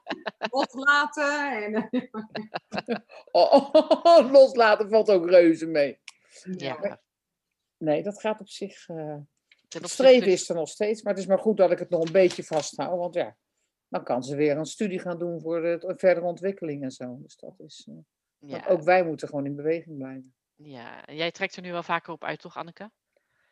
Loslaten. 0.49 1.63
En, 1.73 1.89
Oh, 3.31 3.69
oh, 4.03 4.31
loslaten 4.31 4.89
valt 4.89 5.09
ook 5.09 5.29
reuze 5.29 5.65
mee. 5.65 5.99
Ja. 6.57 7.01
Nee, 7.77 8.03
dat 8.03 8.19
gaat 8.21 8.39
op 8.39 8.49
zich... 8.49 8.87
eh, 8.89 9.15
het 9.69 9.89
streven 9.89 10.27
is 10.27 10.49
er 10.49 10.55
nog 10.55 10.69
steeds, 10.69 11.01
maar 11.01 11.13
het 11.13 11.21
is 11.21 11.27
maar 11.27 11.39
goed 11.39 11.57
dat 11.57 11.71
ik 11.71 11.79
het 11.79 11.89
nog 11.89 12.05
een 12.05 12.11
beetje 12.11 12.43
vasthoud. 12.43 12.97
Want 12.97 13.13
ja, 13.13 13.35
dan 13.87 14.03
kan 14.03 14.23
ze 14.23 14.35
weer 14.35 14.57
een 14.57 14.65
studie 14.65 14.99
gaan 14.99 15.19
doen 15.19 15.41
voor 15.41 15.61
de 15.61 15.93
verdere 15.97 16.25
ontwikkeling 16.25 16.83
en 16.83 16.91
zo. 16.91 17.17
Dus 17.21 17.35
dat 17.35 17.59
is... 17.59 17.87
eh, 17.89 17.95
Ja, 18.49 18.65
ook 18.67 18.81
wij 18.81 19.03
moeten 19.05 19.27
gewoon 19.27 19.45
in 19.45 19.55
beweging 19.55 19.97
blijven. 19.97 20.35
ja. 20.55 21.05
En 21.05 21.15
jij 21.15 21.31
trekt 21.31 21.55
er 21.55 21.61
nu 21.61 21.71
wel 21.71 21.83
vaker 21.83 22.13
op 22.13 22.23
uit, 22.23 22.39
toch, 22.39 22.57
Anneke? 22.57 22.91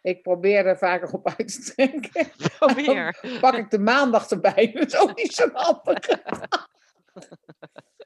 Ik 0.05 0.21
probeer 0.21 0.65
er 0.65 0.77
vaker 0.77 1.13
op 1.13 1.27
uit 1.29 1.47
te 1.65 1.73
trekken. 1.73 2.31
Probeer. 2.59 3.19
Pak 3.41 3.53
ik 3.55 3.69
de 3.69 3.79
maandag 3.79 4.29
erbij. 4.29 4.71
Dat 4.73 4.85
is 4.87 4.97
ook 4.97 5.15
niet 5.17 5.33
zo 5.33 5.49
handig. 5.53 5.99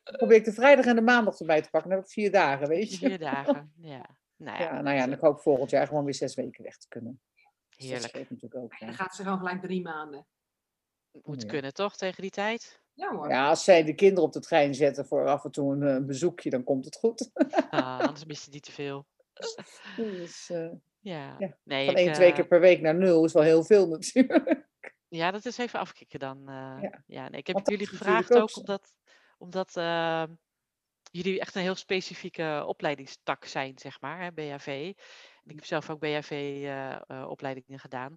Dan 0.04 0.16
probeer 0.18 0.38
ik 0.38 0.46
de 0.46 0.54
vrijdag 0.54 0.86
en 0.86 0.96
de 0.96 1.02
maandag 1.02 1.40
erbij 1.40 1.62
te 1.62 1.70
pakken. 1.70 1.90
Dan 1.90 2.00
heb 2.00 2.08
ik 2.08 2.14
vier 2.14 2.32
dagen, 2.32 2.68
weet 2.68 2.92
je. 2.92 3.08
Vier 3.08 3.20
dagen. 3.20 3.74
Ja. 3.76 4.06
Nou 4.36 4.58
ja, 4.58 4.64
Ja, 4.64 4.82
nou 4.82 4.96
ja, 4.98 5.02
en 5.04 5.12
ik 5.12 5.20
hoop 5.20 5.42
volgend 5.42 5.70
jaar 5.70 5.88
gewoon 5.88 6.04
weer 6.04 6.14
zes 6.14 6.36
weken 6.36 6.64
weg 6.64 6.78
te 6.78 6.88
kunnen. 6.88 7.22
Dus 7.36 7.78
dat 7.78 7.88
heerlijk. 7.88 8.10
scheelt 8.10 8.30
natuurlijk 8.30 8.64
ook. 8.64 8.80
dan 8.80 8.94
gaat 8.94 9.16
ze 9.16 9.24
gewoon 9.24 9.38
gelijk 9.38 9.62
drie 9.62 9.82
maanden. 9.82 10.26
Moet 11.24 11.42
Ja. 11.42 11.48
kunnen, 11.48 11.74
toch, 11.74 11.98
tegen 11.98 12.22
die 12.22 12.32
tijd? 12.32 12.82
Ja 12.94 13.16
hoor. 13.16 13.30
ja, 13.30 13.50
als 13.50 13.64
zij 13.64 13.84
de 13.84 13.94
kinderen 13.96 14.24
op 14.24 14.34
de 14.34 14.40
trein 14.40 14.76
zetten 14.76 15.06
voor 15.06 15.28
af 15.28 15.44
en 15.44 15.52
toe 15.52 15.74
een, 15.74 15.84
eh, 15.84 16.06
bezoekje, 16.06 16.50
dan 16.50 16.64
komt 16.64 16.86
het 16.86 16.96
goed. 16.96 17.30
Ah, 17.70 18.00
anders 18.00 18.26
mis 18.26 18.46
je 18.46 18.52
niet 18.52 18.64
te 18.64 18.72
veel. 18.72 19.06
Dus, 19.96 20.50
eh, 20.50 20.70
Ja. 21.00 21.36
Ja, 21.40 21.58
Nee, 21.64 21.86
van 21.86 21.96
ik, 21.96 22.00
één, 22.00 22.14
twee 22.14 22.30
eh, 22.30 22.36
keer 22.36 22.48
per 22.48 22.60
week 22.60 22.82
naar 22.82 22.96
nul 22.96 23.26
is 23.26 23.34
wel 23.34 23.44
heel 23.44 23.64
veel 23.64 23.88
natuurlijk. 23.98 24.68
Ja, 25.08 25.32
dat 25.32 25.46
is 25.46 25.58
even 25.58 25.80
afkicken 25.80 26.20
dan. 26.20 26.40
eh. 26.50 26.78
Ja. 26.82 27.04
ja. 27.06 27.30
nee, 27.30 27.40
ik 27.40 27.48
heb 27.48 27.56
het 27.56 27.70
jullie 27.70 27.88
gevraagd 27.88 28.34
ook 28.34 28.42
ook 28.42 28.58
omdat, 28.58 28.94
omdat 29.38 29.78
eh, 29.78 30.24
jullie 31.12 31.40
echt 31.40 31.56
een 31.56 31.62
heel 31.62 31.76
specifieke 31.76 32.64
opleidingstak 32.68 33.46
zijn, 33.46 33.78
zeg 33.80 34.02
maar, 34.02 34.22
hè, 34.22 34.32
BHV. 34.32 34.68
En 35.44 35.50
ik 35.50 35.56
heb 35.56 35.66
zelf 35.66 35.90
ook 35.90 36.00
BHV-opleidingen 36.00 37.80
gedaan. 37.80 38.16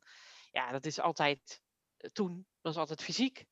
Ja, 0.50 0.70
dat 0.70 0.86
is 0.86 1.00
altijd, 1.00 1.60
eh, 1.96 2.10
toen 2.10 2.46
was 2.60 2.76
altijd 2.76 3.02
fysiek. 3.02 3.44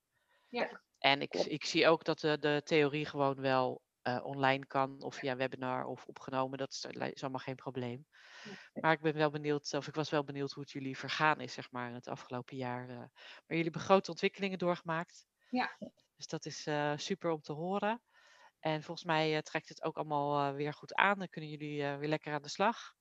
Ja. 0.48 0.82
En 0.98 1.22
ik, 1.22 1.34
ik 1.34 1.64
zie 1.64 1.88
ook 1.88 2.04
dat 2.04 2.20
de, 2.20 2.38
de 2.38 2.60
theorie 2.64 3.06
gewoon 3.06 3.40
wel 3.40 3.82
eh, 4.02 4.24
online 4.24 4.66
kan, 4.66 5.02
of 5.02 5.14
via 5.14 5.36
webinar 5.36 5.84
of 5.84 6.06
opgenomen. 6.06 6.58
Dat 6.58 6.70
is, 6.72 6.84
is 6.84 7.22
allemaal 7.22 7.40
geen 7.40 7.54
probleem. 7.54 8.06
Maar 8.72 8.92
ik 8.92 9.00
ben 9.00 9.14
wel 9.14 9.30
benieuwd, 9.30 9.74
of 9.74 9.86
ik 9.86 9.94
was 9.94 10.10
wel 10.10 10.24
benieuwd 10.24 10.52
hoe 10.52 10.62
het 10.62 10.72
jullie 10.72 10.98
vergaan 10.98 11.40
is, 11.40 11.52
zeg 11.52 11.70
maar, 11.70 11.92
het 11.92 12.08
afgelopen 12.08 12.56
jaar. 12.56 12.88
eh. 12.88 12.96
maar 12.96 13.10
jullie 13.46 13.62
hebben 13.64 13.80
grote 13.80 14.10
ontwikkelingen 14.10 14.58
doorgemaakt. 14.58 15.26
Ja. 15.50 15.76
Dus 16.16 16.26
dat 16.26 16.46
is 16.46 16.66
eh, 16.66 16.92
super 16.96 17.30
om 17.30 17.40
te 17.40 17.52
horen. 17.52 18.02
En 18.60 18.82
volgens 18.82 19.06
mij 19.06 19.36
eh, 19.36 19.42
trekt 19.42 19.68
het 19.68 19.82
ook 19.82 19.96
allemaal 19.96 20.48
eh, 20.48 20.54
weer 20.54 20.72
goed 20.72 20.94
aan. 20.94 21.18
Dan 21.18 21.28
kunnen 21.28 21.50
jullie 21.50 21.82
eh, 21.84 21.98
weer 21.98 22.08
lekker 22.08 22.32
aan 22.32 22.42
de 22.42 22.48
slag. 22.48 22.94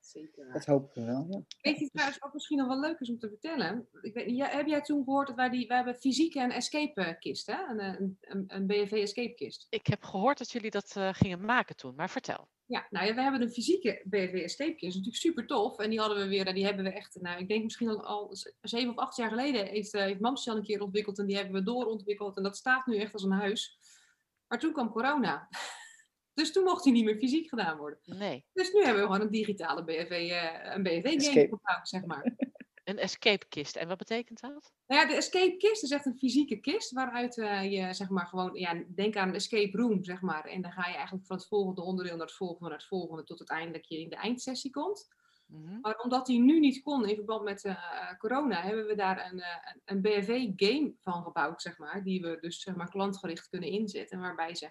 Zeker. 0.00 0.52
Dat 0.52 0.64
hopen 0.64 1.02
we 1.02 1.04
wel. 1.04 1.26
Ja. 1.30 1.42
Weet 1.60 1.78
je 1.78 1.90
trouwens 1.90 2.18
wat 2.18 2.32
misschien 2.32 2.58
nog 2.58 2.66
wel 2.66 2.80
leuk 2.80 3.00
is 3.00 3.10
om 3.10 3.18
te 3.18 3.28
vertellen? 3.28 3.88
Ik 4.02 4.14
weet 4.14 4.50
heb 4.52 4.66
jij 4.66 4.80
toen 4.80 5.04
gehoord 5.04 5.26
dat 5.26 5.36
wij 5.36 5.48
die, 5.48 5.66
wij 5.66 5.76
hebben 5.76 5.94
fysieke 5.94 6.40
en 6.40 6.50
escape 6.50 7.16
kist, 7.18 7.46
hè? 7.46 7.62
Een, 7.68 7.78
eh, 7.78 8.00
een, 8.00 8.18
een, 8.20 8.44
een 8.46 8.66
BFV 8.66 8.92
escape 8.92 9.34
kist. 9.34 9.66
Ik 9.70 9.86
heb 9.86 10.04
gehoord 10.04 10.38
dat 10.38 10.50
jullie 10.50 10.70
dat 10.70 10.96
eh, 10.96 11.08
gingen 11.12 11.40
maken 11.40 11.76
toen, 11.76 11.94
maar 11.94 12.10
vertel. 12.10 12.48
Ja, 12.68 12.86
nou 12.90 13.06
ja, 13.06 13.14
we 13.14 13.22
hebben 13.22 13.42
een 13.42 13.50
fysieke 13.50 14.02
BFW 14.04 14.34
escape 14.34 14.74
kist. 14.74 14.96
natuurlijk 14.96 15.22
super 15.22 15.46
tof. 15.46 15.78
En 15.78 15.90
die 15.90 16.00
hadden 16.00 16.18
we 16.18 16.28
weer, 16.28 16.54
die 16.54 16.64
hebben 16.64 16.84
we 16.84 16.92
echt, 16.92 17.20
nou 17.20 17.40
ik 17.40 17.48
denk 17.48 17.62
misschien 17.62 17.88
al, 17.88 18.36
zeven 18.60 18.90
of 18.90 18.96
acht 18.96 19.16
jaar 19.16 19.28
geleden 19.28 19.66
heeft, 19.66 19.94
uh, 19.94 20.00
heeft 20.00 20.20
Mamsje 20.20 20.50
al 20.50 20.56
een 20.56 20.62
keer 20.62 20.82
ontwikkeld. 20.82 21.18
En 21.18 21.26
die 21.26 21.36
hebben 21.36 21.54
we 21.54 21.62
doorontwikkeld. 21.62 22.36
En 22.36 22.42
dat 22.42 22.56
staat 22.56 22.86
nu 22.86 22.96
echt 22.96 23.12
als 23.12 23.22
een 23.22 23.32
huis. 23.32 23.78
Maar 24.46 24.58
toen 24.58 24.72
kwam 24.72 24.90
corona. 24.90 25.48
Dus 26.38 26.52
toen 26.52 26.64
mocht 26.64 26.84
hij 26.84 26.92
niet 26.92 27.04
meer 27.04 27.16
fysiek 27.18 27.48
gedaan 27.48 27.76
worden. 27.76 27.98
Nee, 28.04 28.44
Dus 28.52 28.72
nu 28.72 28.82
hebben 28.82 29.02
we 29.02 29.06
gewoon 29.12 29.24
een 29.26 29.30
digitale 29.32 29.84
BFV, 29.84 30.10
eh, 30.10 30.74
een 30.74 30.82
BFV-game 30.82 31.14
Escape. 31.16 31.48
gebouwd, 31.56 31.88
zeg 31.88 32.04
maar. 32.04 32.22
een 32.84 32.98
escape 32.98 33.46
kist. 33.48 33.76
En 33.76 33.88
wat 33.88 33.98
betekent 33.98 34.40
dat? 34.40 34.72
Nou 34.86 35.00
ja, 35.02 35.06
de 35.08 35.14
escape 35.14 35.56
kist 35.56 35.82
is 35.82 35.90
echt 35.90 36.06
een 36.06 36.18
fysieke 36.18 36.56
kist 36.60 36.92
waaruit 36.92 37.38
eh, 37.38 37.72
je 37.72 37.94
zeg 37.94 38.08
maar 38.08 38.26
gewoon, 38.26 38.54
ja, 38.54 38.82
denk 38.94 39.16
aan 39.16 39.28
een 39.28 39.34
escape 39.34 39.76
room 39.78 40.04
zeg 40.04 40.20
maar. 40.20 40.44
En 40.44 40.62
dan 40.62 40.72
ga 40.72 40.88
je 40.88 40.94
eigenlijk 40.94 41.26
van 41.26 41.36
het 41.36 41.46
volgende 41.46 41.82
onderdeel 41.82 42.16
naar 42.16 42.26
het 42.26 42.36
volgende, 42.36 42.68
naar 42.68 42.78
het 42.78 42.86
volgende, 42.88 43.24
tot 43.24 43.38
uiteindelijk 43.38 43.84
je 43.84 44.00
in 44.00 44.08
de 44.08 44.16
eindsessie 44.16 44.70
komt. 44.70 45.08
Mhm. 45.46 45.80
Maar 45.80 45.98
omdat 45.98 46.26
die 46.26 46.40
nu 46.40 46.58
niet 46.60 46.82
kon 46.82 47.08
in 47.08 47.14
verband 47.14 47.42
met 47.44 47.64
eh, 47.64 47.76
corona, 48.18 48.62
hebben 48.62 48.86
we 48.86 48.94
daar 48.94 49.30
een, 49.32 49.40
eh, 49.40 49.56
een- 49.64 49.80
een 49.84 50.00
BFV-game 50.02 50.94
van 51.00 51.22
gebouwd, 51.22 51.62
zeg 51.62 51.78
maar. 51.78 52.02
Die 52.04 52.20
we 52.20 52.38
dus 52.40 52.60
zeg 52.62 52.74
maar 52.74 52.90
klantgericht 52.90 53.48
kunnen 53.48 53.68
inzetten. 53.68 54.20
Waarbij 54.20 54.54
ze 54.54 54.70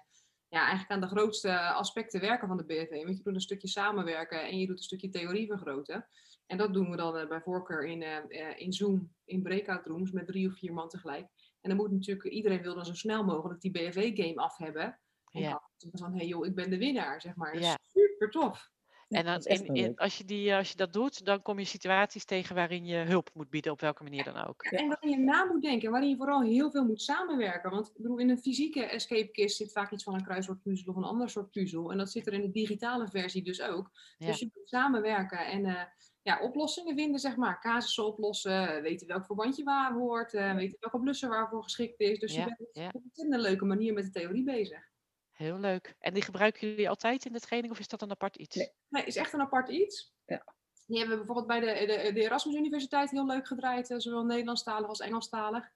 ja, 0.49 0.59
eigenlijk 0.59 0.91
aan 0.91 1.01
de 1.01 1.07
grootste 1.07 1.59
aspecten 1.59 2.21
werken 2.21 2.47
van 2.47 2.57
de 2.57 2.65
BFV. 2.65 3.03
Want 3.03 3.17
je 3.17 3.23
doet 3.23 3.35
een 3.35 3.41
stukje 3.41 3.67
samenwerken 3.67 4.41
en 4.47 4.59
je 4.59 4.67
doet 4.67 4.77
een 4.77 4.83
stukje 4.83 5.09
theorie 5.09 5.47
vergroten. 5.47 6.07
En 6.45 6.57
dat 6.57 6.73
doen 6.73 6.89
we 6.89 6.97
dan 6.97 7.17
eh, 7.17 7.27
bij 7.27 7.41
voorkeur 7.41 7.85
in, 7.85 8.01
eh, 8.01 8.17
eh, 8.49 8.59
in 8.59 8.73
Zoom, 8.73 9.13
in 9.25 9.41
breakout 9.41 9.85
rooms 9.85 10.11
met 10.11 10.27
drie 10.27 10.47
of 10.47 10.57
vier 10.57 10.73
man 10.73 10.89
tegelijk. 10.89 11.27
En 11.61 11.69
dan 11.69 11.75
moet 11.77 11.91
natuurlijk, 11.91 12.27
iedereen 12.27 12.61
wil 12.61 12.75
dan 12.75 12.85
zo 12.85 12.93
snel 12.93 13.23
mogelijk 13.23 13.61
die 13.61 13.71
BFV-game 13.71 14.35
af 14.35 14.57
hebben. 14.57 14.99
En 15.31 15.41
Ja. 15.41 15.49
dan 15.77 15.91
Van, 15.93 16.11
hé 16.11 16.17
hey 16.17 16.27
joh, 16.27 16.45
ik 16.45 16.55
ben 16.55 16.69
de 16.69 16.77
winnaar, 16.77 17.21
zeg 17.21 17.35
maar. 17.35 17.51
Dat 17.53 17.61
is 17.61 17.67
Ja. 17.67 17.77
super 17.81 18.29
tof. 18.29 18.69
En 19.07 19.25
dan 19.25 19.41
in, 19.41 19.95
als, 19.95 20.17
je 20.17 20.25
die, 20.25 20.49
eh, 20.49 20.57
als 20.57 20.69
je 20.69 20.75
dat 20.75 20.93
doet, 20.93 21.25
dan 21.25 21.41
kom 21.41 21.59
je 21.59 21.65
situaties 21.65 22.25
tegen 22.25 22.55
waarin 22.55 22.85
je 22.85 22.97
hulp 22.97 23.29
moet 23.33 23.49
bieden, 23.49 23.71
op 23.71 23.81
welke 23.81 24.03
manier 24.03 24.23
dan 24.23 24.45
ook. 24.47 24.63
Ja, 24.69 24.77
En 24.77 24.87
waarin 24.87 25.09
je 25.09 25.17
na 25.17 25.45
moet 25.45 25.61
denken, 25.61 25.91
waarin 25.91 26.09
je 26.09 26.15
vooral 26.15 26.41
heel 26.41 26.71
veel 26.71 26.85
moet 26.85 27.01
samenwerken. 27.01 27.71
Want 27.71 27.87
ik 27.87 27.93
bedoel, 27.97 28.17
in 28.17 28.29
een 28.29 28.37
fysieke 28.37 28.85
escape 28.85 29.31
kist 29.31 29.57
zit 29.57 29.71
vaak 29.71 29.91
iets 29.91 30.03
van 30.03 30.13
een 30.13 30.23
kruiswoordpuzzel 30.23 30.91
of 30.91 30.95
een 30.97 31.03
ander 31.03 31.29
soort 31.29 31.51
puzzel. 31.51 31.91
En 31.91 31.97
dat 31.97 32.11
zit 32.11 32.27
er 32.27 32.33
in 32.33 32.41
de 32.41 32.51
digitale 32.51 33.07
versie 33.07 33.43
dus 33.43 33.61
ook. 33.61 33.91
Ja. 34.17 34.27
Dus 34.27 34.39
je 34.39 34.49
moet 34.53 34.69
samenwerken 34.69 35.45
en 35.45 35.65
eh, 35.65 35.83
ja, 36.21 36.41
oplossingen 36.41 36.95
vinden, 36.95 37.19
zeg 37.19 37.35
maar. 37.35 37.59
Casussen 37.59 38.05
oplossen, 38.05 38.81
weten 38.81 39.07
welk 39.07 39.25
verbandje 39.25 39.63
waar 39.63 39.93
hoort, 39.93 40.33
eh, 40.33 40.55
weten 40.55 40.77
welke 40.79 40.99
blusser 40.99 41.29
waarvoor 41.29 41.63
geschikt 41.63 41.99
is. 41.99 42.19
Dus 42.19 42.35
Ja, 42.35 42.39
je 42.39 42.55
bent 42.57 42.69
ja. 42.73 42.87
op 42.87 42.95
een 42.95 43.01
ontzettend 43.03 43.41
leuke 43.41 43.65
manier 43.65 43.93
met 43.93 44.03
de 44.03 44.11
theorie 44.11 44.43
bezig. 44.43 44.95
Heel 45.37 45.59
leuk. 45.59 45.95
En 45.99 46.13
die 46.13 46.23
gebruiken 46.23 46.67
jullie 46.67 46.89
altijd 46.89 47.25
in 47.25 47.33
de 47.33 47.39
training 47.39 47.73
of 47.73 47.79
is 47.79 47.87
dat 47.87 48.01
een 48.01 48.11
apart 48.11 48.35
iets? 48.35 48.55
Nee. 48.55 48.71
Nee, 48.87 49.03
is 49.03 49.15
echt 49.15 49.33
een 49.33 49.41
apart 49.41 49.69
iets. 49.69 50.13
Ja. 50.25 50.43
Die 50.85 50.97
hebben 50.97 51.17
we 51.17 51.25
bijvoorbeeld 51.25 51.59
bij 51.59 51.59
de, 51.59 51.85
de, 51.85 52.13
de 52.13 52.21
Erasmus 52.21 52.55
Universiteit 52.55 53.11
heel 53.11 53.25
leuk 53.25 53.47
gedraaid, 53.47 53.89
eh, 53.89 53.97
zowel 53.97 54.25
Nederlandstalig 54.25 54.87
als 54.87 54.99
Engelstalig. 54.99 55.69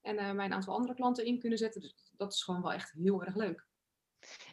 En 0.00 0.18
eh 0.18 0.34
bij 0.34 0.44
een 0.44 0.52
aantal 0.52 0.74
andere 0.74 0.94
klanten 0.94 1.24
in 1.24 1.38
kunnen 1.38 1.58
zetten. 1.58 1.80
Dus 1.80 1.94
dat 2.16 2.32
is 2.32 2.42
gewoon 2.42 2.62
wel 2.62 2.72
echt 2.72 2.92
heel 2.92 3.24
erg 3.24 3.34
leuk. 3.34 3.66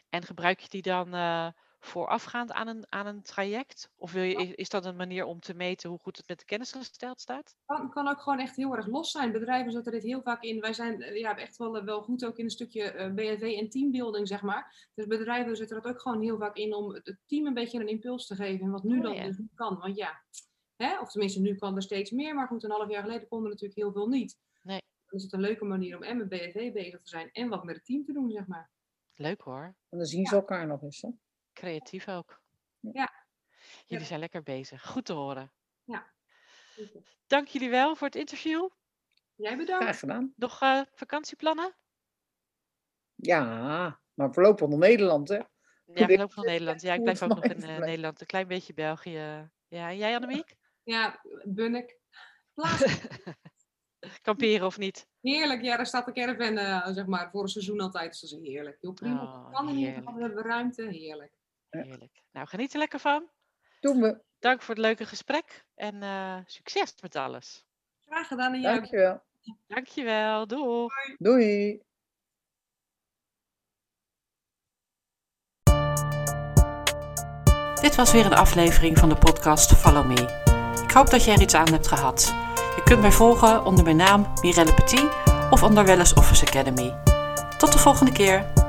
En 0.08 0.22
gebruik 0.22 0.60
je 0.60 0.68
die 0.68 0.82
dan 0.82 1.14
eh, 1.14 1.48
voorafgaand 1.84 2.52
aan 2.52 2.68
een, 2.68 2.86
aan 2.88 3.06
een 3.06 3.22
traject? 3.22 3.90
Of 3.96 4.12
wil 4.12 4.22
je, 4.22 4.54
is, 4.54 4.68
dat 4.68 4.84
een 4.84 4.96
manier 4.96 5.24
om 5.24 5.40
te 5.40 5.54
meten 5.54 5.90
hoe 5.90 5.98
goed 5.98 6.16
het 6.16 6.28
met 6.28 6.38
de 6.38 6.44
kennis 6.44 6.72
gesteld 6.72 7.20
staat? 7.20 7.56
kan, 7.64 7.90
kan 7.90 8.08
ook 8.08 8.20
gewoon 8.20 8.38
echt 8.38 8.56
heel 8.56 8.76
erg 8.76 8.86
los 8.86 9.10
zijn. 9.10 9.32
Bedrijven 9.32 9.72
zetten 9.72 9.92
dit 9.92 10.02
heel 10.02 10.22
vaak 10.22 10.42
in. 10.42 10.60
Wij 10.60 10.72
zijn 10.72 11.02
eh, 11.02 11.18
ja, 11.18 11.36
echt 11.36 11.56
wel, 11.56 11.76
eh, 11.76 11.84
wel 11.84 12.02
goed 12.02 12.24
ook 12.24 12.38
in 12.38 12.44
een 12.44 12.50
stukje 12.50 12.82
eh 12.82 13.12
BNV 13.12 13.56
en 13.58 13.68
teambuilding, 13.68 14.28
zeg 14.28 14.42
maar. 14.42 14.90
Dus 14.94 15.06
bedrijven 15.06 15.56
zetten 15.56 15.82
dat 15.82 15.92
ook 15.92 16.00
gewoon 16.00 16.22
heel 16.22 16.38
vaak 16.38 16.56
in 16.56 16.74
om 16.74 16.92
het 16.92 17.18
team 17.26 17.46
een 17.46 17.54
beetje 17.54 17.80
een 17.80 17.88
impuls 17.88 18.26
te 18.26 18.34
geven. 18.34 18.66
En 18.66 18.70
wat 18.70 18.82
nu 18.84 18.96
Oh, 18.96 19.02
dan 19.02 19.14
ja. 19.14 19.24
dus 19.24 19.38
niet 19.38 19.54
kan. 19.54 19.78
Want 19.78 19.96
ja, 19.96 20.22
hè, 20.76 21.00
of 21.00 21.10
tenminste 21.10 21.40
nu 21.40 21.54
kan 21.54 21.76
er 21.76 21.82
steeds 21.82 22.10
meer. 22.10 22.34
Maar 22.34 22.46
goed, 22.46 22.64
een 22.64 22.70
half 22.70 22.90
jaar 22.90 23.02
geleden 23.02 23.28
kon 23.28 23.42
er 23.42 23.48
natuurlijk 23.48 23.78
heel 23.78 23.92
veel 23.92 24.08
niet. 24.08 24.38
Nee. 24.62 24.80
Dan 25.06 25.18
is 25.18 25.22
het 25.22 25.32
een 25.32 25.40
leuke 25.40 25.64
manier 25.64 25.96
om 25.96 26.02
en 26.02 26.16
met 26.16 26.28
BNV 26.28 26.72
bezig 26.72 27.02
te 27.02 27.08
zijn 27.08 27.30
en 27.32 27.48
wat 27.48 27.64
met 27.64 27.76
het 27.76 27.84
team 27.84 28.04
te 28.04 28.12
doen, 28.12 28.30
zeg 28.30 28.46
maar. 28.46 28.70
Leuk 29.14 29.40
hoor. 29.40 29.74
En 29.88 29.98
dan 29.98 30.06
zien 30.06 30.26
ze 30.26 30.34
elkaar 30.34 30.66
nog 30.66 30.82
eens. 30.82 31.02
Hè? 31.02 31.08
Creatief 31.52 32.08
ook. 32.08 32.40
Ja. 32.80 33.12
Jullie 33.86 34.06
zijn 34.06 34.20
lekker 34.20 34.42
bezig. 34.42 34.86
Goed 34.86 35.04
te 35.04 35.12
horen. 35.12 35.52
Super. 36.76 37.02
Dank 37.26 37.48
jullie 37.48 37.70
wel 37.70 37.96
voor 37.96 38.06
het 38.06 38.16
interview. 38.16 38.68
Jij 39.34 39.56
bedankt. 39.56 39.84
Graag 39.84 39.98
gedaan. 39.98 40.32
Nog 40.36 40.60
eh, 40.60 40.80
vakantieplannen? 40.94 41.76
Ja, 43.14 44.00
maar 44.14 44.32
voorlopig 44.32 44.68
nog 44.68 44.78
Nederland, 44.78 45.28
hè? 45.28 45.36
Ja, 45.36 45.46
voorlopig 45.84 46.36
nog 46.36 46.44
Nederland. 46.44 46.82
Ja, 46.82 46.94
ik 46.94 47.02
blijf 47.02 47.22
ook 47.22 47.28
nog 47.28 47.44
in 47.44 47.62
eh, 47.62 47.78
Nederland. 47.78 48.20
Een 48.20 48.26
klein 48.26 48.48
beetje 48.48 48.74
België. 48.74 49.50
Ja, 49.68 49.88
en 49.88 49.96
jij 49.96 50.14
Annemiek? 50.14 50.54
Ja, 50.82 51.20
Bunnik. 51.44 51.98
Plaats. 52.54 52.84
Kamperen 54.22 54.66
of 54.66 54.78
niet? 54.78 55.06
Heerlijk, 55.20 55.62
ja, 55.62 55.76
daar 55.76 55.86
staat 55.86 56.06
de 56.06 56.12
caravan, 56.12 56.56
eh, 56.56 56.88
zeg 56.92 57.06
maar, 57.06 57.30
voor 57.30 57.42
een 57.42 57.48
seizoen 57.48 57.80
altijd. 57.80 58.10
Dus 58.10 58.30
dat 58.30 58.40
is 58.40 58.48
heerlijk. 58.48 58.78
Heel 58.80 58.92
prima. 58.92 59.22
Oh, 59.22 59.52
kan 59.52 59.68
in 59.68 59.76
ieder 59.76 59.94
geval, 59.94 60.12
heerlijk. 60.12 60.34
we 60.34 60.40
hebben 60.40 60.52
ruimte, 60.52 60.82
heerlijk. 60.82 61.32
Ja. 61.72 61.82
Heerlijk. 61.82 62.22
Nou, 62.32 62.46
geniet 62.46 62.72
er 62.72 62.78
lekker 62.78 62.98
van. 62.98 63.30
Doen 63.80 64.00
we. 64.00 64.20
Dank 64.38 64.62
voor 64.62 64.74
het 64.74 64.84
leuke 64.84 65.06
gesprek. 65.06 65.64
En 65.74 66.02
eh, 66.02 66.36
succes 66.46 66.94
met 67.00 67.16
alles. 67.16 67.64
Graag 68.00 68.26
gedaan 68.26 68.56
ook. 68.56 68.62
Dankjewel. 68.62 69.22
Dankjewel. 69.66 70.46
Doei. 70.46 70.88
Doei. 71.18 71.82
Dit 77.80 77.94
was 77.94 78.12
weer 78.12 78.26
een 78.26 78.34
aflevering 78.34 78.98
van 78.98 79.08
de 79.08 79.16
podcast 79.16 79.72
Follow 79.72 80.06
Me. 80.06 80.40
Ik 80.82 80.90
hoop 80.90 81.10
dat 81.10 81.24
je 81.24 81.32
er 81.32 81.40
iets 81.40 81.54
aan 81.54 81.72
hebt 81.72 81.88
gehad. 81.88 82.24
Je 82.76 82.82
kunt 82.84 83.00
mij 83.00 83.12
volgen 83.12 83.64
onder 83.64 83.84
mijn 83.84 83.96
naam 83.96 84.32
Mirelle 84.40 84.74
Petit 84.74 85.10
of 85.50 85.62
onder 85.62 85.84
Wellness 85.84 86.14
Office 86.14 86.46
Academy. 86.46 86.94
Tot 87.58 87.72
de 87.72 87.78
volgende 87.78 88.12
keer. 88.12 88.61